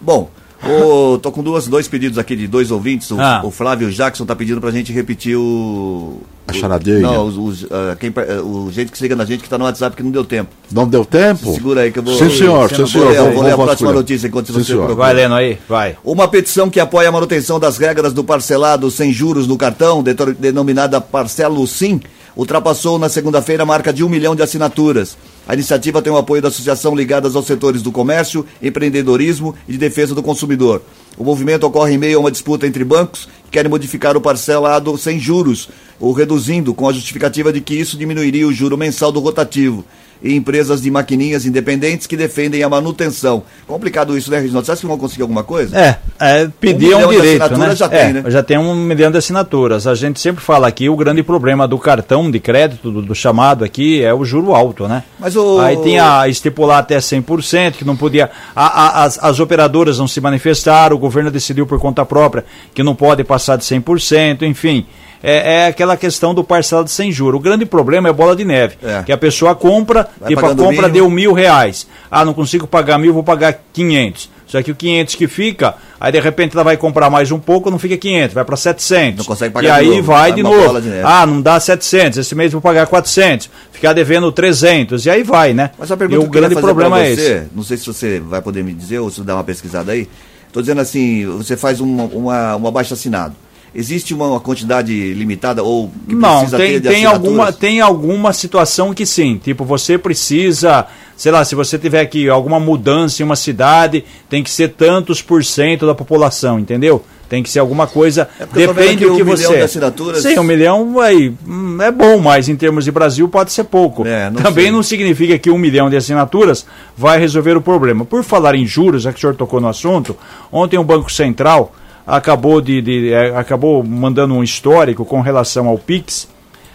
Bom, 0.00 0.30
Ô, 0.62 1.18
tô 1.18 1.30
com 1.30 1.42
duas, 1.42 1.68
dois 1.68 1.86
pedidos 1.86 2.18
aqui 2.18 2.34
de 2.34 2.48
dois 2.48 2.70
ouvintes. 2.70 3.10
O, 3.12 3.20
Ah. 3.20 3.42
o 3.44 3.50
Flávio 3.50 3.90
Jackson 3.90 4.26
tá 4.26 4.34
pedindo 4.34 4.60
pra 4.60 4.70
gente 4.72 4.92
repetir 4.92 5.36
o. 5.36 6.20
A 6.48 6.52
charadinha. 6.52 6.98
Não, 7.00 7.26
os, 7.26 7.36
os, 7.36 7.66
ah, 7.70 7.94
quem, 7.98 8.10
ah, 8.16 8.42
o 8.42 8.68
gente 8.72 8.90
que 8.90 8.96
se 8.98 9.04
liga 9.04 9.14
na 9.14 9.24
gente 9.24 9.42
que 9.42 9.48
tá 9.48 9.56
no 9.58 9.64
WhatsApp 9.64 9.94
que 9.96 10.02
não 10.02 10.10
deu 10.10 10.24
tempo. 10.24 10.50
Não 10.72 10.88
deu 10.88 11.04
tempo? 11.04 11.52
Segura 11.54 11.82
aí 11.82 11.92
que 11.92 11.98
eu 11.98 12.02
vou. 12.02 12.14
Sim, 12.18 12.30
senhor, 12.30 12.68
sim, 12.70 12.86
senhor. 12.86 13.04
Vou 13.04 13.12
ler, 13.12 13.20
Vou- 13.22 13.32
vou 13.34 13.42
ler 13.44 13.50
a 13.52 13.54
próxima 13.54 13.66
vasculhar. 13.66 13.94
notícia 13.94 14.26
enquanto 14.26 14.46
Sim, 14.48 14.52
você 14.54 14.64
senhor. 14.64 14.86
procura. 14.86 14.96
Vai 15.06 15.14
lendo 15.14 15.34
aí, 15.34 15.58
vai. 15.68 15.96
Uma 16.02 16.26
petição 16.26 16.68
que 16.70 16.80
apoia 16.80 17.08
a 17.08 17.12
manutenção 17.12 17.60
das 17.60 17.76
regras 17.78 18.12
do 18.12 18.24
parcelado 18.24 18.90
sem 18.90 19.12
juros 19.12 19.46
no 19.46 19.56
cartão, 19.56 20.02
detor- 20.02 20.34
denominada 20.34 21.00
Parcelo 21.00 21.64
Sim, 21.66 22.00
ultrapassou 22.34 22.98
na 22.98 23.08
segunda-feira 23.08 23.62
a 23.62 23.66
marca 23.66 23.92
de 23.92 24.02
um 24.02 24.08
milhão 24.08 24.34
de 24.34 24.42
assinaturas. 24.42 25.16
A 25.48 25.54
iniciativa 25.54 26.02
tem 26.02 26.12
o 26.12 26.18
apoio 26.18 26.42
da 26.42 26.48
associação 26.48 26.94
ligadas 26.94 27.34
aos 27.34 27.46
setores 27.46 27.80
do 27.80 27.90
comércio, 27.90 28.44
empreendedorismo 28.62 29.54
e 29.66 29.72
de 29.72 29.78
defesa 29.78 30.14
do 30.14 30.22
consumidor. 30.22 30.82
O 31.16 31.24
movimento 31.24 31.66
ocorre 31.66 31.94
em 31.94 31.98
meio 31.98 32.18
a 32.18 32.20
uma 32.20 32.30
disputa 32.30 32.66
entre 32.66 32.84
bancos 32.84 33.26
que 33.46 33.52
querem 33.52 33.70
modificar 33.70 34.14
o 34.14 34.20
parcelado 34.20 34.98
sem 34.98 35.18
juros, 35.18 35.70
ou 35.98 36.12
reduzindo, 36.12 36.74
com 36.74 36.86
a 36.86 36.92
justificativa 36.92 37.50
de 37.50 37.62
que 37.62 37.74
isso 37.74 37.96
diminuiria 37.96 38.46
o 38.46 38.52
juro 38.52 38.76
mensal 38.76 39.10
do 39.10 39.20
rotativo. 39.20 39.86
E 40.22 40.34
empresas 40.34 40.82
de 40.82 40.90
maquininhas 40.90 41.46
independentes 41.46 42.06
que 42.06 42.16
defendem 42.16 42.62
a 42.62 42.68
manutenção. 42.68 43.44
Complicado 43.66 44.18
isso, 44.18 44.30
né, 44.30 44.38
Reginaldo? 44.40 44.66
Você 44.66 44.72
acha 44.72 44.80
que 44.80 44.86
vão 44.86 44.98
conseguir 44.98 45.22
alguma 45.22 45.44
coisa? 45.44 45.78
É, 45.78 45.98
é 46.18 46.48
pedir 46.60 46.94
Um 46.94 47.06
um 47.06 47.10
direito, 47.10 47.42
assinaturas 47.42 47.68
né? 47.70 47.76
já 47.76 47.88
tem, 47.88 47.98
É, 48.00 48.12
né? 48.12 48.24
Já 48.26 48.42
tem 48.42 48.58
um 48.58 48.74
milhão 48.74 49.10
de 49.12 49.18
assinaturas. 49.18 49.86
A 49.86 49.94
gente 49.94 50.18
sempre 50.20 50.42
fala 50.42 50.66
aqui, 50.66 50.88
o 50.88 50.96
grande 50.96 51.22
problema 51.22 51.68
do 51.68 51.78
cartão 51.78 52.28
de 52.30 52.40
crédito, 52.40 52.90
do, 52.90 53.00
do 53.00 53.14
chamado 53.14 53.64
aqui, 53.64 54.02
é 54.02 54.12
o 54.12 54.24
juro 54.24 54.54
alto, 54.54 54.88
né? 54.88 55.04
Mas 55.20 55.36
o- 55.36 55.60
Aí 55.60 55.76
tem 55.76 56.00
a 56.00 56.26
estipular 56.28 56.78
até 56.80 56.98
100%, 56.98 57.72
que 57.74 57.84
não 57.84 57.96
podia... 57.96 58.28
a- 58.56 58.66
a- 58.66 59.04
as, 59.04 59.18
as 59.22 59.38
operadoras 59.38 59.98
não 59.98 60.08
se 60.08 60.20
manifestaram, 60.20 60.96
o 60.96 60.98
governo 60.98 61.30
decidiu 61.30 61.64
por 61.66 61.78
conta 61.78 62.04
própria 62.04 62.44
que 62.74 62.82
não 62.82 62.94
pode 62.94 63.22
passar 63.22 63.56
de 63.56 63.64
100%, 63.64 64.42
enfim... 64.42 64.84
É, 65.22 65.54
é 65.54 65.66
aquela 65.66 65.96
questão 65.96 66.34
do 66.34 66.44
parcelado 66.44 66.88
sem 66.88 67.10
juro. 67.10 67.38
O 67.38 67.40
grande 67.40 67.66
problema 67.66 68.08
é 68.08 68.12
bola 68.12 68.36
de 68.36 68.44
neve. 68.44 68.76
É. 68.82 69.02
Que 69.02 69.12
a 69.12 69.18
pessoa 69.18 69.54
compra, 69.54 70.08
Vai 70.20 70.28
tipo, 70.28 70.44
a 70.44 70.54
compra 70.54 70.88
deu 70.88 71.10
mil 71.10 71.32
reais. 71.32 71.86
Ah, 72.10 72.24
não 72.24 72.34
consigo 72.34 72.66
pagar 72.66 72.98
mil, 72.98 73.12
vou 73.12 73.24
pagar 73.24 73.58
500. 73.72 74.38
Só 74.48 74.62
que 74.62 74.70
o 74.70 74.74
500 74.74 75.14
que 75.14 75.28
fica, 75.28 75.74
aí 76.00 76.10
de 76.10 76.18
repente 76.18 76.54
ela 76.54 76.64
vai 76.64 76.76
comprar 76.76 77.10
mais 77.10 77.30
um 77.30 77.38
pouco, 77.38 77.70
não 77.70 77.78
fica 77.78 77.98
500, 77.98 78.32
vai 78.34 78.44
para 78.46 78.56
700. 78.56 79.18
Não 79.18 79.24
consegue 79.26 79.52
E 79.52 79.52
pagar 79.52 79.74
de 79.74 79.80
aí 79.80 79.96
novo, 79.96 80.02
vai 80.02 80.32
de 80.32 80.42
novo. 80.42 80.80
de 80.80 80.88
ah, 81.04 81.26
não 81.26 81.42
dá 81.42 81.60
700, 81.60 82.18
esse 82.18 82.34
mês 82.34 82.50
vou 82.50 82.60
pagar 82.62 82.86
400, 82.86 83.50
ficar 83.70 83.92
devendo 83.92 84.32
300, 84.32 85.04
e 85.04 85.10
aí 85.10 85.22
vai, 85.22 85.52
né? 85.52 85.70
Mas 85.78 85.90
a 85.90 85.94
e 85.94 85.98
pergunta 85.98 86.20
o 86.20 86.30
que 86.30 86.38
grande 86.38 86.54
fazer 86.54 86.66
problema 86.66 86.98
é 86.98 87.14
você, 87.14 87.20
esse. 87.20 87.46
não 87.54 87.62
sei 87.62 87.76
se 87.76 87.86
você 87.86 88.20
vai 88.20 88.40
poder 88.40 88.64
me 88.64 88.72
dizer 88.72 89.00
ou 89.00 89.10
se 89.10 89.20
dá 89.20 89.34
uma 89.34 89.44
pesquisada 89.44 89.92
aí. 89.92 90.08
Estou 90.46 90.62
dizendo 90.62 90.80
assim, 90.80 91.26
você 91.26 91.54
faz 91.54 91.78
uma, 91.78 92.04
uma, 92.04 92.56
uma 92.56 92.70
baixa 92.70 92.94
assinado. 92.94 93.34
Existe 93.74 94.14
uma, 94.14 94.26
uma 94.26 94.40
quantidade 94.40 95.12
limitada 95.12 95.62
ou 95.62 95.90
que 96.08 96.14
Não, 96.14 96.38
precisa 96.38 96.56
tem, 96.56 96.72
ter 96.72 96.80
de 96.80 96.88
tem, 96.88 97.04
alguma, 97.04 97.52
tem 97.52 97.80
alguma 97.80 98.32
situação 98.32 98.94
que 98.94 99.04
sim. 99.04 99.40
Tipo, 99.42 99.64
você 99.64 99.98
precisa, 99.98 100.86
sei 101.16 101.30
lá, 101.30 101.44
se 101.44 101.54
você 101.54 101.78
tiver 101.78 102.00
aqui 102.00 102.28
alguma 102.28 102.58
mudança 102.58 103.22
em 103.22 103.24
uma 103.24 103.36
cidade, 103.36 104.04
tem 104.28 104.42
que 104.42 104.50
ser 104.50 104.70
tantos 104.70 105.20
por 105.20 105.44
cento 105.44 105.86
da 105.86 105.94
população, 105.94 106.58
entendeu? 106.58 107.04
Tem 107.28 107.42
que 107.42 107.50
ser 107.50 107.58
alguma 107.58 107.86
coisa. 107.86 108.26
É 108.40 108.46
depende 108.46 109.04
do 109.04 109.14
que 109.14 109.22
um 109.22 109.26
milhão 109.26 109.36
você. 109.36 109.56
de 109.58 109.62
assinaturas. 109.62 110.22
Sim, 110.22 110.38
um 110.38 110.42
milhão 110.42 110.98
aí, 110.98 111.34
hum, 111.46 111.76
é 111.82 111.92
bom, 111.92 112.18
mas 112.18 112.48
em 112.48 112.56
termos 112.56 112.86
de 112.86 112.90
Brasil 112.90 113.28
pode 113.28 113.52
ser 113.52 113.64
pouco. 113.64 114.06
É, 114.06 114.30
não 114.30 114.40
Também 114.40 114.64
sei. 114.64 114.72
não 114.72 114.82
significa 114.82 115.38
que 115.38 115.50
um 115.50 115.58
milhão 115.58 115.90
de 115.90 115.96
assinaturas 115.96 116.64
vai 116.96 117.20
resolver 117.20 117.54
o 117.54 117.60
problema. 117.60 118.06
Por 118.06 118.24
falar 118.24 118.54
em 118.54 118.66
juros, 118.66 119.02
já 119.02 119.12
que 119.12 119.18
o 119.18 119.20
senhor 119.20 119.36
tocou 119.36 119.60
no 119.60 119.68
assunto, 119.68 120.16
ontem 120.50 120.78
o 120.78 120.84
Banco 120.84 121.12
Central 121.12 121.74
acabou 122.08 122.60
de, 122.60 122.80
de- 122.80 123.12
eh, 123.12 123.36
acabou 123.36 123.84
mandando 123.84 124.34
um 124.34 124.42
histórico 124.42 125.04
com 125.04 125.20
relação 125.20 125.68
ao 125.68 125.76
Pix. 125.78 126.26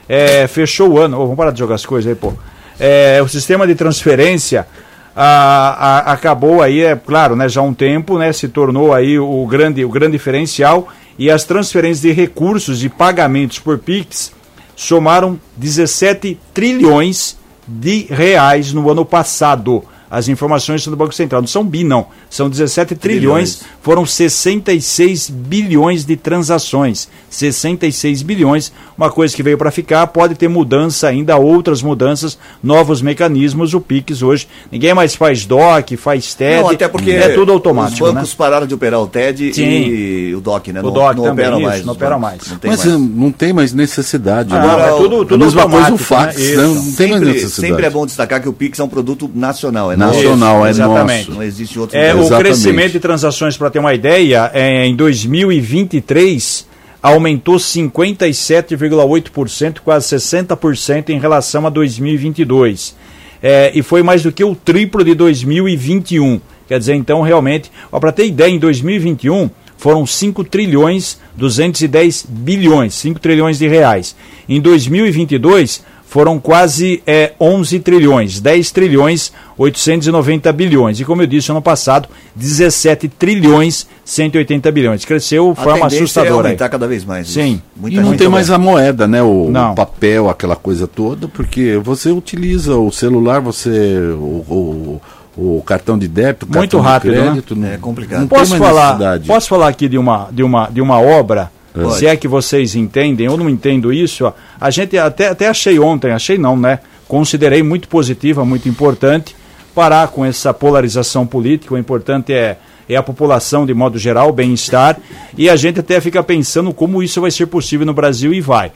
Eh, 0.08 0.46
fechou 0.48 0.92
o 0.92 1.00
ano. 1.00 1.18
Ô, 1.18 1.22
vamos 1.24 1.36
parar 1.38 1.52
de 1.52 1.60
jogar 1.60 1.76
as 1.76 1.86
coisas 1.86 2.10
aí, 2.10 2.16
pô. 2.16 2.32
Eh, 2.80 3.20
o 3.24 3.28
sistema 3.28 3.66
de 3.66 3.74
transferência 3.76 4.68
ah, 5.16 6.04
ah, 6.06 6.12
acabou 6.14 6.62
aí, 6.62 6.82
é 6.82 6.96
claro, 6.96 7.36
né, 7.36 7.48
já 7.48 7.62
há 7.62 7.64
um 7.64 7.74
tempo, 7.74 8.18
né, 8.18 8.34
se 8.34 8.48
tornou 8.48 8.92
aí 8.94 9.20
o 9.20 9.46
grande, 9.46 9.86
o 9.86 9.90
grande 9.90 10.14
diferencial 10.14 10.88
e 11.20 11.30
as 11.30 11.44
transferências 11.44 12.02
de 12.02 12.12
recursos 12.12 12.84
e 12.84 12.90
pagamentos 12.90 13.60
por 13.60 13.78
Pix 13.78 14.32
somaram 14.76 15.40
17 15.56 16.40
trilhões 16.52 17.38
de 17.68 18.08
reais 18.10 18.74
no 18.74 18.90
ano 18.90 19.06
passado. 19.06 19.84
As 20.14 20.28
informações 20.28 20.84
são 20.84 20.92
do 20.92 20.98
Banco 20.98 21.12
Central. 21.16 21.42
Não 21.42 21.48
são 21.48 21.66
bi, 21.66 21.84
não. 21.84 22.06
São 22.30 22.48
17 22.48 22.94
trilhões. 22.94 23.56
Trilhões. 23.56 23.74
Foram 23.82 24.06
66 24.06 25.28
bilhões 25.28 26.06
de 26.06 26.16
transações. 26.16 27.10
66 27.32 28.22
bilhões. 28.22 28.72
Uma 28.96 29.10
coisa 29.10 29.36
que 29.36 29.42
veio 29.42 29.58
para 29.58 29.72
ficar. 29.72 30.06
Pode 30.06 30.36
ter 30.36 30.48
mudança 30.48 31.08
ainda, 31.08 31.36
outras 31.38 31.82
mudanças, 31.82 32.38
novos 32.62 33.02
mecanismos. 33.02 33.74
O 33.74 33.82
Pix 33.82 34.22
hoje. 34.22 34.48
Ninguém 34.72 34.94
mais 34.94 35.16
faz 35.16 35.48
DOC, 35.48 35.98
faz 35.98 36.36
TED. 36.36 36.62
Não, 36.62 36.70
até 36.70 36.88
porque 36.88 37.10
é 37.10 37.30
tudo 37.30 37.52
automático. 37.52 38.06
os 38.06 38.14
bancos 38.14 38.30
né? 38.30 38.36
pararam 38.38 38.68
de 38.68 38.74
operar 38.76 39.02
o 39.02 39.08
TED 39.08 39.52
Sim. 39.52 39.64
e 39.64 40.36
o 40.36 40.42
DOC, 40.42 40.68
né? 40.74 40.82
O 40.82 40.84
não, 40.84 40.94
DOC 40.94 41.16
não 41.16 41.24
também, 41.24 41.32
operam 41.46 41.58
isso, 41.58 41.68
mais. 41.70 41.86
não 41.86 41.94
operam 41.94 42.20
bancos, 42.20 42.48
mais. 42.50 42.62
Não 42.64 42.70
Mas 42.70 42.86
mais. 42.86 43.00
não 43.16 43.32
tem 43.32 43.52
mais 43.52 43.74
necessidade. 43.74 44.54
Ah, 44.54 44.78
né? 44.78 44.90
é 44.90 44.92
tudo- 44.98 45.26
tudo 45.26 45.36
a 45.36 45.46
mesma 45.46 45.64
coisa 45.64 45.78
o 45.78 45.80
automático, 45.80 45.98
fax, 45.98 46.38
né? 46.38 46.44
né? 46.44 46.52
Isso. 46.52 46.62
Não 46.62 46.74
tem 46.74 47.10
mais 47.10 47.20
Sempre, 47.20 47.26
necessidade. 47.34 47.68
sempre 47.68 47.86
é 47.88 47.90
bom 47.90 48.06
destacar 48.06 48.42
que 48.42 48.48
o 48.48 48.54
Pix 48.54 48.80
é 48.80 48.84
um 48.84 48.88
produto 48.88 49.30
nacional. 49.34 49.92
É 49.92 50.03
Nacional, 50.08 50.56
nosso. 50.58 50.68
é 50.68 50.70
Exatamente. 50.70 51.28
nosso. 51.28 51.40
Não 51.40 51.44
existe 51.44 51.80
outro. 51.80 51.98
É, 51.98 52.14
o 52.14 52.20
Exatamente. 52.20 52.44
crescimento 52.44 52.92
de 52.94 53.00
transações, 53.00 53.58
para 53.58 53.70
ter 53.70 53.80
uma 53.80 53.94
ideia, 53.94 54.50
é, 54.54 54.86
em 54.86 54.96
2023 54.96 56.72
aumentou 57.02 57.56
57,8%, 57.56 59.80
quase 59.84 60.16
60% 60.16 61.10
em 61.10 61.20
relação 61.20 61.68
a 61.68 61.70
2022. 61.70 62.96
É, 63.42 63.72
e 63.76 63.84
foi 63.84 64.02
mais 64.02 64.24
do 64.24 64.32
que 64.32 64.42
o 64.44 64.56
triplo 64.56 65.04
de 65.04 65.14
2021. 65.14 66.40
Quer 66.66 66.80
dizer, 66.80 66.96
então, 66.96 67.22
realmente, 67.22 67.70
para 67.92 68.14
ter 68.14 68.28
ideia, 68.28 68.50
em 68.50 68.58
2021 68.58 69.50
foram 69.76 70.06
5 70.06 70.46
trilhões 70.46 71.20
210 71.36 72.26
bilhões, 72.30 72.94
5 72.94 73.20
trilhões 73.20 73.60
de 73.60 73.68
reais. 73.68 74.16
Em 74.48 74.62
2022 74.62 75.84
foram 76.14 76.38
quase 76.40 77.02
é, 77.08 77.32
11 77.42 77.80
trilhões, 77.80 78.40
10 78.40 78.70
trilhões 78.70 79.34
890 79.58 80.54
bilhões. 80.54 81.00
E 81.00 81.06
como 81.06 81.24
eu 81.24 81.26
disse 81.26 81.50
ano 81.50 81.60
passado, 81.60 82.08
17 82.36 83.08
trilhões 83.08 83.88
180 84.06 84.72
bilhões. 84.72 85.06
Cresceu 85.06 85.56
de 85.58 85.64
forma 85.64 85.86
é 85.86 85.88
assustadora. 85.88 86.34
aí. 86.34 86.40
aumentar 86.50 86.70
cada 86.70 86.88
vez 86.88 87.04
mais. 87.04 87.30
Sim. 87.30 87.60
Muita 87.76 87.98
E 88.00 88.00
não 88.00 88.16
tem 88.16 88.30
mais 88.30 88.52
a 88.52 88.60
moeda, 88.60 89.08
né? 89.08 89.24
O, 89.24 89.50
Não. 89.50 89.72
o 89.72 89.76
papel, 89.76 90.30
aquela 90.30 90.56
coisa 90.56 90.86
toda, 90.86 91.28
porque 91.28 91.82
você 91.84 92.12
utiliza 92.12 92.78
o 92.78 92.92
celular, 92.92 93.42
você. 93.42 93.98
O, 94.16 95.02
o, 95.36 95.56
o 95.58 95.64
cartão 95.66 95.98
de 95.98 96.08
débito, 96.08 96.46
Muito 96.46 96.78
cartão 96.78 96.82
rápido, 96.82 97.14
de 97.14 97.18
né? 97.18 97.26
crédito. 97.26 97.56
não- 97.56 97.68
É 97.70 97.78
complicado. 97.78 98.20
Não 98.22 98.28
tem 98.28 98.38
Posso 98.38 98.52
mais 98.52 98.62
falar, 98.62 99.20
posso 99.26 99.50
falar 99.50 99.68
aqui 99.68 99.90
de 99.90 99.98
uma, 99.98 100.28
de 100.32 100.44
uma, 100.44 100.70
de 100.70 100.80
uma 100.80 101.02
obra, 101.02 101.52
Pode. 101.74 101.96
se 101.96 102.06
é 102.06 102.16
que 102.16 102.28
vocês 102.28 102.76
entendem, 102.76 103.26
eu 103.26 103.36
não 103.36 103.50
entendo 103.50 103.92
isso. 103.92 104.26
ó. 104.26 104.34
A 104.60 104.70
gente 104.70 104.98
até, 104.98 105.30
até 105.30 105.48
achei 105.48 105.80
ontem, 105.80 106.12
achei 106.12 106.38
não, 106.38 106.56
né? 106.56 106.80
Considerei 107.08 107.64
muito 107.64 107.88
positiva, 107.88 108.46
muito 108.46 108.70
importante 108.70 109.36
parar 109.74 110.08
com 110.10 110.24
essa 110.24 110.54
polarização 110.54 111.26
política. 111.26 111.74
O 111.74 111.78
importante 111.78 112.32
é, 112.32 112.58
é 112.88 112.96
a 112.96 113.04
população, 113.04 113.66
de 113.66 113.74
modo 113.74 113.98
geral, 113.98 114.30
o 114.30 114.34
bem-estar. 114.34 114.98
E 115.38 115.50
a 115.50 115.56
gente 115.56 115.80
até 115.80 116.00
fica 116.00 116.24
pensando 116.24 116.74
como 116.74 117.02
isso 117.02 117.22
vai 117.22 117.32
ser 117.32 117.48
possível 117.48 117.86
no 117.86 117.94
Brasil 117.94 118.34
e 118.34 118.42
vai. 118.42 118.72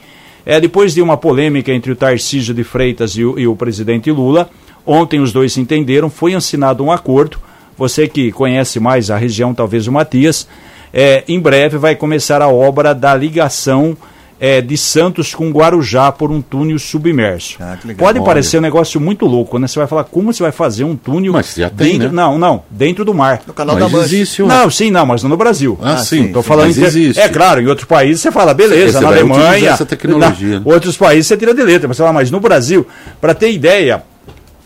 É, 0.46 0.60
depois 0.60 0.94
de 0.94 1.02
uma 1.02 1.18
polêmica 1.18 1.72
entre 1.72 1.92
o 1.92 1.96
Tarcísio 1.96 2.54
de 2.54 2.64
Freitas 2.64 3.12
e 3.12 3.24
o, 3.24 3.38
e 3.38 3.48
o 3.48 3.56
presidente 3.56 4.10
Lula, 4.12 4.50
ontem 4.86 5.20
os 5.20 5.32
dois 5.32 5.54
se 5.54 5.60
entenderam, 5.60 6.10
foi 6.10 6.34
assinado 6.34 6.84
um 6.84 6.92
acordo. 6.92 7.38
Você 7.78 8.08
que 8.08 8.32
conhece 8.32 8.80
mais 8.80 9.12
a 9.12 9.18
região, 9.18 9.54
talvez 9.54 9.88
o 9.88 9.92
Matias, 9.92 10.48
é, 10.94 11.24
em 11.28 11.40
breve 11.40 11.78
vai 11.78 11.96
começar 11.96 12.42
a 12.42 12.48
obra 12.48 12.94
da 12.94 13.14
ligação 13.16 13.96
é, 14.40 14.62
de 14.62 14.78
Santos 14.78 15.34
com 15.34 15.50
Guarujá 15.50 16.12
por 16.12 16.30
um 16.32 16.42
túnel 16.44 16.78
submerso. 16.78 17.58
Ah, 17.60 17.76
legal. 17.84 18.06
Pode 18.08 18.24
parecer 18.24 18.60
um 18.60 18.62
negócio 18.62 19.02
muito 19.02 19.26
louco, 19.26 19.58
né? 19.58 19.68
Você 19.68 19.80
vai 19.80 19.88
falar 19.88 20.04
como 20.04 20.32
você 20.32 20.44
vai 20.44 20.52
fazer 20.52 20.84
um 20.84 20.96
túnel 20.96 21.34
Mas 21.34 21.56
já 21.56 21.72
tem, 21.72 21.94
dentro, 21.94 22.10
né? 22.10 22.14
não, 22.14 22.38
não, 22.38 22.64
dentro 22.70 23.04
do 23.04 23.16
mar. 23.16 23.42
No 23.48 23.54
canal 23.54 23.80
Mas 23.80 23.92
da 23.92 23.98
existe. 24.00 24.44
Não, 24.44 24.70
sim, 24.70 24.92
não, 24.92 25.08
mas 25.08 25.24
não 25.24 25.32
no 25.32 25.38
Brasil. 25.38 25.76
Ah, 25.82 25.94
Ah, 25.94 25.98
sim. 25.98 26.32
Tô 26.32 26.44
sim, 26.44 26.48
falando 26.48 26.68
mas 26.68 26.78
existe. 26.78 27.20
É 27.20 27.28
claro, 27.30 27.62
em 27.62 27.66
outros 27.68 27.88
países 27.88 28.22
você 28.22 28.32
fala, 28.32 28.54
beleza, 28.54 29.00
Você 29.00 29.04
na 29.04 29.10
vai 29.10 29.20
Alemanha. 29.22 29.70
essa 29.72 29.86
tecnologia. 29.88 30.60
na- 30.60 30.72
outros 30.72 30.96
países 30.96 31.26
você 31.26 31.36
tira 31.36 31.54
de 31.56 31.64
letra, 31.64 31.88
mas, 31.88 31.98
lá, 31.98 32.14
mas 32.14 32.30
no 32.30 32.40
Brasil, 32.40 32.86
para 33.20 33.34
ter 33.34 33.52
ideia, 33.52 34.04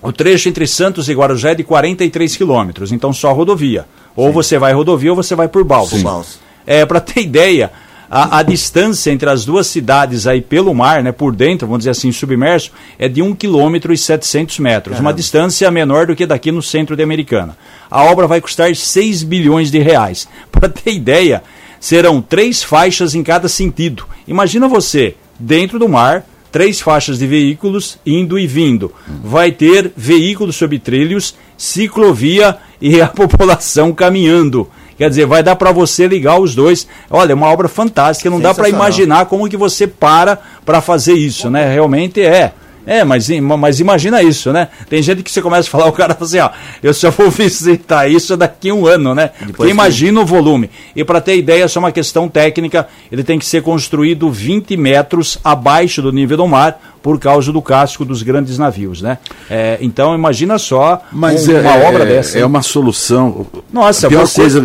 o 0.01 0.11
trecho 0.11 0.49
entre 0.49 0.67
Santos 0.67 1.07
e 1.07 1.13
Guarujá 1.13 1.51
é 1.51 1.55
de 1.55 1.63
43 1.63 2.35
quilômetros, 2.35 2.91
então 2.91 3.13
só 3.13 3.31
rodovia. 3.31 3.85
Ou 4.15 4.31
você 4.31 4.57
vai 4.57 4.73
rodovia 4.73 5.11
ou 5.11 5.15
você 5.15 5.35
vai 5.35 5.47
por 5.47 5.63
balsa. 5.63 5.95
Por 5.95 6.03
balsa. 6.03 6.39
É, 6.65 6.85
para 6.85 6.99
ter 6.99 7.21
ideia, 7.23 7.71
a, 8.09 8.39
a, 8.39 8.43
distância 8.43 9.09
entre 9.09 9.29
as 9.29 9.45
duas 9.45 9.67
cidades 9.67 10.27
aí 10.27 10.41
pelo 10.41 10.73
mar, 10.73 11.01
né, 11.01 11.13
por 11.13 11.33
dentro, 11.33 11.65
vamos 11.65 11.79
dizer 11.79 11.91
assim, 11.91 12.11
submerso, 12.11 12.71
é 12.99 13.07
de 13.07 13.21
1 13.21 13.33
km 13.35 13.91
e 13.91 13.97
700 13.97 14.59
metros. 14.59 14.93
Caramba. 14.95 15.09
Uma 15.09 15.13
distância 15.13 15.71
menor 15.71 16.07
do 16.07 16.15
que 16.15 16.25
daqui 16.25 16.51
no 16.51 16.61
centro 16.61 16.95
de 16.95 17.03
Americana. 17.03 17.57
A 17.89 18.03
obra 18.03 18.27
vai 18.27 18.41
custar 18.41 18.75
6 18.75 19.23
bilhões 19.23 19.71
de 19.71 19.79
reais. 19.79 20.27
Para 20.51 20.67
ter 20.67 20.93
ideia, 20.93 21.41
serão 21.79 22.21
três 22.21 22.61
faixas 22.61 23.15
em 23.15 23.23
cada 23.23 23.47
sentido. 23.47 24.05
Imagina 24.27 24.67
você, 24.67 25.15
dentro 25.39 25.79
do 25.79 25.87
mar, 25.87 26.25
três 26.51 26.81
faixas 26.81 27.17
de 27.17 27.25
veículos 27.25 27.97
indo 28.05 28.37
e 28.37 28.45
vindo. 28.45 28.93
Vai 29.23 29.53
ter 29.53 29.91
veículos 29.95 30.57
sobre 30.57 30.79
trilhos, 30.79 31.33
ciclovia 31.57 32.57
e 32.81 33.01
a 33.01 33.07
população 33.09 33.93
caminhando. 33.93 34.67
Quer 34.97 35.09
dizer, 35.09 35.25
vai 35.25 35.41
dar 35.41 35.55
para 35.55 35.71
você 35.71 36.07
ligar 36.07 36.39
os 36.39 36.53
dois. 36.53 36.87
Olha, 37.09 37.31
é 37.31 37.35
uma 37.35 37.47
obra 37.47 37.67
fantástica, 37.67 38.29
não 38.29 38.39
dá 38.39 38.53
para 38.53 38.69
imaginar 38.69 39.25
como 39.25 39.49
que 39.49 39.57
você 39.57 39.87
para 39.87 40.39
para 40.65 40.81
fazer 40.81 41.13
isso, 41.13 41.49
né? 41.49 41.71
Realmente 41.71 42.21
é. 42.21 42.53
É, 42.85 43.03
mas, 43.03 43.29
mas 43.59 43.79
imagina 43.79 44.23
isso, 44.23 44.51
né? 44.51 44.67
Tem 44.89 45.01
gente 45.01 45.23
que 45.23 45.31
você 45.31 45.41
começa 45.41 45.67
a 45.67 45.71
falar, 45.71 45.87
o 45.87 45.91
cara 45.91 46.13
fala 46.13 46.25
assim, 46.25 46.39
ó, 46.39 46.49
eu 46.81 46.93
só 46.93 47.11
vou 47.11 47.29
visitar 47.31 48.09
isso 48.09 48.35
daqui 48.35 48.69
a 48.69 48.73
um 48.73 48.85
ano, 48.85 49.13
né? 49.13 49.31
Porque 49.55 49.71
imagina 49.71 50.19
que... 50.19 50.23
o 50.23 50.25
volume. 50.25 50.69
E 50.95 51.03
para 51.03 51.21
ter 51.21 51.37
ideia, 51.37 51.67
só 51.67 51.79
uma 51.79 51.91
questão 51.91 52.27
técnica, 52.27 52.87
ele 53.11 53.23
tem 53.23 53.37
que 53.37 53.45
ser 53.45 53.61
construído 53.61 54.29
20 54.29 54.75
metros 54.77 55.37
abaixo 55.43 56.01
do 56.01 56.11
nível 56.11 56.37
do 56.37 56.47
mar, 56.47 56.79
por 57.01 57.19
causa 57.19 57.51
do 57.51 57.61
casco 57.61 58.05
dos 58.05 58.21
grandes 58.21 58.57
navios, 58.57 59.01
né? 59.01 59.17
É, 59.49 59.77
então 59.81 60.13
imagina 60.13 60.57
só 60.59 61.01
Mas 61.11 61.47
um, 61.47 61.57
é, 61.57 61.61
uma 61.61 61.75
obra 61.87 62.03
é, 62.03 62.05
dessa. 62.05 62.37
É 62.37 62.45
uma 62.45 62.61
solução. 62.61 63.45
Nossa, 63.73 64.07
a 64.07 64.09
pior 64.09 64.27
você... 64.27 64.41
coisa, 64.41 64.61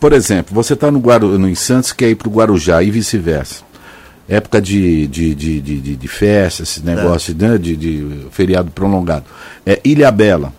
por 0.00 0.12
exemplo, 0.12 0.54
você 0.54 0.72
está 0.72 0.90
no, 0.90 0.98
Guaru, 0.98 1.38
no 1.38 1.48
em 1.48 1.54
Santos 1.54 1.92
quer 1.92 2.08
ir 2.08 2.14
para 2.14 2.28
o 2.28 2.32
Guarujá 2.32 2.82
e 2.82 2.90
vice-versa 2.90 3.65
época 4.28 4.60
de, 4.60 5.06
de, 5.06 5.34
de, 5.34 5.60
de, 5.60 5.96
de 5.96 6.08
festa, 6.08 6.62
esse 6.62 6.84
negócio 6.84 7.34
é. 7.38 7.44
né, 7.48 7.58
de, 7.58 7.76
de 7.76 8.06
feriado 8.30 8.70
prolongado. 8.70 9.24
É 9.64 9.80
Ilha 9.84 10.10
Bela. 10.10 10.52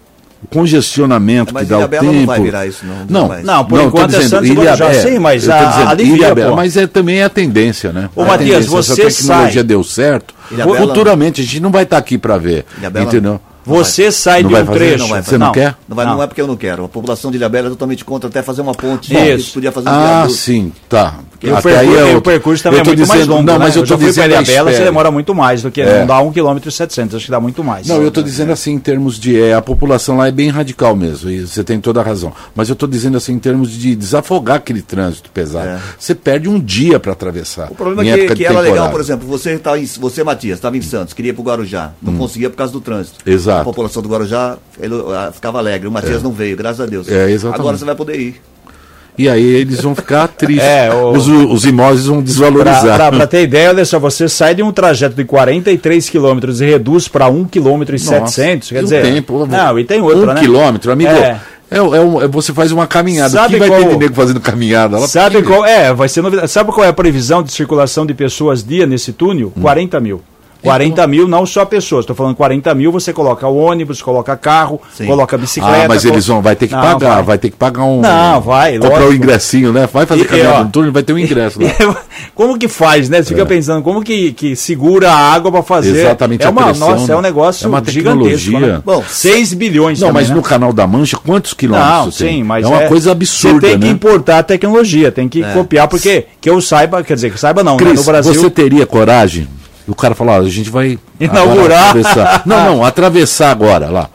O 0.43 0.47
congestionamento 0.47 1.51
mas 1.51 1.63
que 1.63 1.69
dá 1.69 1.77
Ilha 1.77 1.85
o 1.85 1.89
Bela 1.89 2.03
tempo. 2.03 2.15
não 2.19 2.25
vai 2.25 2.41
virar 2.41 2.67
isso, 2.67 2.85
não. 2.85 3.05
Não, 3.09 3.27
não, 3.27 3.43
não 3.43 3.65
por 3.65 3.79
não, 3.79 3.87
enquanto 3.87 4.15
é 4.15 4.21
Santos 4.21 4.49
Ilha 4.49 4.75
já 4.75 4.93
sei, 4.93 5.19
mas 5.19 5.49
a, 5.49 5.65
dizendo, 5.65 5.89
ali 5.89 6.03
Ilha 6.11 6.35
Bela, 6.35 6.55
mas 6.55 6.77
é, 6.77 6.85
também 6.87 7.17
é 7.17 7.23
a 7.23 7.29
tendência, 7.29 7.91
né? 7.91 8.09
Ô, 8.15 8.23
Matias, 8.23 8.67
você 8.67 8.95
Se 8.95 9.01
a 9.01 9.09
tecnologia 9.09 9.53
sai. 9.53 9.63
deu 9.63 9.83
certo, 9.83 10.35
Ilha 10.51 10.63
futuramente 10.65 11.41
Bela, 11.41 11.47
a 11.47 11.51
gente 11.51 11.59
não 11.59 11.71
vai 11.71 11.83
estar 11.83 11.95
tá 11.95 11.99
aqui 11.99 12.17
para 12.17 12.37
ver. 12.37 12.65
Ilha 12.77 12.89
Bela, 12.89 13.05
entendeu? 13.05 13.41
Você 13.67 14.11
sai 14.13 14.43
não 14.43 14.49
de 14.49 14.55
um 14.55 14.65
fazer, 14.65 14.79
trecho. 14.79 14.97
Não 14.99 15.07
vai 15.09 15.21
Você 15.21 15.37
não, 15.37 15.47
não, 15.47 15.53
quer? 15.53 15.75
Não, 15.89 15.95
vai, 15.95 16.05
não. 16.05 16.15
não 16.15 16.23
é 16.23 16.27
porque 16.27 16.39
eu 16.39 16.47
não 16.47 16.55
quero. 16.55 16.85
A 16.85 16.87
população 16.87 17.29
de 17.29 17.37
Ilhabela 17.37 17.67
é 17.67 17.69
totalmente 17.69 18.05
contra 18.05 18.29
até 18.29 18.41
fazer 18.41 18.61
uma 18.61 18.73
ponte. 18.73 19.13
Isso. 19.13 19.53
Podia 19.55 19.73
fazer 19.73 19.89
um 19.89 19.91
ah, 19.91 20.05
viaduto. 20.05 20.33
sim, 20.33 20.71
tá. 20.87 21.15
Porque 21.39 21.49
até 21.49 21.59
o 21.59 21.61
percurso, 21.61 21.79
aí 21.79 22.11
é 22.11 22.15
o 22.17 22.21
percurso 22.21 22.63
também 22.63 22.79
é 22.79 22.83
muito 22.83 22.97
dizendo, 22.97 23.15
mais 23.15 23.27
longo. 23.27 23.43
Não, 23.43 23.59
mas 23.59 23.75
né? 23.75 23.79
eu, 23.79 23.83
eu 23.83 23.85
já 23.85 23.97
fui 23.97 24.13
para 24.13 24.25
Ilhabela, 24.25 24.71
você 24.71 24.83
demora 24.83 25.11
muito 25.11 25.35
mais 25.35 25.61
do 25.61 25.71
que 25.71 25.81
é. 25.81 25.99
não 25.99 26.07
dá 26.07 26.19
1 26.19 26.33
km 26.33 26.57
e 26.65 26.71
700, 26.71 27.15
acho 27.15 27.25
que 27.25 27.31
dá 27.31 27.39
muito 27.39 27.63
mais. 27.63 27.87
Não, 27.87 28.01
eu 28.01 28.07
estou 28.07 28.23
dizendo 28.23 28.51
assim 28.51 28.73
em 28.73 28.79
termos 28.79 29.19
de 29.19 29.39
é, 29.39 29.53
a 29.53 29.61
população 29.61 30.17
lá 30.17 30.27
é 30.27 30.31
bem 30.31 30.49
radical 30.49 30.95
mesmo, 30.95 31.29
e 31.29 31.45
você 31.45 31.63
tem 31.63 31.79
toda 31.79 32.01
a 32.01 32.03
razão. 32.03 32.33
Mas 32.55 32.69
eu 32.69 32.73
estou 32.73 32.89
dizendo 32.89 33.17
assim 33.17 33.33
em 33.33 33.39
termos 33.39 33.71
de 33.71 33.95
desafogar 33.95 34.57
aquele 34.57 34.81
trânsito 34.81 35.29
pesado. 35.31 35.67
É. 35.67 35.79
Você 35.97 36.15
perde 36.15 36.49
um 36.49 36.59
dia 36.59 36.99
para 36.99 37.11
atravessar. 37.11 37.71
O 37.71 37.75
problema 37.75 38.03
é 38.09 38.27
que, 38.27 38.35
que 38.35 38.45
era 38.45 38.59
legal, 38.59 38.89
por 38.89 38.99
exemplo, 38.99 39.27
você 39.27 39.57
tá 39.59 39.77
em, 39.77 39.85
você 39.85 40.23
Matias, 40.23 40.57
estava 40.57 40.75
em 40.75 40.81
Santos, 40.81 41.13
queria 41.13 41.31
ir 41.31 41.33
para 41.33 41.41
o 41.41 41.45
Guarujá, 41.45 41.91
não 42.01 42.13
hum. 42.13 42.17
conseguia 42.17 42.49
por 42.49 42.57
causa 42.57 42.73
do 42.73 42.81
trânsito. 42.81 43.17
Exato. 43.25 43.61
A 43.61 43.63
população 43.63 44.01
do 44.01 44.09
Guarujá 44.09 44.57
ele, 44.79 44.95
ficava 45.33 45.59
alegre. 45.59 45.87
O 45.87 45.91
Matias 45.91 46.21
é. 46.21 46.23
não 46.23 46.31
veio, 46.31 46.57
graças 46.57 46.81
a 46.81 46.85
Deus. 46.85 47.07
É, 47.07 47.29
exatamente. 47.29 47.59
Agora 47.59 47.77
você 47.77 47.85
vai 47.85 47.95
poder 47.95 48.19
ir. 48.19 48.41
E 49.17 49.27
aí 49.27 49.43
eles 49.43 49.81
vão 49.81 49.95
ficar 49.95 50.27
tristes. 50.29 50.63
É, 50.63 50.93
o... 50.93 51.11
os, 51.11 51.27
os, 51.27 51.65
imóveis 51.65 52.05
vão 52.05 52.21
desvalorizar. 52.21 53.11
Para 53.11 53.25
ter 53.25 53.43
ideia, 53.43 53.69
olha 53.69 53.85
só, 53.85 53.99
você 53.99 54.29
sai 54.29 54.53
de 54.53 54.61
um 54.61 54.71
trajeto 54.71 55.15
de 55.15 55.23
43 55.23 56.09
quilômetros 56.09 56.61
e 56.61 56.65
reduz 56.65 57.07
para 57.07 57.27
1 57.27 57.45
km 57.45 57.83
e 57.93 57.99
700, 57.99 58.69
quer 58.69 58.83
dizer... 58.83 59.01
tempo. 59.01 59.47
Não, 59.47 59.79
e 59.79 59.83
tem 59.83 60.01
outro, 60.01 60.23
um 60.23 60.33
né? 60.33 60.39
quilômetro, 60.39 60.91
amigo... 60.91 61.11
É. 61.11 61.39
É, 61.69 61.79
é, 61.79 62.23
é, 62.23 62.27
você 62.29 62.53
faz 62.53 62.71
uma 62.71 62.87
caminhada. 62.87 63.29
Sabe 63.29 63.57
vai 63.57 63.67
qual, 63.67 63.83
ter 63.83 63.97
nego 63.97 64.13
fazendo 64.13 64.39
caminhada? 64.39 64.97
Lá 64.97 65.05
sabe 65.05 65.43
qual 65.43 65.65
é? 65.65 65.93
Vai 65.93 66.07
ser 66.07 66.21
novidade. 66.21 66.49
Sabe 66.49 66.71
qual 66.71 66.85
é 66.85 66.89
a 66.89 66.93
previsão 66.93 67.43
de 67.43 67.51
circulação 67.51 68.05
de 68.05 68.13
pessoas 68.13 68.63
dia 68.63 68.85
nesse 68.85 69.11
túnel? 69.11 69.51
Hum. 69.53 69.61
40 69.61 69.99
mil. 69.99 70.21
40 70.67 70.91
então, 70.91 71.07
mil, 71.07 71.27
não 71.27 71.45
só 71.45 71.65
pessoas. 71.65 72.03
Estou 72.03 72.15
falando 72.15 72.35
40 72.35 72.73
mil, 72.75 72.91
você 72.91 73.13
coloca 73.13 73.47
o 73.47 73.55
ônibus, 73.55 74.01
coloca 74.01 74.35
carro, 74.35 74.81
sim. 74.93 75.05
coloca 75.05 75.37
bicicleta. 75.37 75.85
Ah, 75.85 75.87
mas 75.87 76.05
eles 76.05 76.27
vão, 76.27 76.41
vai 76.41 76.55
ter 76.55 76.67
que 76.67 76.75
não, 76.75 76.81
pagar, 76.81 77.15
vai. 77.15 77.23
vai. 77.23 77.37
ter 77.37 77.49
que 77.49 77.57
pagar 77.57 77.83
um. 77.83 78.01
Não, 78.01 78.41
vai. 78.41 78.77
Comprar 78.77 79.05
o 79.05 79.09
um 79.09 79.13
ingressinho, 79.13 79.71
né? 79.71 79.87
Vai 79.91 80.05
fazer 80.05 80.25
caminhada 80.25 80.63
no 80.63 80.69
túnel, 80.69 80.91
vai 80.91 81.03
ter 81.03 81.13
um 81.13 81.17
ingresso 81.17 81.59
lá. 81.61 81.97
como 82.35 82.57
que 82.57 82.67
faz, 82.67 83.09
né? 83.09 83.21
Você 83.21 83.29
fica 83.29 83.41
é. 83.41 83.45
pensando, 83.45 83.81
como 83.81 84.03
que, 84.03 84.31
que 84.33 84.55
segura 84.55 85.11
a 85.11 85.33
água 85.33 85.51
para 85.51 85.63
fazer? 85.63 85.99
Exatamente. 85.99 86.45
É 86.45 86.49
uma, 86.49 86.65
pressão, 86.65 86.89
nossa, 86.89 87.13
é 87.13 87.15
um 87.15 87.21
negócio 87.21 87.65
é 87.65 87.67
uma 87.67 87.81
tecnologia. 87.81 88.59
Né? 88.59 88.81
Bom, 88.83 89.03
6 89.07 89.53
bilhões 89.53 89.99
Não, 89.99 90.09
também, 90.09 90.21
mas 90.21 90.29
né? 90.29 90.35
no 90.35 90.41
canal 90.41 90.73
da 90.73 90.85
Mancha, 90.87 91.17
quantos 91.17 91.53
quilômetros 91.53 92.05
não, 92.05 92.11
sim, 92.11 92.43
mas 92.43 92.65
é 92.65 92.67
uma 92.67 92.83
é, 92.83 92.87
coisa 92.87 93.11
absurda. 93.11 93.59
Você 93.59 93.67
tem 93.67 93.77
né? 93.77 93.87
que 93.87 93.93
importar 93.93 94.39
a 94.39 94.43
tecnologia, 94.43 95.11
tem 95.11 95.27
que 95.27 95.43
é. 95.43 95.53
copiar, 95.53 95.87
porque 95.87 96.25
que 96.39 96.49
eu 96.49 96.59
saiba, 96.61 97.03
quer 97.03 97.15
dizer, 97.15 97.31
que 97.31 97.39
saiba 97.39 97.63
não, 97.63 97.77
Cris, 97.77 97.93
né? 97.93 97.99
no 97.99 98.03
Brasil. 98.03 98.33
Você 98.33 98.49
teria 98.49 98.85
coragem 98.85 99.47
o 99.87 99.95
cara 99.95 100.13
falou, 100.13 100.35
ah, 100.35 100.37
a 100.37 100.49
gente 100.49 100.69
vai 100.69 100.99
inaugurar. 101.19 101.95
não, 102.45 102.65
não, 102.65 102.85
atravessar 102.85 103.51
agora 103.51 103.89
lá. 103.89 104.09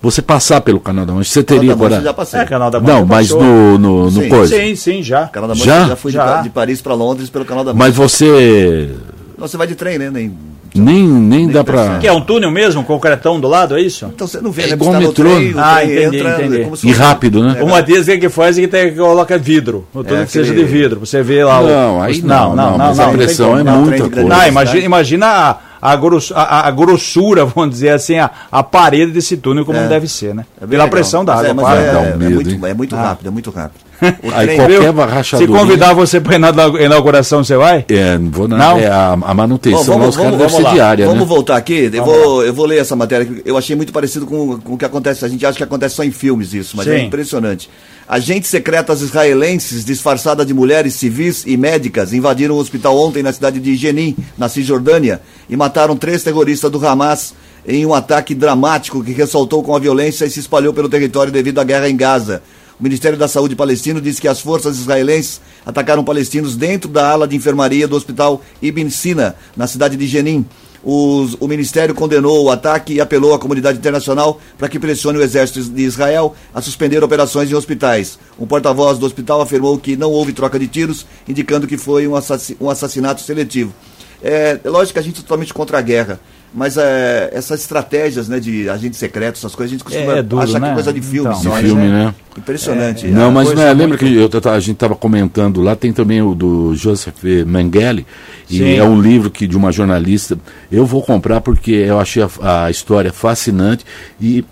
Você 0.00 0.20
passar 0.20 0.60
pelo 0.60 0.80
Canal 0.80 1.06
da 1.06 1.12
Mancha, 1.12 1.30
você 1.30 1.44
teria 1.44 1.72
agora. 1.72 2.00
Já 2.00 2.12
passei. 2.12 2.40
É, 2.40 2.44
Canal 2.44 2.70
da 2.72 2.80
Mancha 2.80 2.92
não, 2.92 3.06
mas 3.06 3.30
no, 3.30 3.78
no, 3.78 4.10
no 4.10 4.22
sim, 4.22 4.28
coisa. 4.28 4.56
Sim, 4.56 4.74
sim, 4.74 5.02
já. 5.02 5.28
Canal 5.28 5.48
da 5.48 5.54
Mancha 5.54 5.64
já, 5.64 5.88
já 5.88 5.96
fui 5.96 6.10
já. 6.10 6.38
De, 6.38 6.44
de, 6.44 6.50
Paris 6.50 6.82
para 6.82 6.94
Londres 6.94 7.30
pelo 7.30 7.44
Canal 7.44 7.62
da 7.64 7.72
Mancha. 7.72 7.84
Mas 7.84 7.94
você. 7.94 8.90
Você 9.38 9.56
vai 9.56 9.66
de 9.66 9.74
trem, 9.74 9.98
né? 9.98 10.10
Nem 10.10 10.36
nem, 10.74 11.06
nem, 11.06 11.48
dá 11.48 11.62
para. 11.62 11.98
Que 11.98 12.06
é 12.06 12.12
um 12.12 12.20
túnel 12.20 12.50
mesmo, 12.50 12.80
um 12.80 12.84
concretão 12.84 13.38
do 13.38 13.46
lado, 13.46 13.76
é 13.76 13.80
isso? 13.80 14.06
Então 14.06 14.26
você 14.26 14.40
não 14.40 14.50
vê, 14.50 14.62
é 14.62 14.66
né? 14.68 14.72
igual 14.72 14.94
metrô. 14.94 15.12
Trem, 15.12 15.54
ah, 15.56 15.84
entendi, 15.84 16.16
entra, 16.16 16.44
entendi. 16.44 16.88
E 16.88 16.92
rápido, 16.92 17.42
né? 17.42 17.56
É, 17.58 17.62
Uma 17.62 17.82
diz 17.82 18.06
que 18.06 18.28
faz 18.30 18.56
é 18.56 18.62
que, 18.62 18.68
tem, 18.68 18.90
que 18.90 18.96
coloca 18.98 19.36
vidro. 19.36 19.86
O 19.92 20.02
túnel 20.02 20.22
é, 20.22 20.24
que 20.24 20.32
seja 20.32 20.54
de 20.54 20.64
vidro. 20.64 21.00
Você 21.00 21.22
vê 21.22 21.44
lá 21.44 21.60
não, 21.60 21.98
o. 21.98 22.02
Aí 22.02 22.22
não, 22.22 22.56
não, 22.56 22.56
não, 22.56 22.70
não, 22.70 22.86
mas 22.86 22.98
não, 22.98 23.04
a 23.04 23.12
pressão 23.12 23.58
é 23.58 23.62
muita 23.62 24.08
coisa. 24.08 24.28
Não, 24.28 24.46
imagina, 24.46 24.84
imagina 24.84 25.26
a 25.26 25.58
a, 25.82 25.96
gross, 25.96 26.32
a, 26.32 26.68
a, 26.68 26.70
grossura, 26.70 27.44
vamos 27.44 27.70
dizer 27.70 27.88
assim, 27.90 28.16
a, 28.16 28.30
a 28.52 28.62
parede 28.62 29.10
desse 29.10 29.36
túnel 29.36 29.64
como 29.64 29.78
é. 29.78 29.88
deve 29.88 30.06
ser, 30.06 30.32
né? 30.32 30.46
É 30.56 30.60
Pela 30.60 30.84
legal. 30.84 30.88
pressão 30.88 31.24
da 31.24 31.34
água. 31.34 31.48
É, 31.48 31.50
é, 31.50 32.16
muito, 32.16 32.66
é, 32.66 32.72
muito, 32.72 32.94
rápido, 32.94 33.26
é 33.26 33.30
muito 33.30 33.50
rápido. 33.50 33.80
Aí 34.34 34.56
qualquer 34.56 34.94
rachadura. 34.94 35.52
Se 35.52 35.58
convidar 35.58 35.94
você 35.94 36.20
para 36.20 36.36
a 36.36 36.84
inauguração, 36.84 37.44
você 37.44 37.56
vai? 37.56 37.84
É, 37.88 38.18
vou 38.18 38.48
na, 38.48 38.56
não? 38.58 38.78
É 38.78 38.86
a, 38.86 39.12
a 39.12 39.34
manutenção, 39.34 39.94
Bom, 39.94 40.00
vamos, 40.00 40.16
vamos, 40.16 40.38
vamos 40.38 40.52
deve 40.52 40.64
ser 40.64 40.74
diária. 40.74 41.06
Vamos 41.06 41.22
né? 41.22 41.26
voltar 41.26 41.56
aqui, 41.56 41.90
eu 41.92 42.04
vou, 42.04 42.44
eu 42.44 42.52
vou 42.52 42.66
ler 42.66 42.78
essa 42.78 42.96
matéria, 42.96 43.28
eu 43.44 43.56
achei 43.56 43.76
muito 43.76 43.92
parecido 43.92 44.26
com, 44.26 44.58
com 44.58 44.74
o 44.74 44.78
que 44.78 44.84
acontece, 44.84 45.24
a 45.24 45.28
gente 45.28 45.44
acha 45.46 45.56
que 45.56 45.64
acontece 45.64 45.94
só 45.94 46.04
em 46.04 46.10
filmes 46.10 46.52
isso, 46.52 46.76
mas 46.76 46.86
é 46.86 46.96
Sim. 46.96 47.02
é 47.02 47.04
impressionante. 47.04 47.70
Agentes 48.08 48.50
secretas 48.50 49.00
israelenses, 49.00 49.84
disfarçadas 49.84 50.46
de 50.46 50.52
mulheres 50.52 50.94
civis 50.94 51.44
e 51.46 51.56
médicas, 51.56 52.12
invadiram 52.12 52.56
o 52.56 52.58
hospital 52.58 52.98
ontem 52.98 53.22
na 53.22 53.32
cidade 53.32 53.60
de 53.60 53.76
Jenin, 53.76 54.16
na 54.36 54.48
Cisjordânia, 54.48 55.20
e 55.48 55.56
mataram 55.56 55.96
três 55.96 56.22
terroristas 56.22 56.70
do 56.70 56.84
Hamas 56.84 57.34
em 57.66 57.86
um 57.86 57.94
ataque 57.94 58.34
dramático 58.34 59.02
que 59.04 59.12
ressaltou 59.12 59.62
com 59.62 59.74
a 59.74 59.78
violência 59.78 60.24
e 60.24 60.30
se 60.30 60.40
espalhou 60.40 60.74
pelo 60.74 60.88
território 60.88 61.32
devido 61.32 61.60
à 61.60 61.64
guerra 61.64 61.88
em 61.88 61.96
Gaza. 61.96 62.42
O 62.82 62.84
Ministério 62.84 63.16
da 63.16 63.28
Saúde 63.28 63.54
palestino 63.54 64.00
disse 64.00 64.20
que 64.20 64.26
as 64.26 64.40
forças 64.40 64.76
israelenses 64.76 65.40
atacaram 65.64 66.02
palestinos 66.02 66.56
dentro 66.56 66.90
da 66.90 67.12
ala 67.12 67.28
de 67.28 67.36
enfermaria 67.36 67.86
do 67.86 67.94
hospital 67.94 68.42
Ibn 68.60 68.90
Sina, 68.90 69.36
na 69.56 69.68
cidade 69.68 69.96
de 69.96 70.04
Jenin. 70.04 70.44
Os, 70.82 71.36
o 71.38 71.46
Ministério 71.46 71.94
condenou 71.94 72.44
o 72.44 72.50
ataque 72.50 72.94
e 72.94 73.00
apelou 73.00 73.34
à 73.34 73.38
comunidade 73.38 73.78
internacional 73.78 74.40
para 74.58 74.68
que 74.68 74.80
pressione 74.80 75.16
o 75.16 75.22
exército 75.22 75.62
de 75.62 75.80
Israel 75.80 76.34
a 76.52 76.60
suspender 76.60 77.04
operações 77.04 77.48
em 77.52 77.54
hospitais. 77.54 78.18
Um 78.36 78.48
porta-voz 78.48 78.98
do 78.98 79.06
hospital 79.06 79.40
afirmou 79.40 79.78
que 79.78 79.96
não 79.96 80.10
houve 80.10 80.32
troca 80.32 80.58
de 80.58 80.66
tiros, 80.66 81.06
indicando 81.28 81.68
que 81.68 81.78
foi 81.78 82.08
um, 82.08 82.16
assassinato 82.16 83.20
seletivo. 83.20 83.72
É, 84.20 84.58
é 84.64 84.68
lógico 84.68 84.94
que 84.94 84.98
a 84.98 85.02
gente 85.02 85.20
é 85.20 85.22
totalmente 85.22 85.54
contra 85.54 85.78
a 85.78 85.82
guerra, 85.82 86.18
mas 86.54 86.76
é, 86.76 87.30
essas 87.32 87.60
estratégias 87.60 88.28
né, 88.28 88.38
de 88.38 88.68
agentes 88.68 88.98
secretos, 88.98 89.40
essas 89.40 89.54
coisas, 89.54 89.70
a 89.70 89.74
gente 89.74 89.84
costuma 89.84 90.18
é, 90.18 90.22
duro, 90.22 90.42
achar 90.42 90.60
né? 90.60 90.66
que 90.66 90.72
é 90.72 90.74
coisa 90.74 90.92
de 90.92 91.00
filme. 91.00 91.34
Então, 91.34 91.56
de 91.56 91.62
filme, 91.62 91.88
né? 91.88 92.04
né? 92.06 92.14
Impressionante. 92.36 93.06
não, 93.08 93.30
mas 93.30 93.52
né, 93.54 93.72
lembra 93.72 93.96
que 93.96 94.14
eu, 94.14 94.28
a 94.50 94.60
gente 94.60 94.74
estava 94.74 94.94
comentando 94.94 95.62
lá, 95.62 95.74
tem 95.74 95.92
também 95.92 96.20
o 96.20 96.34
do 96.34 96.74
Joseph 96.74 97.22
Mengele, 97.46 98.06
e 98.50 98.58
Sim. 98.58 98.76
é 98.76 98.84
um 98.84 99.00
livro 99.00 99.30
que 99.30 99.46
de 99.46 99.56
uma 99.56 99.72
jornalista. 99.72 100.38
Eu 100.70 100.84
vou 100.84 101.02
comprar 101.02 101.40
porque 101.40 101.72
eu 101.72 101.98
achei 101.98 102.22
a, 102.22 102.64
a 102.64 102.70
história 102.70 103.12
fascinante 103.12 103.84
e 104.20 104.44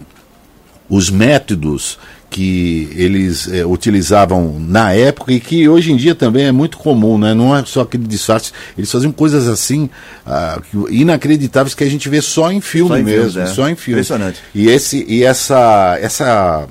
os 0.88 1.11
métodos 1.11 1.98
que 2.31 2.89
eles 2.95 3.53
é, 3.53 3.66
utilizavam 3.66 4.57
na 4.61 4.93
época 4.93 5.33
e 5.33 5.41
que 5.41 5.68
hoje 5.68 5.91
em 5.91 5.97
dia 5.97 6.14
também 6.14 6.47
é 6.47 6.53
muito 6.53 6.78
comum, 6.78 7.18
né? 7.18 7.35
não 7.35 7.55
é 7.55 7.64
só 7.66 7.81
aquele 7.81 8.07
disfarce, 8.07 8.53
eles 8.78 8.91
faziam 8.91 9.11
coisas 9.11 9.49
assim 9.49 9.91
ah, 10.24 10.62
inacreditáveis 10.89 11.74
que 11.74 11.83
a 11.83 11.91
gente 11.91 12.09
vê 12.09 12.22
só 12.22 12.53
em 12.53 12.61
filme 12.61 12.91
só 12.91 12.99
em 12.99 13.03
mesmo, 13.03 13.31
filmes, 13.33 13.51
é. 13.51 13.53
só 13.53 13.68
em 13.68 13.74
filme. 13.74 14.01
Impressionante. 14.01 14.41
E, 14.55 14.68
esse, 14.68 15.05
e 15.09 15.24
essa, 15.24 15.99
essa, 16.01 16.68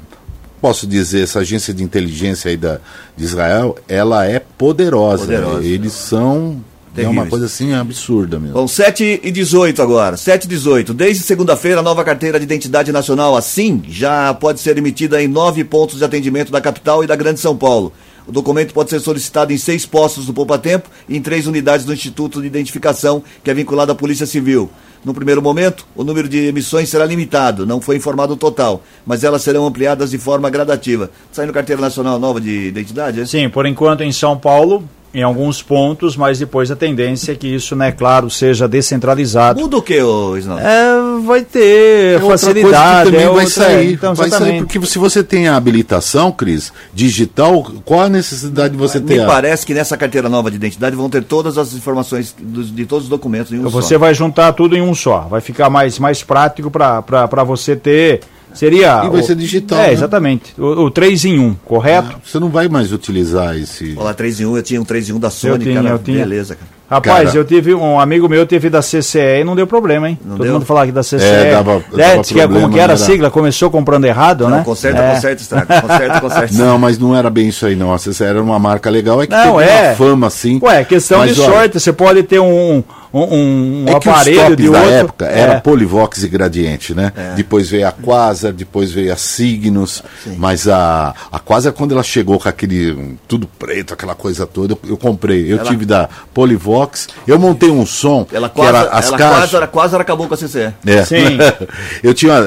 posso 0.62 0.88
dizer, 0.88 1.24
essa 1.24 1.40
agência 1.40 1.74
de 1.74 1.84
inteligência 1.84 2.50
aí 2.50 2.58
da, 2.58 2.80
de 3.18 3.26
Israel, 3.26 3.78
ela 3.88 4.26
é 4.26 4.40
poderosa. 4.40 5.26
Poderosa. 5.26 5.66
Eles 5.66 5.92
são 5.92 6.64
é 7.02 7.08
uma 7.08 7.24
Terríveis. 7.24 7.30
coisa 7.30 7.46
assim 7.46 7.74
absurda 7.74 8.40
mesmo. 8.40 8.54
Bom, 8.54 8.68
7 8.68 9.22
e 9.24 9.32
18 9.32 9.82
agora. 9.82 10.18
7 10.18 10.46
e 10.46 10.48
18. 10.48 10.94
Desde 10.94 11.24
segunda-feira, 11.24 11.80
a 11.80 11.84
nova 11.84 12.04
carteira 12.04 12.40
de 12.40 12.46
identidade 12.46 12.92
nacional, 12.92 13.36
assim, 13.36 13.82
já 13.88 14.34
pode 14.34 14.60
ser 14.60 14.78
emitida 14.78 15.22
em 15.22 15.28
nove 15.28 15.64
pontos 15.64 15.98
de 15.98 16.04
atendimento 16.04 16.52
da 16.52 16.62
capital 16.62 17.04
e 17.04 17.08
da 17.08 17.16
Grande 17.16 17.40
São 17.40 17.56
Paulo. 17.56 17.94
O 18.28 18.32
documento 18.32 18.76
pode 18.76 18.92
ser 18.92 19.00
solicitado 19.00 19.52
em 19.52 19.58
seis 19.58 19.88
postos 19.88 20.28
do 20.28 20.34
Poupa 20.34 20.58
Tempo 20.60 20.88
e 21.08 21.18
em 21.18 21.22
três 21.22 21.48
unidades 21.48 21.84
do 21.84 21.92
Instituto 21.92 22.40
de 22.40 22.46
Identificação, 22.46 23.24
que 23.44 23.50
é 23.50 23.54
vinculado 23.56 23.92
à 23.92 23.96
Polícia 23.96 24.28
Civil. 24.28 24.70
No 25.04 25.14
primeiro 25.14 25.42
momento, 25.42 25.88
o 25.96 26.04
número 26.04 26.28
de 26.30 26.46
emissões 26.46 26.90
será 26.90 27.06
limitado, 27.06 27.66
não 27.66 27.80
foi 27.82 27.96
informado 27.96 28.34
o 28.34 28.38
total, 28.38 28.84
mas 29.06 29.24
elas 29.24 29.42
serão 29.42 29.66
ampliadas 29.66 30.12
de 30.12 30.18
forma 30.18 30.50
gradativa. 30.50 31.10
Saindo 31.32 31.54
carteira 31.54 31.82
nacional 31.82 32.20
nova 32.20 32.40
de 32.40 32.68
identidade, 32.68 33.22
é? 33.22 33.26
Sim, 33.26 33.50
por 33.50 33.66
enquanto 33.66 34.02
em 34.02 34.12
São 34.12 34.38
Paulo, 34.38 34.84
em 35.14 35.24
alguns 35.24 35.62
pontos, 35.62 36.16
mas 36.16 36.38
depois 36.38 36.70
a 36.70 36.76
tendência 36.76 37.32
é 37.32 37.36
que 37.36 37.48
isso, 37.48 37.76
né, 37.76 37.92
claro, 37.92 38.30
seja 38.30 38.68
descentralizado. 38.68 39.60
Muda 39.60 39.78
o 39.78 39.82
que, 39.82 40.00
ô 40.02 40.38
Isnaldo? 40.38 40.62
É, 40.64 41.20
vai 41.26 41.42
ter 41.42 42.12
É 42.12 42.14
outra 42.22 42.30
facilidade. 42.38 42.72
coisa 42.72 43.00
que 43.00 43.12
também 43.12 43.22
é 43.22 43.26
vai 43.26 43.46
outra- 43.46 43.64
sair. 43.64 43.94
Então, 43.94 44.14
vai 44.16 44.30
sair 44.30 44.58
porque 44.66 44.86
se 44.86 45.00
você 45.00 45.24
tem 45.24 45.48
a 45.48 45.56
habilitação, 45.56 46.32
Cris, 46.32 46.72
digital, 46.94 47.64
qual 47.84 48.02
a 48.02 48.10
necessidade 48.10 48.74
de 48.74 48.78
você 48.80 49.00
Me 49.00 49.08
ter? 49.08 49.22
a- 49.22 49.26
parece 49.26 49.66
que 49.66 49.74
nessa 49.74 49.98
carteira 49.98 50.30
nova 50.30 50.50
de 50.52 50.58
identidade 50.58 50.96
vão 50.96 51.10
ter 51.10 51.24
todas 51.24 51.58
as 51.58 51.74
informações 51.74 52.36
dos- 52.40 52.74
de 52.74 52.86
todos 52.86 53.06
os 53.06 53.10
documentos 53.10 53.52
em 53.52 53.60
um 53.60 53.70
Você 53.70 53.96
só. 53.96 54.00
vai 54.00 54.14
juntar 54.14 54.54
tudo 54.54 54.76
em 54.76 54.82
um 54.82 54.94
só. 54.94 55.22
Vai 55.22 55.42
ficar 55.42 55.70
mais, 55.70 55.98
mais 55.98 56.22
prático 56.24 56.70
para 56.70 57.44
você 57.44 57.76
ter. 57.76 58.22
Seria. 58.54 59.04
E 59.06 59.10
vai 59.10 59.22
o- 59.22 59.24
ser 59.24 59.36
digital, 59.36 59.80
É, 59.80 59.88
né? 59.88 59.94
exatamente. 59.94 60.54
O, 60.58 60.86
o 60.86 60.92
3 60.92 61.26
em 61.26 61.40
1, 61.40 61.54
correto? 61.66 62.16
Você 62.26 62.40
não 62.40 62.50
vai 62.50 62.68
mais 62.68 62.92
utilizar 62.92 63.56
esse. 63.58 63.94
Olha 63.96 64.06
lá, 64.06 64.14
3 64.14 64.40
em 64.42 64.46
1, 64.46 64.58
eu 64.58 64.64
tinha 64.64 64.82
um 64.82 64.86
3 64.86 65.10
em 65.10 65.14
1 65.14 65.20
da 65.20 65.30
Sony, 65.30 65.64
tinha, 65.66 65.76
cara. 65.82 65.90
eu 65.96 66.00
tinha. 66.00 66.20
Beleza, 66.20 66.56
cara. 66.56 66.80
Rapaz, 66.90 67.26
Cara. 67.28 67.38
eu 67.38 67.46
tive 67.46 67.76
um 67.76 68.00
amigo 68.00 68.28
meu 68.28 68.48
teve 68.48 68.68
da 68.68 68.82
CCE 68.82 69.42
e 69.42 69.44
não 69.44 69.56
deu 69.56 69.68
problema, 69.68 70.10
hein? 70.10 70.18
Não 70.26 70.38
Todo 70.38 70.44
deu? 70.44 70.54
mundo 70.54 70.66
falava 70.66 70.88
que 70.88 70.92
da 70.92 71.04
CCE. 71.04 71.24
É, 71.24 71.52
dava- 71.52 71.76
né, 71.76 71.84
dava 72.16 72.24
que 72.24 72.40
é 72.42 72.48
como 72.48 72.68
que 72.72 72.80
era 72.80 72.94
a 72.94 72.98
sigla, 72.98 73.30
começou 73.30 73.70
comprando 73.70 74.06
errado, 74.06 74.46
Não, 74.46 74.58
né? 74.58 74.64
conserta, 74.66 75.00
É. 75.00 75.14
conserta, 75.14 75.40
estraga. 75.44 75.82
Conserta, 75.82 76.18
conserta. 76.22 76.54
Não, 76.56 76.80
mas 76.80 76.98
não 76.98 77.16
era 77.16 77.30
bem 77.30 77.48
isso 77.50 77.68
aí, 77.68 77.76
não. 77.76 77.94
A 77.94 78.00
CCR 78.00 78.30
era 78.32 78.42
uma 78.42 78.58
marca 78.58 78.90
legal, 78.90 79.22
é 79.22 79.28
que 79.28 79.34
Não, 79.34 79.58
teve 79.60 79.70
é. 79.70 79.88
uma 79.90 79.96
fama 79.98 80.26
assim. 80.28 80.60
Ué, 80.64 80.84
questão 80.84 81.20
Mas, 81.20 81.36
de 81.36 81.42
olha, 81.42 81.52
sorte. 81.52 81.80
Você 81.80 81.94
pode 81.94 82.24
ter 82.24 82.40
um, 82.40 82.84
um, 83.14 83.22
um, 83.22 83.86
É 83.88 84.00
que 84.00 84.08
os 84.10 84.14
aparelho 84.16 84.38
tops 84.42 84.58
de 84.58 84.70
da 84.70 84.78
outro. 84.80 84.94
época 84.94 85.26
era 85.26 85.54
É. 85.54 85.60
Polivox 85.60 86.24
e 86.24 86.28
Gradiente, 86.30 86.94
né? 86.94 87.12
Depois 87.36 87.70
veio 87.70 87.88
a 87.88 87.92
Quasar, 87.92 88.54
depois 88.54 88.92
veio 88.92 89.12
a 89.12 89.16
Signos, 89.16 90.04
mas 90.38 90.68
a, 90.68 91.14
a 91.32 91.40
Quasar, 91.40 91.74
quando 91.74 91.94
ela 91.94 92.04
chegou 92.04 92.40
com 92.40 92.48
aquele 92.48 93.18
tudo 93.28 93.48
preto, 93.48 93.94
aquela 93.94 94.16
coisa 94.16 94.46
toda, 94.46 94.74
eu, 94.74 94.80
eu 94.92 94.98
comprei. 94.98 95.52
Eu 95.52 95.58
Ela- 95.60 95.70
tive 95.70 95.86
da 95.86 96.08
Polivox, 96.34 97.08
eu 97.28 97.40
montei 97.40 97.70
um 97.70 97.86
som 97.86 98.26
Ela 98.32 98.48
que 98.50 98.56
quase, 98.56 98.70
era 98.70 98.90
as 98.90 99.08
ela 99.08 99.18
caixas. 99.18 99.38
quase, 99.40 99.56
era, 99.56 99.68
quase 99.68 99.94
era 99.96 100.02
acabou 100.04 100.28
com 100.28 100.34
a 100.34 100.38
CCE. 100.38 100.74
É. 100.86 101.06
Sim. 101.06 101.38
eu 102.04 102.14
tinha 102.14 102.38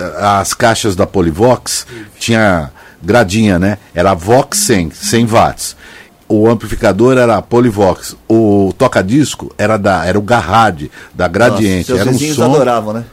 as 0.41 0.55
caixas 0.55 0.95
da 0.97 1.07
Polivox, 1.07 1.87
tinha 2.19 2.71
gradinha, 3.03 3.59
né? 3.59 3.79
Era 3.95 4.15
Vox 4.15 4.59
100, 4.59 4.91
100 4.93 5.27
watts. 5.27 5.77
O 6.33 6.49
amplificador 6.49 7.19
era 7.19 7.37
a 7.37 7.43
Polivox. 7.43 8.17
O 8.27 8.73
toca-disco 8.79 9.53
era 9.59 9.77
da 9.77 10.07
era 10.07 10.19
o 10.19 10.23
Garrad, 10.23 10.85
da 11.13 11.29
Gradiente. 11.29 11.91
Nossa, 11.91 11.99
seus 11.99 12.01
era 12.01 12.09
um 12.09 12.13
vizinhos 12.13 12.37
som. 12.37 12.55
adoravam, 12.55 12.95
né? 12.95 13.05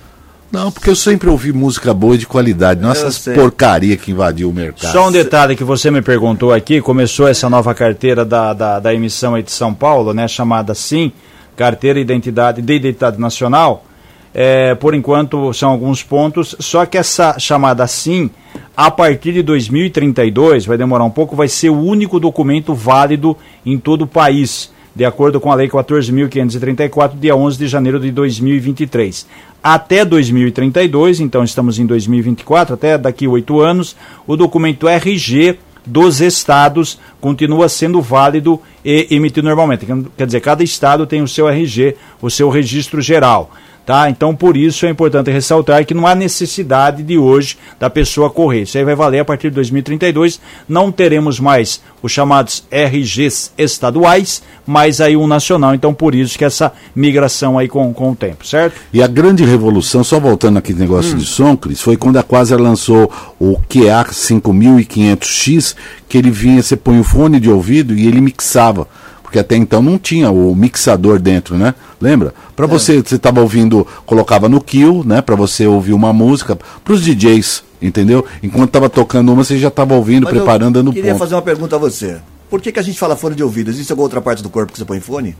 Não, 0.49 0.72
porque 0.72 0.89
eu 0.89 0.95
sempre 0.95 1.30
ouvi 1.30 1.51
música 1.51 1.93
boa 1.93 2.15
e 2.15 2.17
de 2.17 2.26
qualidade, 2.26 2.82
não 2.82 2.91
essas 2.91 3.20
porcaria 3.20 3.95
que 3.97 4.11
invadiu 4.11 4.49
o 4.49 4.53
mercado. 4.53 4.91
Só 4.91 5.07
um 5.07 5.11
detalhe 5.11 5.55
que 5.55 5.63
você 5.63 5.91
me 5.91 6.01
perguntou 6.01 6.51
aqui, 6.53 6.82
começou 6.82 7.28
essa 7.28 7.49
nova 7.49 7.76
carteira 7.76 8.24
da, 8.26 8.53
da, 8.53 8.80
da 8.80 8.93
emissão 8.93 9.36
aí 9.36 9.43
de 9.43 9.51
São 9.51 9.74
Paulo, 9.74 10.11
né, 10.11 10.28
chamada 10.28 10.74
SIM, 10.74 11.11
Carteira 11.55 11.99
Identidade 11.99 12.61
de 12.61 12.74
Identidade 12.74 13.20
Nacional. 13.20 13.86
É, 14.34 14.75
por 14.75 14.93
enquanto 14.93 15.51
são 15.53 15.71
alguns 15.71 16.03
pontos, 16.03 16.55
só 16.59 16.86
que 16.86 16.97
essa 16.97 17.39
chamada 17.39 17.88
SIM, 17.88 18.30
a 18.77 18.91
partir 18.91 19.34
de 19.34 19.41
2032, 19.41 20.65
vai 20.65 20.77
demorar 20.77 21.03
um 21.03 21.09
pouco, 21.09 21.36
vai 21.36 21.47
ser 21.47 21.69
o 21.69 21.80
único 21.80 22.19
documento 22.19 22.73
válido 22.73 23.36
em 23.65 23.77
todo 23.77 24.03
o 24.03 24.07
país, 24.07 24.71
de 24.95 25.03
acordo 25.03 25.39
com 25.39 25.51
a 25.51 25.55
Lei 25.55 25.67
14.534, 25.67 27.19
dia 27.19 27.36
11 27.36 27.57
de 27.57 27.67
janeiro 27.67 27.99
de 27.99 28.11
2023. 28.11 29.25
Até 29.63 30.05
2032, 30.05 31.19
então 31.19 31.43
estamos 31.43 31.80
em 31.80 31.86
2024, 31.86 32.75
até 32.75 32.97
daqui 32.97 33.27
oito 33.27 33.59
anos, 33.59 33.95
o 34.27 34.38
documento 34.38 34.88
RG 34.88 35.57
dos 35.86 36.21
estados 36.21 36.99
continua 37.19 37.67
sendo 37.67 38.01
válido 38.01 38.61
e 38.86 39.07
emitido 39.09 39.47
normalmente. 39.47 39.86
Quer 40.17 40.25
dizer, 40.25 40.39
cada 40.39 40.63
estado 40.63 41.05
tem 41.05 41.21
o 41.21 41.27
seu 41.27 41.49
RG, 41.49 41.95
o 42.21 42.30
seu 42.30 42.49
registro 42.49 43.01
geral. 43.01 43.51
Tá? 43.90 44.08
Então, 44.08 44.36
por 44.36 44.56
isso 44.56 44.86
é 44.86 44.90
importante 44.92 45.32
ressaltar 45.32 45.84
que 45.84 45.96
não 45.96 46.06
há 46.06 46.14
necessidade 46.14 47.02
de 47.02 47.18
hoje 47.18 47.58
da 47.80 47.90
pessoa 47.90 48.30
correr. 48.30 48.62
Isso 48.62 48.78
aí 48.78 48.84
vai 48.84 48.94
valer 48.94 49.18
a 49.18 49.26
partir 49.26 49.50
de 49.50 49.56
2032. 49.56 50.40
Não 50.70 50.92
teremos 50.92 51.40
mais 51.40 51.82
os 52.00 52.12
chamados 52.12 52.64
RGs 52.72 53.52
estaduais, 53.58 54.44
mas 54.64 55.02
aí 55.02 55.18
um 55.18 55.26
nacional. 55.26 55.74
Então, 55.74 55.92
por 55.92 56.14
isso 56.14 56.38
que 56.38 56.46
essa 56.46 56.72
migração 56.96 57.58
aí 57.58 57.68
com, 57.68 57.92
com 57.92 58.12
o 58.12 58.16
tempo, 58.16 58.46
certo? 58.46 58.80
E 58.94 59.02
a 59.02 59.08
grande 59.08 59.44
revolução, 59.44 60.04
só 60.04 60.20
voltando 60.20 60.58
aqui 60.60 60.72
no 60.72 60.78
negócio 60.82 61.18
de 61.18 61.26
som, 61.26 61.58
Cris, 61.58 61.82
foi 61.82 61.98
quando 61.98 62.18
a 62.18 62.24
Quasar 62.24 62.62
lançou 62.62 63.12
o 63.40 63.56
QA 63.68 64.06
5500X, 64.06 65.76
que 66.08 66.16
ele 66.16 66.30
vinha, 66.30 66.62
você 66.62 66.76
põe 66.76 67.00
o 67.00 67.04
fone 67.04 67.40
de 67.40 67.50
ouvido 67.50 67.96
e 67.96 68.08
ele 68.08 68.22
mixava. 68.22 68.88
Porque 69.30 69.38
até 69.38 69.55
então 69.55 69.80
não 69.80 69.99
tinha 69.99 70.32
o 70.32 70.55
mixador 70.55 71.19
dentro, 71.19 71.55
né? 71.55 71.75
Lembra? 72.01 72.34
Para 72.55 72.65
você, 72.65 72.99
você 72.99 73.15
estava 73.15 73.39
ouvindo, 73.39 73.86
colocava 74.03 74.49
no 74.49 74.59
kill, 74.59 75.03
né? 75.05 75.21
Para 75.21 75.36
você 75.36 75.67
ouvir 75.67 75.93
uma 75.93 76.11
música, 76.11 76.55
para 76.55 76.93
os 76.93 77.03
DJs, 77.03 77.63
entendeu? 77.80 78.25
Enquanto 78.41 78.69
estava 78.69 78.89
tocando 78.89 79.32
uma, 79.32 79.43
você 79.43 79.59
já 79.59 79.67
estava 79.67 79.93
ouvindo, 79.93 80.23
Mas 80.23 80.34
preparando, 80.34 80.80
eu 80.80 80.84
dando 80.84 80.91
queria 80.91 81.11
ponto. 81.11 81.19
fazer 81.19 81.36
uma 81.36 81.43
pergunta 81.43 81.75
a 81.75 81.80
você. 81.80 82.17
Por 82.49 82.59
que, 82.59 82.71
que 82.71 82.80
a 82.80 82.82
gente 82.82 82.97
fala 82.97 83.15
fone 83.15 83.36
de 83.36 83.43
ouvido? 83.43 83.69
Existe 83.69 83.91
alguma 83.91 84.07
outra 84.07 84.19
parte 84.19 84.41
do 84.41 84.49
corpo 84.49 84.73
que 84.73 84.80
você 84.80 84.86
põe 84.86 84.99
fone? 84.99 85.38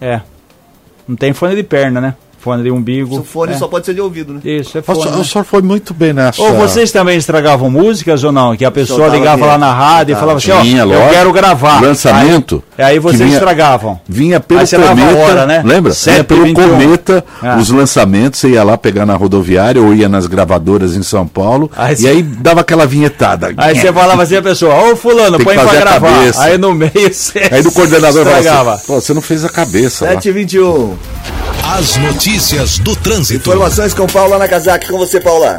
É. 0.00 0.22
Não 1.06 1.14
tem 1.14 1.34
fone 1.34 1.54
de 1.54 1.62
perna, 1.62 2.00
né? 2.00 2.14
Fone 2.42 2.64
de 2.64 2.72
umbigo. 2.72 3.20
O 3.20 3.22
fone 3.22 3.52
é. 3.52 3.56
só 3.56 3.68
pode 3.68 3.86
ser 3.86 3.94
de 3.94 4.00
ouvido, 4.00 4.34
né? 4.34 4.40
Isso, 4.44 4.76
é 4.76 4.82
fone. 4.82 4.98
O 4.98 5.02
senhor, 5.02 5.14
né? 5.14 5.20
o 5.20 5.24
senhor 5.24 5.44
foi 5.44 5.62
muito 5.62 5.94
bem 5.94 6.12
nessa. 6.12 6.42
Ou 6.42 6.54
vocês 6.54 6.90
também 6.90 7.16
estragavam 7.16 7.70
músicas 7.70 8.24
ou 8.24 8.32
não? 8.32 8.56
Que 8.56 8.64
a 8.64 8.70
pessoa 8.70 9.06
ligava 9.06 9.46
lá 9.46 9.56
na 9.56 9.72
rádio 9.72 10.14
e 10.14 10.16
falava 10.16 10.38
assim, 10.38 10.50
ó, 10.50 10.64
eu 10.84 11.10
quero 11.10 11.32
gravar. 11.32 11.80
Lançamento. 11.80 12.60
Aí, 12.76 12.84
aí 12.84 12.98
vocês 12.98 13.20
vinha, 13.20 13.34
estragavam. 13.34 14.00
Vinha 14.08 14.40
pelo 14.40 14.60
cometa, 14.60 15.16
hora, 15.16 15.46
né? 15.46 15.62
lembra? 15.64 15.92
Vinha 15.92 16.24
pelo 16.24 16.44
21. 16.44 16.68
cometa, 16.68 17.24
é. 17.40 17.56
os 17.56 17.70
lançamentos, 17.70 18.40
você 18.40 18.48
ia 18.48 18.64
lá 18.64 18.76
pegar 18.76 19.06
na 19.06 19.14
rodoviária 19.14 19.80
ou 19.80 19.94
ia 19.94 20.08
nas 20.08 20.26
gravadoras 20.26 20.96
em 20.96 21.02
São 21.02 21.24
Paulo, 21.26 21.70
aí 21.76 21.94
e 22.00 22.08
aí 22.08 22.22
dava 22.24 22.62
aquela 22.62 22.86
vinhetada. 22.86 23.52
Aí 23.56 23.78
você 23.78 23.92
falava 23.92 24.24
assim 24.24 24.36
a 24.36 24.42
pessoa, 24.42 24.74
ô 24.74 24.90
oh, 24.90 24.96
fulano, 24.96 25.36
Tem 25.36 25.46
põe 25.46 25.54
pra 25.54 25.74
gravar. 25.74 26.30
Aí 26.38 26.58
no 26.58 26.74
meio 26.74 26.90
você 27.12 27.48
Aí 27.52 27.62
no 27.62 27.70
coordenador 27.70 28.26
assim, 28.26 28.38
estragava. 28.38 28.74
assim, 28.74 28.86
pô, 28.86 29.00
você 29.00 29.14
não 29.14 29.22
fez 29.22 29.44
a 29.44 29.48
cabeça 29.48 30.12
7h21. 30.16 30.96
As 31.64 31.96
notícias 31.96 32.80
do 32.80 32.96
trânsito. 32.96 33.48
Informações 33.48 33.94
com 33.94 34.06
Paula 34.06 34.36
Nakazaki. 34.36 34.90
Com 34.90 34.98
você, 34.98 35.20
Paula. 35.20 35.58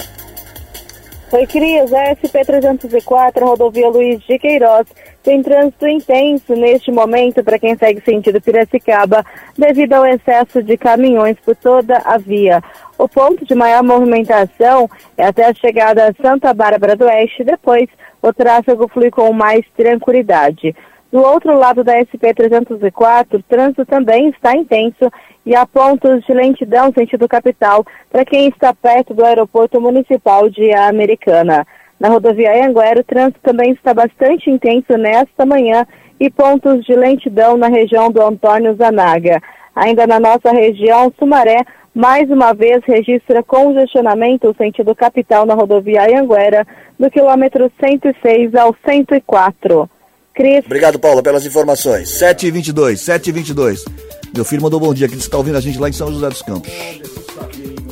Oi, 1.31 1.47
Cris. 1.47 1.93
A 1.93 2.15
SP-304, 2.15 3.39
rodovia 3.39 3.89
Luiz 3.89 4.21
de 4.23 4.37
Queiroz, 4.37 4.85
tem 5.23 5.41
trânsito 5.41 5.87
intenso 5.87 6.53
neste 6.53 6.91
momento 6.91 7.41
para 7.41 7.57
quem 7.57 7.77
segue 7.77 8.01
sentido 8.01 8.41
Piracicaba, 8.41 9.25
devido 9.57 9.93
ao 9.93 10.05
excesso 10.05 10.61
de 10.61 10.77
caminhões 10.77 11.37
por 11.43 11.55
toda 11.55 11.97
a 12.05 12.17
via. 12.17 12.61
O 12.97 13.07
ponto 13.07 13.45
de 13.45 13.55
maior 13.55 13.81
movimentação 13.81 14.89
é 15.17 15.25
até 15.25 15.45
a 15.45 15.53
chegada 15.53 16.09
a 16.09 16.21
Santa 16.21 16.53
Bárbara 16.53 16.97
do 16.97 17.05
Oeste, 17.05 17.45
depois 17.45 17.87
o 18.21 18.33
tráfego 18.33 18.87
flui 18.89 19.09
com 19.09 19.31
mais 19.31 19.65
tranquilidade. 19.75 20.75
Do 21.13 21.21
outro 21.21 21.55
lado 21.55 21.83
da 21.83 21.93
SP-304, 21.99 23.35
o 23.35 23.43
trânsito 23.43 23.85
também 23.85 24.29
está 24.29 24.55
intenso 24.55 25.11
e 25.45 25.55
há 25.55 25.63
pontos 25.63 26.25
de 26.25 26.33
lentidão 26.33 26.91
sentido 26.91 27.27
capital 27.27 27.85
para 28.11 28.25
quem 28.25 28.47
está 28.47 28.73
perto 28.73 29.13
do 29.13 29.23
aeroporto 29.23 29.79
municipal 29.79 30.49
de 30.49 30.73
Americana. 30.73 31.67
Na 31.99 32.09
rodovia 32.09 32.65
Anguera, 32.65 33.01
o 33.01 33.03
trânsito 33.03 33.39
também 33.43 33.73
está 33.73 33.93
bastante 33.93 34.49
intenso 34.49 34.97
nesta 34.97 35.45
manhã 35.45 35.85
e 36.19 36.31
pontos 36.31 36.83
de 36.83 36.95
lentidão 36.95 37.57
na 37.57 37.67
região 37.67 38.09
do 38.09 38.19
Antônio 38.19 38.73
Zanaga. 38.75 39.39
Ainda 39.75 40.07
na 40.07 40.19
nossa 40.19 40.51
região, 40.51 41.13
Sumaré, 41.19 41.63
mais 41.93 42.27
uma 42.31 42.55
vez 42.55 42.83
registra 42.85 43.43
congestionamento 43.43 44.51
sentido 44.57 44.95
capital 44.95 45.45
na 45.45 45.53
rodovia 45.53 46.07
Anguera, 46.19 46.65
do 46.97 47.11
quilômetro 47.11 47.71
106 47.79 48.55
ao 48.55 48.75
104. 48.83 49.87
Cris. 50.33 50.65
Obrigado, 50.65 50.99
Paula, 50.99 51.21
pelas 51.21 51.45
informações. 51.45 52.09
7h22, 52.09 52.93
7h22. 52.95 53.83
Meu 54.33 54.43
filho 54.43 54.63
mandou 54.63 54.79
bom 54.79 54.93
dia, 54.93 55.07
que 55.07 55.13
ele 55.13 55.21
está 55.21 55.37
ouvindo 55.37 55.57
a 55.57 55.61
gente 55.61 55.77
lá 55.77 55.89
em 55.89 55.93
São 55.93 56.11
José 56.11 56.27
dos 56.29 56.41
Campos. 56.41 56.71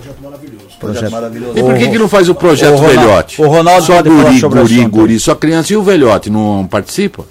Projeto 0.80 1.12
maravilhoso. 1.12 1.58
E 1.58 1.64
por 1.64 1.76
que, 1.76 1.90
que 1.90 1.98
não 1.98 2.08
faz 2.08 2.30
o 2.30 2.36
projeto 2.36 2.74
o 2.74 2.78
Ronaldo- 2.78 3.00
velhote? 3.02 3.42
o 3.42 3.48
Ronaldo 3.48 3.86
só 3.86 4.02
guri, 4.04 4.40
guri, 4.42 4.86
guri, 4.86 5.20
só 5.20 5.34
criança 5.34 5.74
e 5.74 5.76
o 5.76 5.82
velhote 5.82 6.30
não 6.30 6.68
participa? 6.70 7.26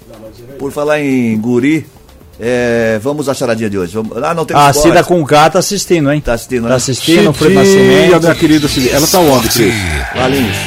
Por 0.59 0.71
falar 0.73 0.99
em 0.99 1.39
Guri, 1.39 1.85
é, 2.39 2.99
vamos 3.01 3.29
à 3.29 3.33
charadinha 3.33 3.69
de 3.69 3.77
hoje. 3.77 3.93
Vamos, 3.93 4.17
ah, 4.21 4.33
não 4.33 4.43
tem 4.43 4.57
A 4.57 4.69
esporte. 4.71 4.89
Cida 4.89 5.03
com 5.03 5.23
K 5.25 5.49
tá 5.51 5.59
assistindo, 5.59 6.11
hein? 6.11 6.19
Tá 6.19 6.33
assistindo, 6.33 6.63
né? 6.63 6.69
Tá 6.69 6.75
assistindo, 6.75 7.31
Fred 7.31 7.53
Cidinha, 7.55 7.83
Nascimento. 8.01 8.21
minha 8.21 8.35
querida 8.35 8.67
Cidinha. 8.67 8.93
Ela 8.95 9.07
tá 9.07 9.19
onde, 9.19 9.47
Cris? 9.49 9.73
Valinhos. 10.15 10.57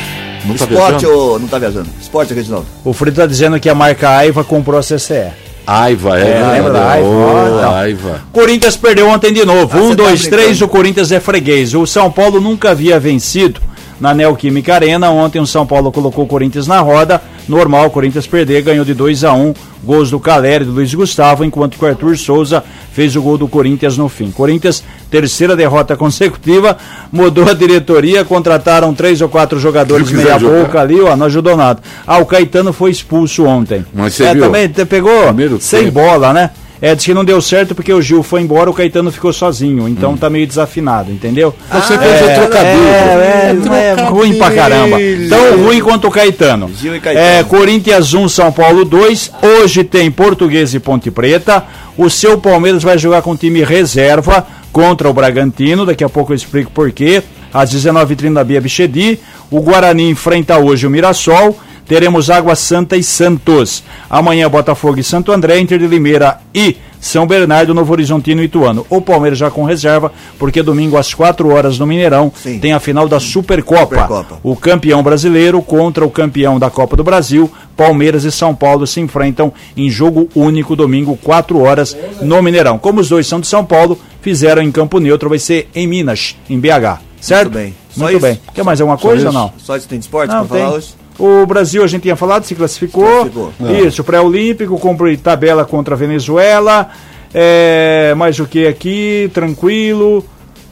Não 0.44 0.54
tá 0.56 0.64
Esporte 0.64 0.90
viajando? 1.00 1.18
ou 1.18 1.38
não 1.38 1.48
tá 1.48 1.58
viajando? 1.58 1.88
Esporte, 2.00 2.34
Reginaldo. 2.34 2.66
O 2.84 2.92
Fred 2.92 3.16
tá 3.16 3.26
dizendo 3.26 3.58
que 3.60 3.68
a 3.68 3.74
marca 3.74 4.08
Aiva 4.10 4.42
comprou 4.44 4.78
a 4.78 4.82
CCE. 4.82 5.28
Aiva, 5.66 6.18
é. 6.18 6.30
É, 6.38 6.52
lembra 6.52 6.72
da 6.72 6.90
Aiva? 6.90 7.06
Então. 7.08 7.74
Aiva. 7.76 8.20
Corinthians 8.32 8.76
perdeu 8.76 9.08
ontem 9.08 9.32
de 9.32 9.44
novo. 9.44 9.76
Ah, 9.78 9.82
um, 9.82 9.88
tá 9.90 9.94
dois, 9.96 10.22
brincando. 10.22 10.42
três, 10.42 10.62
o 10.62 10.68
Corinthians 10.68 11.12
é 11.12 11.20
freguês. 11.20 11.74
O 11.74 11.86
São 11.86 12.10
Paulo 12.10 12.40
nunca 12.40 12.70
havia 12.70 12.98
vencido 12.98 13.60
na 14.00 14.12
Neoquímica 14.14 14.74
Arena. 14.74 15.10
Ontem 15.10 15.40
o 15.40 15.46
São 15.46 15.66
Paulo 15.66 15.92
colocou 15.92 16.24
o 16.24 16.26
Corinthians 16.26 16.66
na 16.66 16.80
roda. 16.80 17.22
Normal, 17.50 17.86
o 17.86 17.90
Corinthians 17.90 18.26
perder, 18.26 18.62
ganhou 18.62 18.84
de 18.84 18.94
2 18.94 19.24
a 19.24 19.32
1 19.34 19.54
Gols 19.82 20.10
do 20.10 20.20
Caleri 20.20 20.62
e 20.64 20.66
do 20.66 20.72
Luiz 20.72 20.94
Gustavo, 20.94 21.44
enquanto 21.44 21.76
que 21.78 21.84
o 21.84 21.88
Arthur 21.88 22.16
Souza 22.16 22.62
fez 22.92 23.16
o 23.16 23.22
gol 23.22 23.36
do 23.38 23.48
Corinthians 23.48 23.96
no 23.96 24.08
fim. 24.08 24.30
Corinthians, 24.30 24.84
terceira 25.10 25.56
derrota 25.56 25.96
consecutiva, 25.96 26.76
mudou 27.10 27.48
a 27.48 27.54
diretoria, 27.54 28.24
contrataram 28.24 28.94
três 28.94 29.20
ou 29.20 29.28
quatro 29.28 29.58
jogadores 29.58 30.10
meia 30.10 30.38
jogar. 30.38 30.62
boca 30.62 30.80
ali, 30.80 31.00
ó, 31.00 31.16
não 31.16 31.26
ajudou 31.26 31.56
nada. 31.56 31.80
Ah, 32.06 32.18
o 32.18 32.26
Caetano 32.26 32.72
foi 32.72 32.90
expulso 32.90 33.44
ontem. 33.44 33.84
Mas 33.92 34.14
você 34.14 34.24
é, 34.24 34.34
viu? 34.34 34.44
também 34.44 34.68
pegou 34.68 35.24
Primeiro 35.24 35.60
sem 35.60 35.84
tempo. 35.84 35.92
bola, 35.92 36.32
né? 36.32 36.50
É, 36.82 36.94
disse 36.94 37.08
que 37.08 37.14
não 37.14 37.24
deu 37.24 37.40
certo 37.42 37.74
porque 37.74 37.92
o 37.92 38.00
Gil 38.00 38.22
foi 38.22 38.40
embora, 38.40 38.70
o 38.70 38.72
Caetano 38.72 39.12
ficou 39.12 39.32
sozinho, 39.32 39.86
então 39.86 40.16
tá 40.16 40.30
meio 40.30 40.46
desafinado, 40.46 41.12
entendeu? 41.12 41.54
Você 41.70 41.94
é, 41.94 41.98
fez 41.98 42.22
o 42.22 42.40
trocadilho. 42.40 42.88
É, 42.88 43.56
é, 43.70 44.00
é 44.00 44.04
ruim 44.04 44.38
pra 44.38 44.50
caramba. 44.50 44.96
Tão 45.28 45.64
ruim 45.64 45.80
quanto 45.80 46.08
o 46.08 46.10
Caetano. 46.10 46.70
Gil 46.74 46.96
e 46.96 47.00
Caetano. 47.00 47.26
É, 47.26 47.44
Corinthians 47.44 48.14
1, 48.14 48.28
São 48.30 48.50
Paulo 48.50 48.84
2. 48.84 49.32
Hoje 49.42 49.84
tem 49.84 50.10
Português 50.10 50.72
e 50.72 50.80
Ponte 50.80 51.10
Preta. 51.10 51.64
O 51.98 52.08
seu 52.08 52.38
Palmeiras 52.38 52.82
vai 52.82 52.96
jogar 52.96 53.20
com 53.20 53.36
time 53.36 53.62
reserva 53.62 54.46
contra 54.72 55.08
o 55.08 55.12
Bragantino. 55.12 55.84
Daqui 55.84 56.02
a 56.02 56.08
pouco 56.08 56.32
eu 56.32 56.36
explico 56.36 56.70
por 56.70 56.90
quê. 56.92 57.22
Às 57.52 57.74
19h30 57.74 58.30
na 58.30 58.44
Bia 58.44 58.60
Bichedi. 58.60 59.18
O 59.50 59.60
Guarani 59.60 60.08
enfrenta 60.08 60.56
hoje 60.56 60.86
o 60.86 60.90
Mirassol. 60.90 61.58
Teremos 61.90 62.30
Água 62.30 62.54
Santa 62.54 62.96
e 62.96 63.02
Santos. 63.02 63.82
Amanhã 64.08 64.48
Botafogo 64.48 65.00
e 65.00 65.02
Santo 65.02 65.32
André, 65.32 65.58
Inter 65.58 65.76
de 65.76 65.88
Limeira 65.88 66.38
e 66.54 66.76
São 67.00 67.26
Bernardo, 67.26 67.74
Novo 67.74 67.92
Horizontino 67.92 68.40
e 68.40 68.44
Ituano. 68.44 68.86
O 68.88 69.00
Palmeiras 69.00 69.36
já 69.36 69.50
com 69.50 69.64
reserva, 69.64 70.12
porque 70.38 70.62
domingo 70.62 70.96
às 70.96 71.12
4 71.12 71.48
horas 71.48 71.80
no 71.80 71.88
Mineirão 71.88 72.32
Sim. 72.40 72.60
tem 72.60 72.72
a 72.72 72.78
final 72.78 73.08
da 73.08 73.18
Supercopa. 73.18 73.96
Supercopa. 74.02 74.38
O 74.40 74.54
campeão 74.54 75.02
brasileiro 75.02 75.60
contra 75.62 76.06
o 76.06 76.10
campeão 76.12 76.60
da 76.60 76.70
Copa 76.70 76.94
do 76.94 77.02
Brasil. 77.02 77.50
Palmeiras 77.76 78.22
e 78.22 78.30
São 78.30 78.54
Paulo 78.54 78.86
se 78.86 79.00
enfrentam 79.00 79.52
em 79.76 79.90
jogo 79.90 80.28
único 80.32 80.76
domingo, 80.76 81.18
4 81.20 81.58
horas 81.60 81.96
no 82.22 82.40
Mineirão. 82.40 82.78
Como 82.78 83.00
os 83.00 83.08
dois 83.08 83.26
são 83.26 83.40
de 83.40 83.48
São 83.48 83.64
Paulo, 83.64 83.98
fizeram 84.22 84.62
em 84.62 84.70
campo 84.70 85.00
neutro, 85.00 85.28
vai 85.28 85.40
ser 85.40 85.68
em 85.74 85.88
Minas, 85.88 86.36
em 86.48 86.60
BH. 86.60 87.00
Certo? 87.20 87.50
Muito 87.50 87.64
bem. 87.64 87.74
Só 87.90 88.00
Muito 88.04 88.16
isso? 88.18 88.26
bem. 88.26 88.40
Quer 88.54 88.62
mais 88.62 88.80
alguma 88.80 88.96
coisa 88.96 89.26
ou 89.26 89.32
não? 89.32 89.52
Só 89.58 89.76
isso 89.76 89.88
tem 89.88 89.98
de 89.98 90.04
esporte 90.04 90.32
Não, 90.32 90.46
pra 90.46 90.56
tem. 90.56 90.64
falar 90.64 90.76
hoje? 90.78 91.00
O 91.20 91.44
Brasil, 91.46 91.84
a 91.84 91.86
gente 91.86 92.02
tinha 92.02 92.16
falado, 92.16 92.44
se 92.44 92.54
classificou. 92.54 93.30
Classificou. 93.30 93.52
Isso, 93.86 94.02
pré-olímpico, 94.02 94.78
cumpre 94.78 95.16
tabela 95.18 95.66
contra 95.66 95.94
a 95.94 95.98
Venezuela. 95.98 96.88
É, 97.34 98.14
mais 98.16 98.38
o 98.40 98.46
que 98.46 98.66
aqui? 98.66 99.30
Tranquilo. 99.34 100.24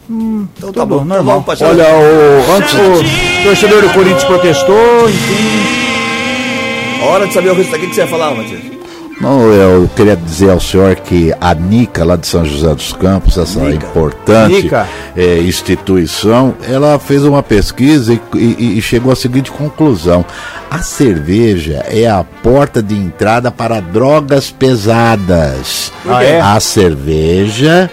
Então 0.08 0.72
tá 0.72 0.86
bom. 0.86 0.96
Então 0.96 1.04
normal. 1.04 1.42
pra 1.42 1.54
charadinha. 1.54 1.84
Olha, 1.84 1.96
o, 1.96 2.52
antes 2.56 2.74
o 2.74 3.44
torcedor 3.44 3.82
do 3.82 3.90
Corinthians 3.90 4.24
protestou, 4.24 5.08
enfim. 5.08 7.04
Hora 7.04 7.26
de 7.26 7.34
saber 7.34 7.50
o 7.50 7.54
resultado. 7.54 7.78
O 7.78 7.82
que 7.82 7.88
que 7.88 7.94
você 7.94 8.00
ia 8.00 8.06
falar, 8.06 8.34
Matias? 8.34 8.77
Não, 9.20 9.42
eu 9.52 9.90
queria 9.96 10.14
dizer 10.14 10.48
ao 10.50 10.60
senhor 10.60 10.94
que 10.94 11.34
a 11.40 11.52
NICA, 11.52 12.04
lá 12.04 12.14
de 12.14 12.24
São 12.26 12.44
José 12.44 12.72
dos 12.72 12.92
Campos, 12.92 13.36
essa 13.36 13.58
Nica. 13.58 13.86
importante 13.86 14.62
Nica. 14.62 14.86
eh, 15.16 15.40
instituição, 15.40 16.54
ela 16.68 16.98
fez 17.00 17.24
uma 17.24 17.42
pesquisa 17.42 18.12
e, 18.14 18.20
e- 18.36 18.78
e 18.78 18.82
chegou 18.82 19.10
à 19.12 19.16
seguinte 19.16 19.50
conclusão: 19.50 20.24
a 20.70 20.78
cerveja 20.78 21.84
é 21.88 22.06
a 22.08 22.22
porta 22.22 22.80
de 22.80 22.94
entrada 22.94 23.50
para 23.50 23.80
drogas 23.80 24.50
pesadas. 24.52 25.92
Ah, 26.08 26.22
é? 26.22 26.40
A 26.40 26.60
cerveja. 26.60 27.90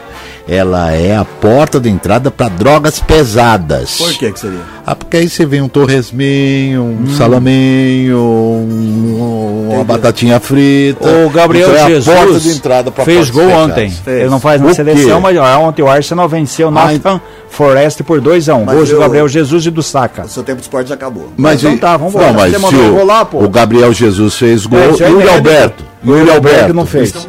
Ela 0.48 0.92
é 0.92 1.16
a 1.18 1.26
porta 1.26 1.80
de 1.80 1.90
entrada 1.90 2.30
para 2.30 2.50
drogas 2.50 3.00
pesadas. 3.00 3.98
Por 3.98 4.14
que 4.14 4.32
que 4.32 4.40
seria? 4.40 4.60
Ah, 4.86 4.96
porque 4.96 5.18
aí 5.18 5.28
você 5.28 5.44
vê 5.44 5.60
um 5.60 5.68
torresminho, 5.68 6.84
um 6.84 7.16
salaminho, 7.16 8.20
um- 8.20 9.70
uma 9.74 9.84
batatinha 9.84 10.40
frita. 10.40 11.08
O 11.26 11.30
Gabriel 11.32 11.70
Então 11.70 11.82
é 11.82 11.84
a 11.84 11.88
Jesus 11.90 12.16
porta 12.16 12.40
de 12.40 12.50
entrada 12.50 12.92
pra 12.92 13.04
fez 13.04 13.30
gol 13.32 13.46
fechadas. 13.46 13.66
ontem. 13.72 13.90
Fez. 13.90 14.20
Ele 14.22 14.30
não 14.30 14.40
faz 14.40 14.62
na 14.62 14.68
O 14.68 14.74
seleção, 14.76 15.16
quê? 15.18 15.22
mas 15.24 15.38
ó, 15.38 15.60
ontem 15.62 15.82
o 15.82 15.90
Arsenal 15.90 16.30
venceu 16.30 16.68
o 16.68 16.72
Nottingham 16.72 17.20
Forest 17.50 18.04
por 18.04 18.22
2x1. 18.22 18.62
Um. 18.62 18.66
Mas 18.66 18.76
Gols 18.76 18.90
do 18.90 19.00
Gabriel 19.00 19.28
Jesus 19.28 19.66
e 19.66 19.72
do 19.72 19.82
Saka. 19.82 20.26
O 20.26 20.30
seu 20.30 20.44
tempo 20.44 20.58
de 20.58 20.64
esporte 20.64 20.90
já 20.90 20.96
acabou. 20.96 21.30
Mas 21.38 21.62
Então 21.64 21.74
e- 21.74 21.78
tá, 21.80 21.98
vambora. 21.98 22.28
Não, 22.28 22.34
mas 22.34 22.52
se 22.56 22.58
o, 22.76 23.26
pô. 23.26 23.44
o 23.44 23.50
Gabriel 23.50 23.92
Jesus 23.92 24.36
fez 24.36 24.66
gol 24.68 24.78
É, 24.80 25.10
e 25.10 25.12
o. 25.12 25.32
Alberto. 25.32 25.84
E 26.04 26.10
o 26.12 26.32
Alberto 26.34 26.74
não 26.74 26.86
fez. 26.86 27.28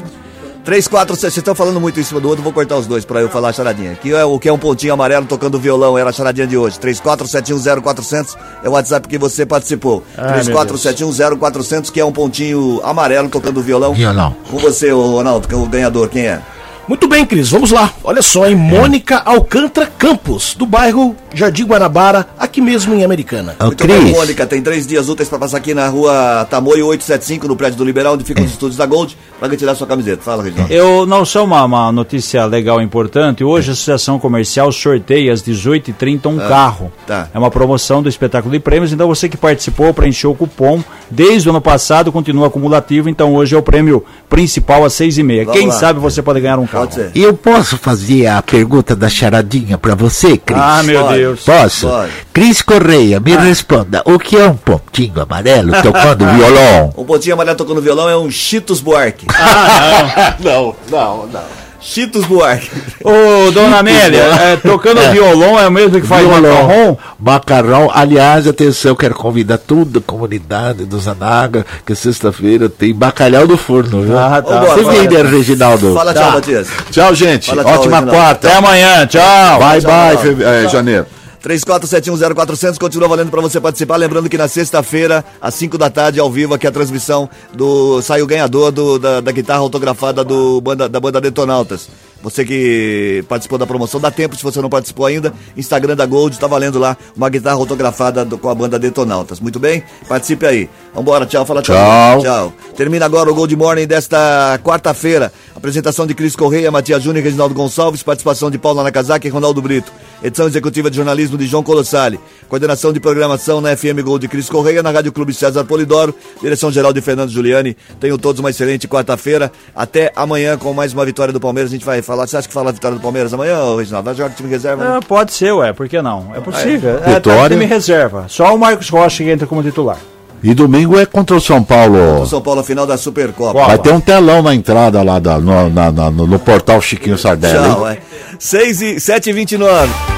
3, 0.66 0.88
4, 0.88 1.14
6, 1.14 1.20
vocês 1.20 1.36
estão 1.36 1.54
falando 1.54 1.80
muito 1.80 2.00
em 2.00 2.02
cima 2.02 2.20
do 2.20 2.28
outro, 2.28 2.42
vou 2.42 2.52
cortar 2.52 2.76
os 2.76 2.88
dois 2.88 3.04
pra 3.04 3.20
eu 3.20 3.28
falar 3.28 3.50
a 3.50 3.52
charadinha. 3.52 3.92
Aqui 3.92 4.12
é 4.12 4.24
o 4.24 4.36
que 4.36 4.48
é 4.48 4.52
um 4.52 4.58
pontinho 4.58 4.92
amarelo 4.92 5.24
tocando 5.24 5.60
violão, 5.60 5.96
era 5.96 6.10
a 6.10 6.12
charadinha 6.12 6.44
de 6.44 6.56
hoje. 6.56 6.76
34710400 6.80 8.36
é 8.64 8.68
o 8.68 8.72
WhatsApp 8.72 9.06
que 9.06 9.16
você 9.16 9.46
participou. 9.46 10.02
Ai, 10.18 10.40
34710400 10.40 11.92
que 11.92 12.00
é 12.00 12.04
um 12.04 12.10
pontinho 12.10 12.80
amarelo 12.82 13.28
tocando 13.28 13.62
violão. 13.62 13.94
Violão. 13.94 14.34
Com 14.50 14.58
você, 14.58 14.90
ô 14.90 15.06
Ronaldo, 15.12 15.46
que 15.46 15.54
é 15.54 15.56
o 15.56 15.66
ganhador, 15.66 16.08
quem 16.08 16.26
é? 16.26 16.42
Muito 16.88 17.08
bem, 17.08 17.26
Cris, 17.26 17.50
vamos 17.50 17.72
lá. 17.72 17.92
Olha 18.04 18.22
só, 18.22 18.46
em 18.46 18.54
Mônica 18.54 19.20
Alcântara 19.24 19.90
Campos, 19.98 20.54
do 20.54 20.64
bairro 20.64 21.16
Jardim 21.34 21.64
Guanabara, 21.64 22.28
aqui 22.38 22.60
mesmo 22.60 22.94
em 22.94 23.02
Americana. 23.02 23.56
Ô, 23.58 23.64
Muito 23.66 23.84
bem, 23.88 24.12
Mônica, 24.12 24.46
tem 24.46 24.62
três 24.62 24.86
dias 24.86 25.08
úteis 25.08 25.28
pra 25.28 25.36
passar 25.36 25.56
aqui 25.56 25.74
na 25.74 25.88
rua 25.88 26.46
Tamoio 26.48 26.86
875, 26.86 27.48
no 27.48 27.56
prédio 27.56 27.78
do 27.78 27.84
Liberal, 27.84 28.14
onde 28.14 28.22
ficam 28.22 28.44
os 28.44 28.52
estúdios 28.52 28.76
da 28.76 28.86
Gold, 28.86 29.18
pra 29.38 29.48
retirar 29.48 29.74
sua 29.74 29.86
camiseta. 29.86 30.22
Fala, 30.22 30.44
Reginaldo. 30.44 30.72
Eu 30.72 31.04
não 31.06 31.24
sou 31.24 31.44
uma, 31.44 31.64
uma 31.64 31.90
notícia 31.90 32.44
legal 32.46 32.80
e 32.80 32.84
importante. 32.84 33.42
Hoje 33.42 33.70
a 33.70 33.72
Associação 33.72 34.20
Comercial 34.20 34.70
sorteia 34.70 35.32
às 35.32 35.42
18h30 35.42 36.26
um 36.26 36.38
carro. 36.38 36.92
tá. 37.04 37.28
É 37.34 37.38
uma 37.38 37.50
promoção 37.50 38.00
do 38.00 38.08
espetáculo 38.08 38.52
de 38.52 38.60
prêmios. 38.60 38.92
Então 38.92 39.08
você 39.08 39.28
que 39.28 39.36
participou, 39.36 39.92
preencheu 39.92 40.30
o 40.30 40.36
cupom 40.36 40.82
desde 41.10 41.48
o 41.48 41.50
ano 41.50 41.60
passado, 41.60 42.12
continua 42.12 42.46
acumulativo. 42.46 43.08
Então 43.08 43.34
hoje 43.34 43.56
é 43.56 43.58
o 43.58 43.62
prêmio 43.62 44.04
principal 44.28 44.84
às 44.84 44.92
6h30. 44.94 45.44
Vamos 45.44 45.58
Quem 45.58 45.68
lá. 45.68 45.74
sabe 45.74 46.00
você 46.00 46.22
pode 46.22 46.40
ganhar 46.40 46.58
um 46.58 46.66
carro. 46.66 46.90
Ser. 46.90 47.10
eu 47.14 47.34
posso 47.34 47.76
fazer 47.78 48.26
a 48.26 48.42
pergunta 48.42 48.94
da 48.94 49.08
charadinha 49.08 49.78
pra 49.78 49.94
você, 49.94 50.36
Cris? 50.36 50.58
Ah, 50.60 50.82
meu 50.82 51.02
Pode. 51.02 51.18
Deus. 51.18 51.40
Posso? 51.44 51.88
Pode. 51.88 52.12
Cris 52.32 52.62
Correia, 52.62 53.18
me 53.20 53.36
responda. 53.36 54.02
O 54.04 54.18
que 54.18 54.36
é 54.36 54.46
um 54.48 54.56
pontinho 54.56 55.20
amarelo 55.20 55.72
tocando 55.82 56.24
violão? 56.34 56.92
Um 56.96 57.04
pontinho 57.04 57.34
amarelo 57.34 57.56
tocando 57.56 57.80
violão 57.80 58.08
é 58.08 58.16
um 58.16 58.30
Cheetos 58.30 58.80
Buarque. 58.80 59.26
Não, 60.40 60.74
não, 60.90 61.26
não. 61.26 61.65
Cheetos 61.88 62.24
Buarque. 62.24 62.68
Ô, 63.04 63.50
dona 63.52 63.78
Amélia, 63.78 64.18
é, 64.22 64.56
tocando 64.56 65.00
violão 65.12 65.56
é 65.58 65.68
o 65.68 65.70
mesmo 65.70 66.00
que 66.00 66.06
faz 66.06 66.26
macarrão? 66.26 66.98
Macarrão. 67.18 67.90
Aliás, 67.94 68.46
atenção, 68.48 68.96
quero 68.96 69.14
convidar 69.14 69.56
toda 69.58 70.00
a 70.00 70.02
comunidade 70.02 70.84
do 70.84 70.98
Zanaga, 70.98 71.64
que 71.86 71.94
sexta-feira 71.94 72.68
tem 72.68 72.92
bacalhau 72.92 73.46
do 73.46 73.56
forno, 73.56 74.02
viu? 74.02 74.18
Ah, 74.18 74.42
tá. 74.42 74.60
Você 74.62 74.82
fala. 74.82 74.92
vem, 75.06 75.22
Reginaldo? 75.30 75.94
Fala 75.94 76.12
tchau, 76.12 76.32
Matias. 76.32 76.68
Tchau, 76.90 77.14
gente. 77.14 77.46
Fala 77.50 77.62
tchau, 77.62 77.72
Ótima 77.74 78.00
Reginaldo. 78.00 78.10
quarta. 78.10 78.48
Até 78.48 78.56
amanhã, 78.56 79.06
tchau. 79.06 79.58
Bye, 79.60 79.80
Tchau, 79.80 79.90
bye, 79.90 80.10
tchau. 80.16 80.22
feve- 80.24 80.44
é, 80.44 80.68
janeiro. 80.68 81.06
34710400 81.46 82.76
continua 82.78 83.06
valendo 83.06 83.30
para 83.30 83.40
você 83.40 83.60
participar. 83.60 83.96
Lembrando 83.96 84.28
que 84.28 84.36
na 84.36 84.48
sexta-feira, 84.48 85.24
às 85.40 85.54
5 85.54 85.78
da 85.78 85.88
tarde, 85.88 86.18
ao 86.18 86.30
vivo, 86.30 86.54
aqui 86.54 86.66
a 86.66 86.72
transmissão 86.72 87.30
do. 87.54 88.02
Sai 88.02 88.20
o 88.20 88.26
ganhador 88.26 88.72
do, 88.72 88.98
da, 88.98 89.20
da 89.20 89.30
guitarra 89.30 89.60
autografada 89.60 90.24
do 90.24 90.60
banda, 90.60 90.88
da 90.88 90.98
banda 90.98 91.20
Detonautas. 91.20 91.88
Você 92.22 92.44
que 92.44 93.24
participou 93.28 93.56
da 93.58 93.66
promoção, 93.66 94.00
dá 94.00 94.10
tempo 94.10 94.34
se 94.34 94.42
você 94.42 94.60
não 94.60 94.68
participou 94.68 95.06
ainda. 95.06 95.32
Instagram 95.56 95.94
da 95.94 96.04
Gold, 96.06 96.38
tá 96.38 96.46
valendo 96.46 96.78
lá 96.78 96.96
uma 97.16 97.28
guitarra 97.28 97.56
autografada 97.56 98.24
do- 98.24 98.36
com 98.38 98.48
a 98.48 98.54
banda 98.54 98.78
Detonautas. 98.78 99.38
Muito 99.38 99.60
bem? 99.60 99.82
Participe 100.08 100.44
aí. 100.46 100.68
Vambora, 100.94 101.24
tchau, 101.26 101.44
fala 101.46 101.62
tchau. 101.62 101.76
Tchau. 101.76 102.22
Tchau. 102.22 102.52
Termina 102.76 103.04
agora 103.06 103.30
o 103.30 103.34
Gold 103.34 103.54
Morning 103.54 103.86
desta 103.86 104.58
quarta-feira. 104.64 105.32
Apresentação 105.54 106.06
de 106.06 106.14
Cris 106.14 106.34
Correia, 106.34 106.70
Matias 106.70 107.02
Júnior 107.02 107.20
e 107.22 107.24
Reginaldo 107.24 107.54
Gonçalves. 107.54 108.02
Participação 108.02 108.50
de 108.50 108.58
Paulo 108.58 108.82
Nakazaki 108.82 109.26
e 109.28 109.30
Ronaldo 109.30 109.60
Brito. 109.62 109.92
Edição 110.22 110.46
executiva 110.46 110.90
de 110.90 110.96
jornalismo 110.96 111.36
de 111.38 111.46
João 111.46 111.62
Colossali. 111.62 112.18
Coordenação 112.48 112.92
de 112.92 112.98
programação 113.00 113.60
na 113.60 113.76
FM 113.76 114.00
Gold 114.02 114.22
de 114.22 114.28
Cris 114.28 114.48
Correia, 114.48 114.82
na 114.82 114.90
Rádio 114.90 115.12
Clube 115.12 115.32
César 115.34 115.64
Polidoro. 115.64 116.14
Direção 116.40 116.70
geral 116.72 116.92
de 116.92 117.00
Fernando 117.00 117.30
Giuliani. 117.30 117.76
Tenham 118.00 118.18
todos 118.18 118.40
uma 118.40 118.50
excelente 118.50 118.88
quarta-feira. 118.88 119.50
Até 119.74 120.12
amanhã 120.16 120.56
com 120.56 120.72
mais 120.72 120.92
uma 120.92 121.04
vitória 121.04 121.32
do 121.32 121.40
Palmeiras. 121.40 121.70
A 121.70 121.74
gente 121.74 121.84
vai 121.86 122.00
falar. 122.06 122.26
Você 122.26 122.36
acha 122.36 122.48
que 122.48 122.54
fala 122.54 122.70
a 122.70 122.72
vitória 122.72 122.96
do 122.96 123.02
Palmeiras 123.02 123.34
amanhã, 123.34 123.58
ô, 123.62 123.76
Reginaldo? 123.76 124.06
Vai 124.06 124.14
jogar 124.14 124.30
com 124.30 124.36
time 124.36 124.48
reserva? 124.48 124.84
né? 124.84 124.96
Ah, 124.96 125.00
pode 125.06 125.32
ser, 125.32 125.52
ué, 125.52 125.72
por 125.72 125.88
que 125.88 126.00
não? 126.00 126.32
É 126.34 126.40
possível. 126.40 126.96
É, 126.96 127.00
tá 127.00 127.10
Vitória. 127.14 127.56
time 127.56 127.64
reserva. 127.66 128.26
Só 128.28 128.54
o 128.54 128.58
Marcos 128.58 128.88
Rocha 128.88 129.22
que 129.24 129.30
entra 129.30 129.46
como 129.46 129.62
titular. 129.62 129.98
E 130.42 130.54
domingo 130.54 130.98
é 130.98 131.04
contra 131.06 131.34
o 131.34 131.40
São 131.40 131.62
Paulo. 131.64 132.20
O 132.22 132.26
São 132.26 132.40
Paulo, 132.40 132.62
final 132.62 132.86
da 132.86 132.96
Supercopa. 132.96 133.66
Vai 133.66 133.78
ter 133.78 133.92
um 133.92 134.00
telão 134.00 134.42
na 134.42 134.54
entrada 134.54 135.02
lá 135.02 135.18
da, 135.18 135.38
no, 135.38 135.68
na- 135.70 135.90
na- 135.90 136.10
no, 136.10 136.26
no 136.26 136.38
portal 136.38 136.80
Chiquinho 136.80 137.18
Sardelli. 137.18 137.58
Tchau, 137.58 137.88
é. 137.88 137.98
6 138.38 138.82
e 138.82 139.00
7 139.00 139.30
e 139.30 139.32
29 139.32 140.15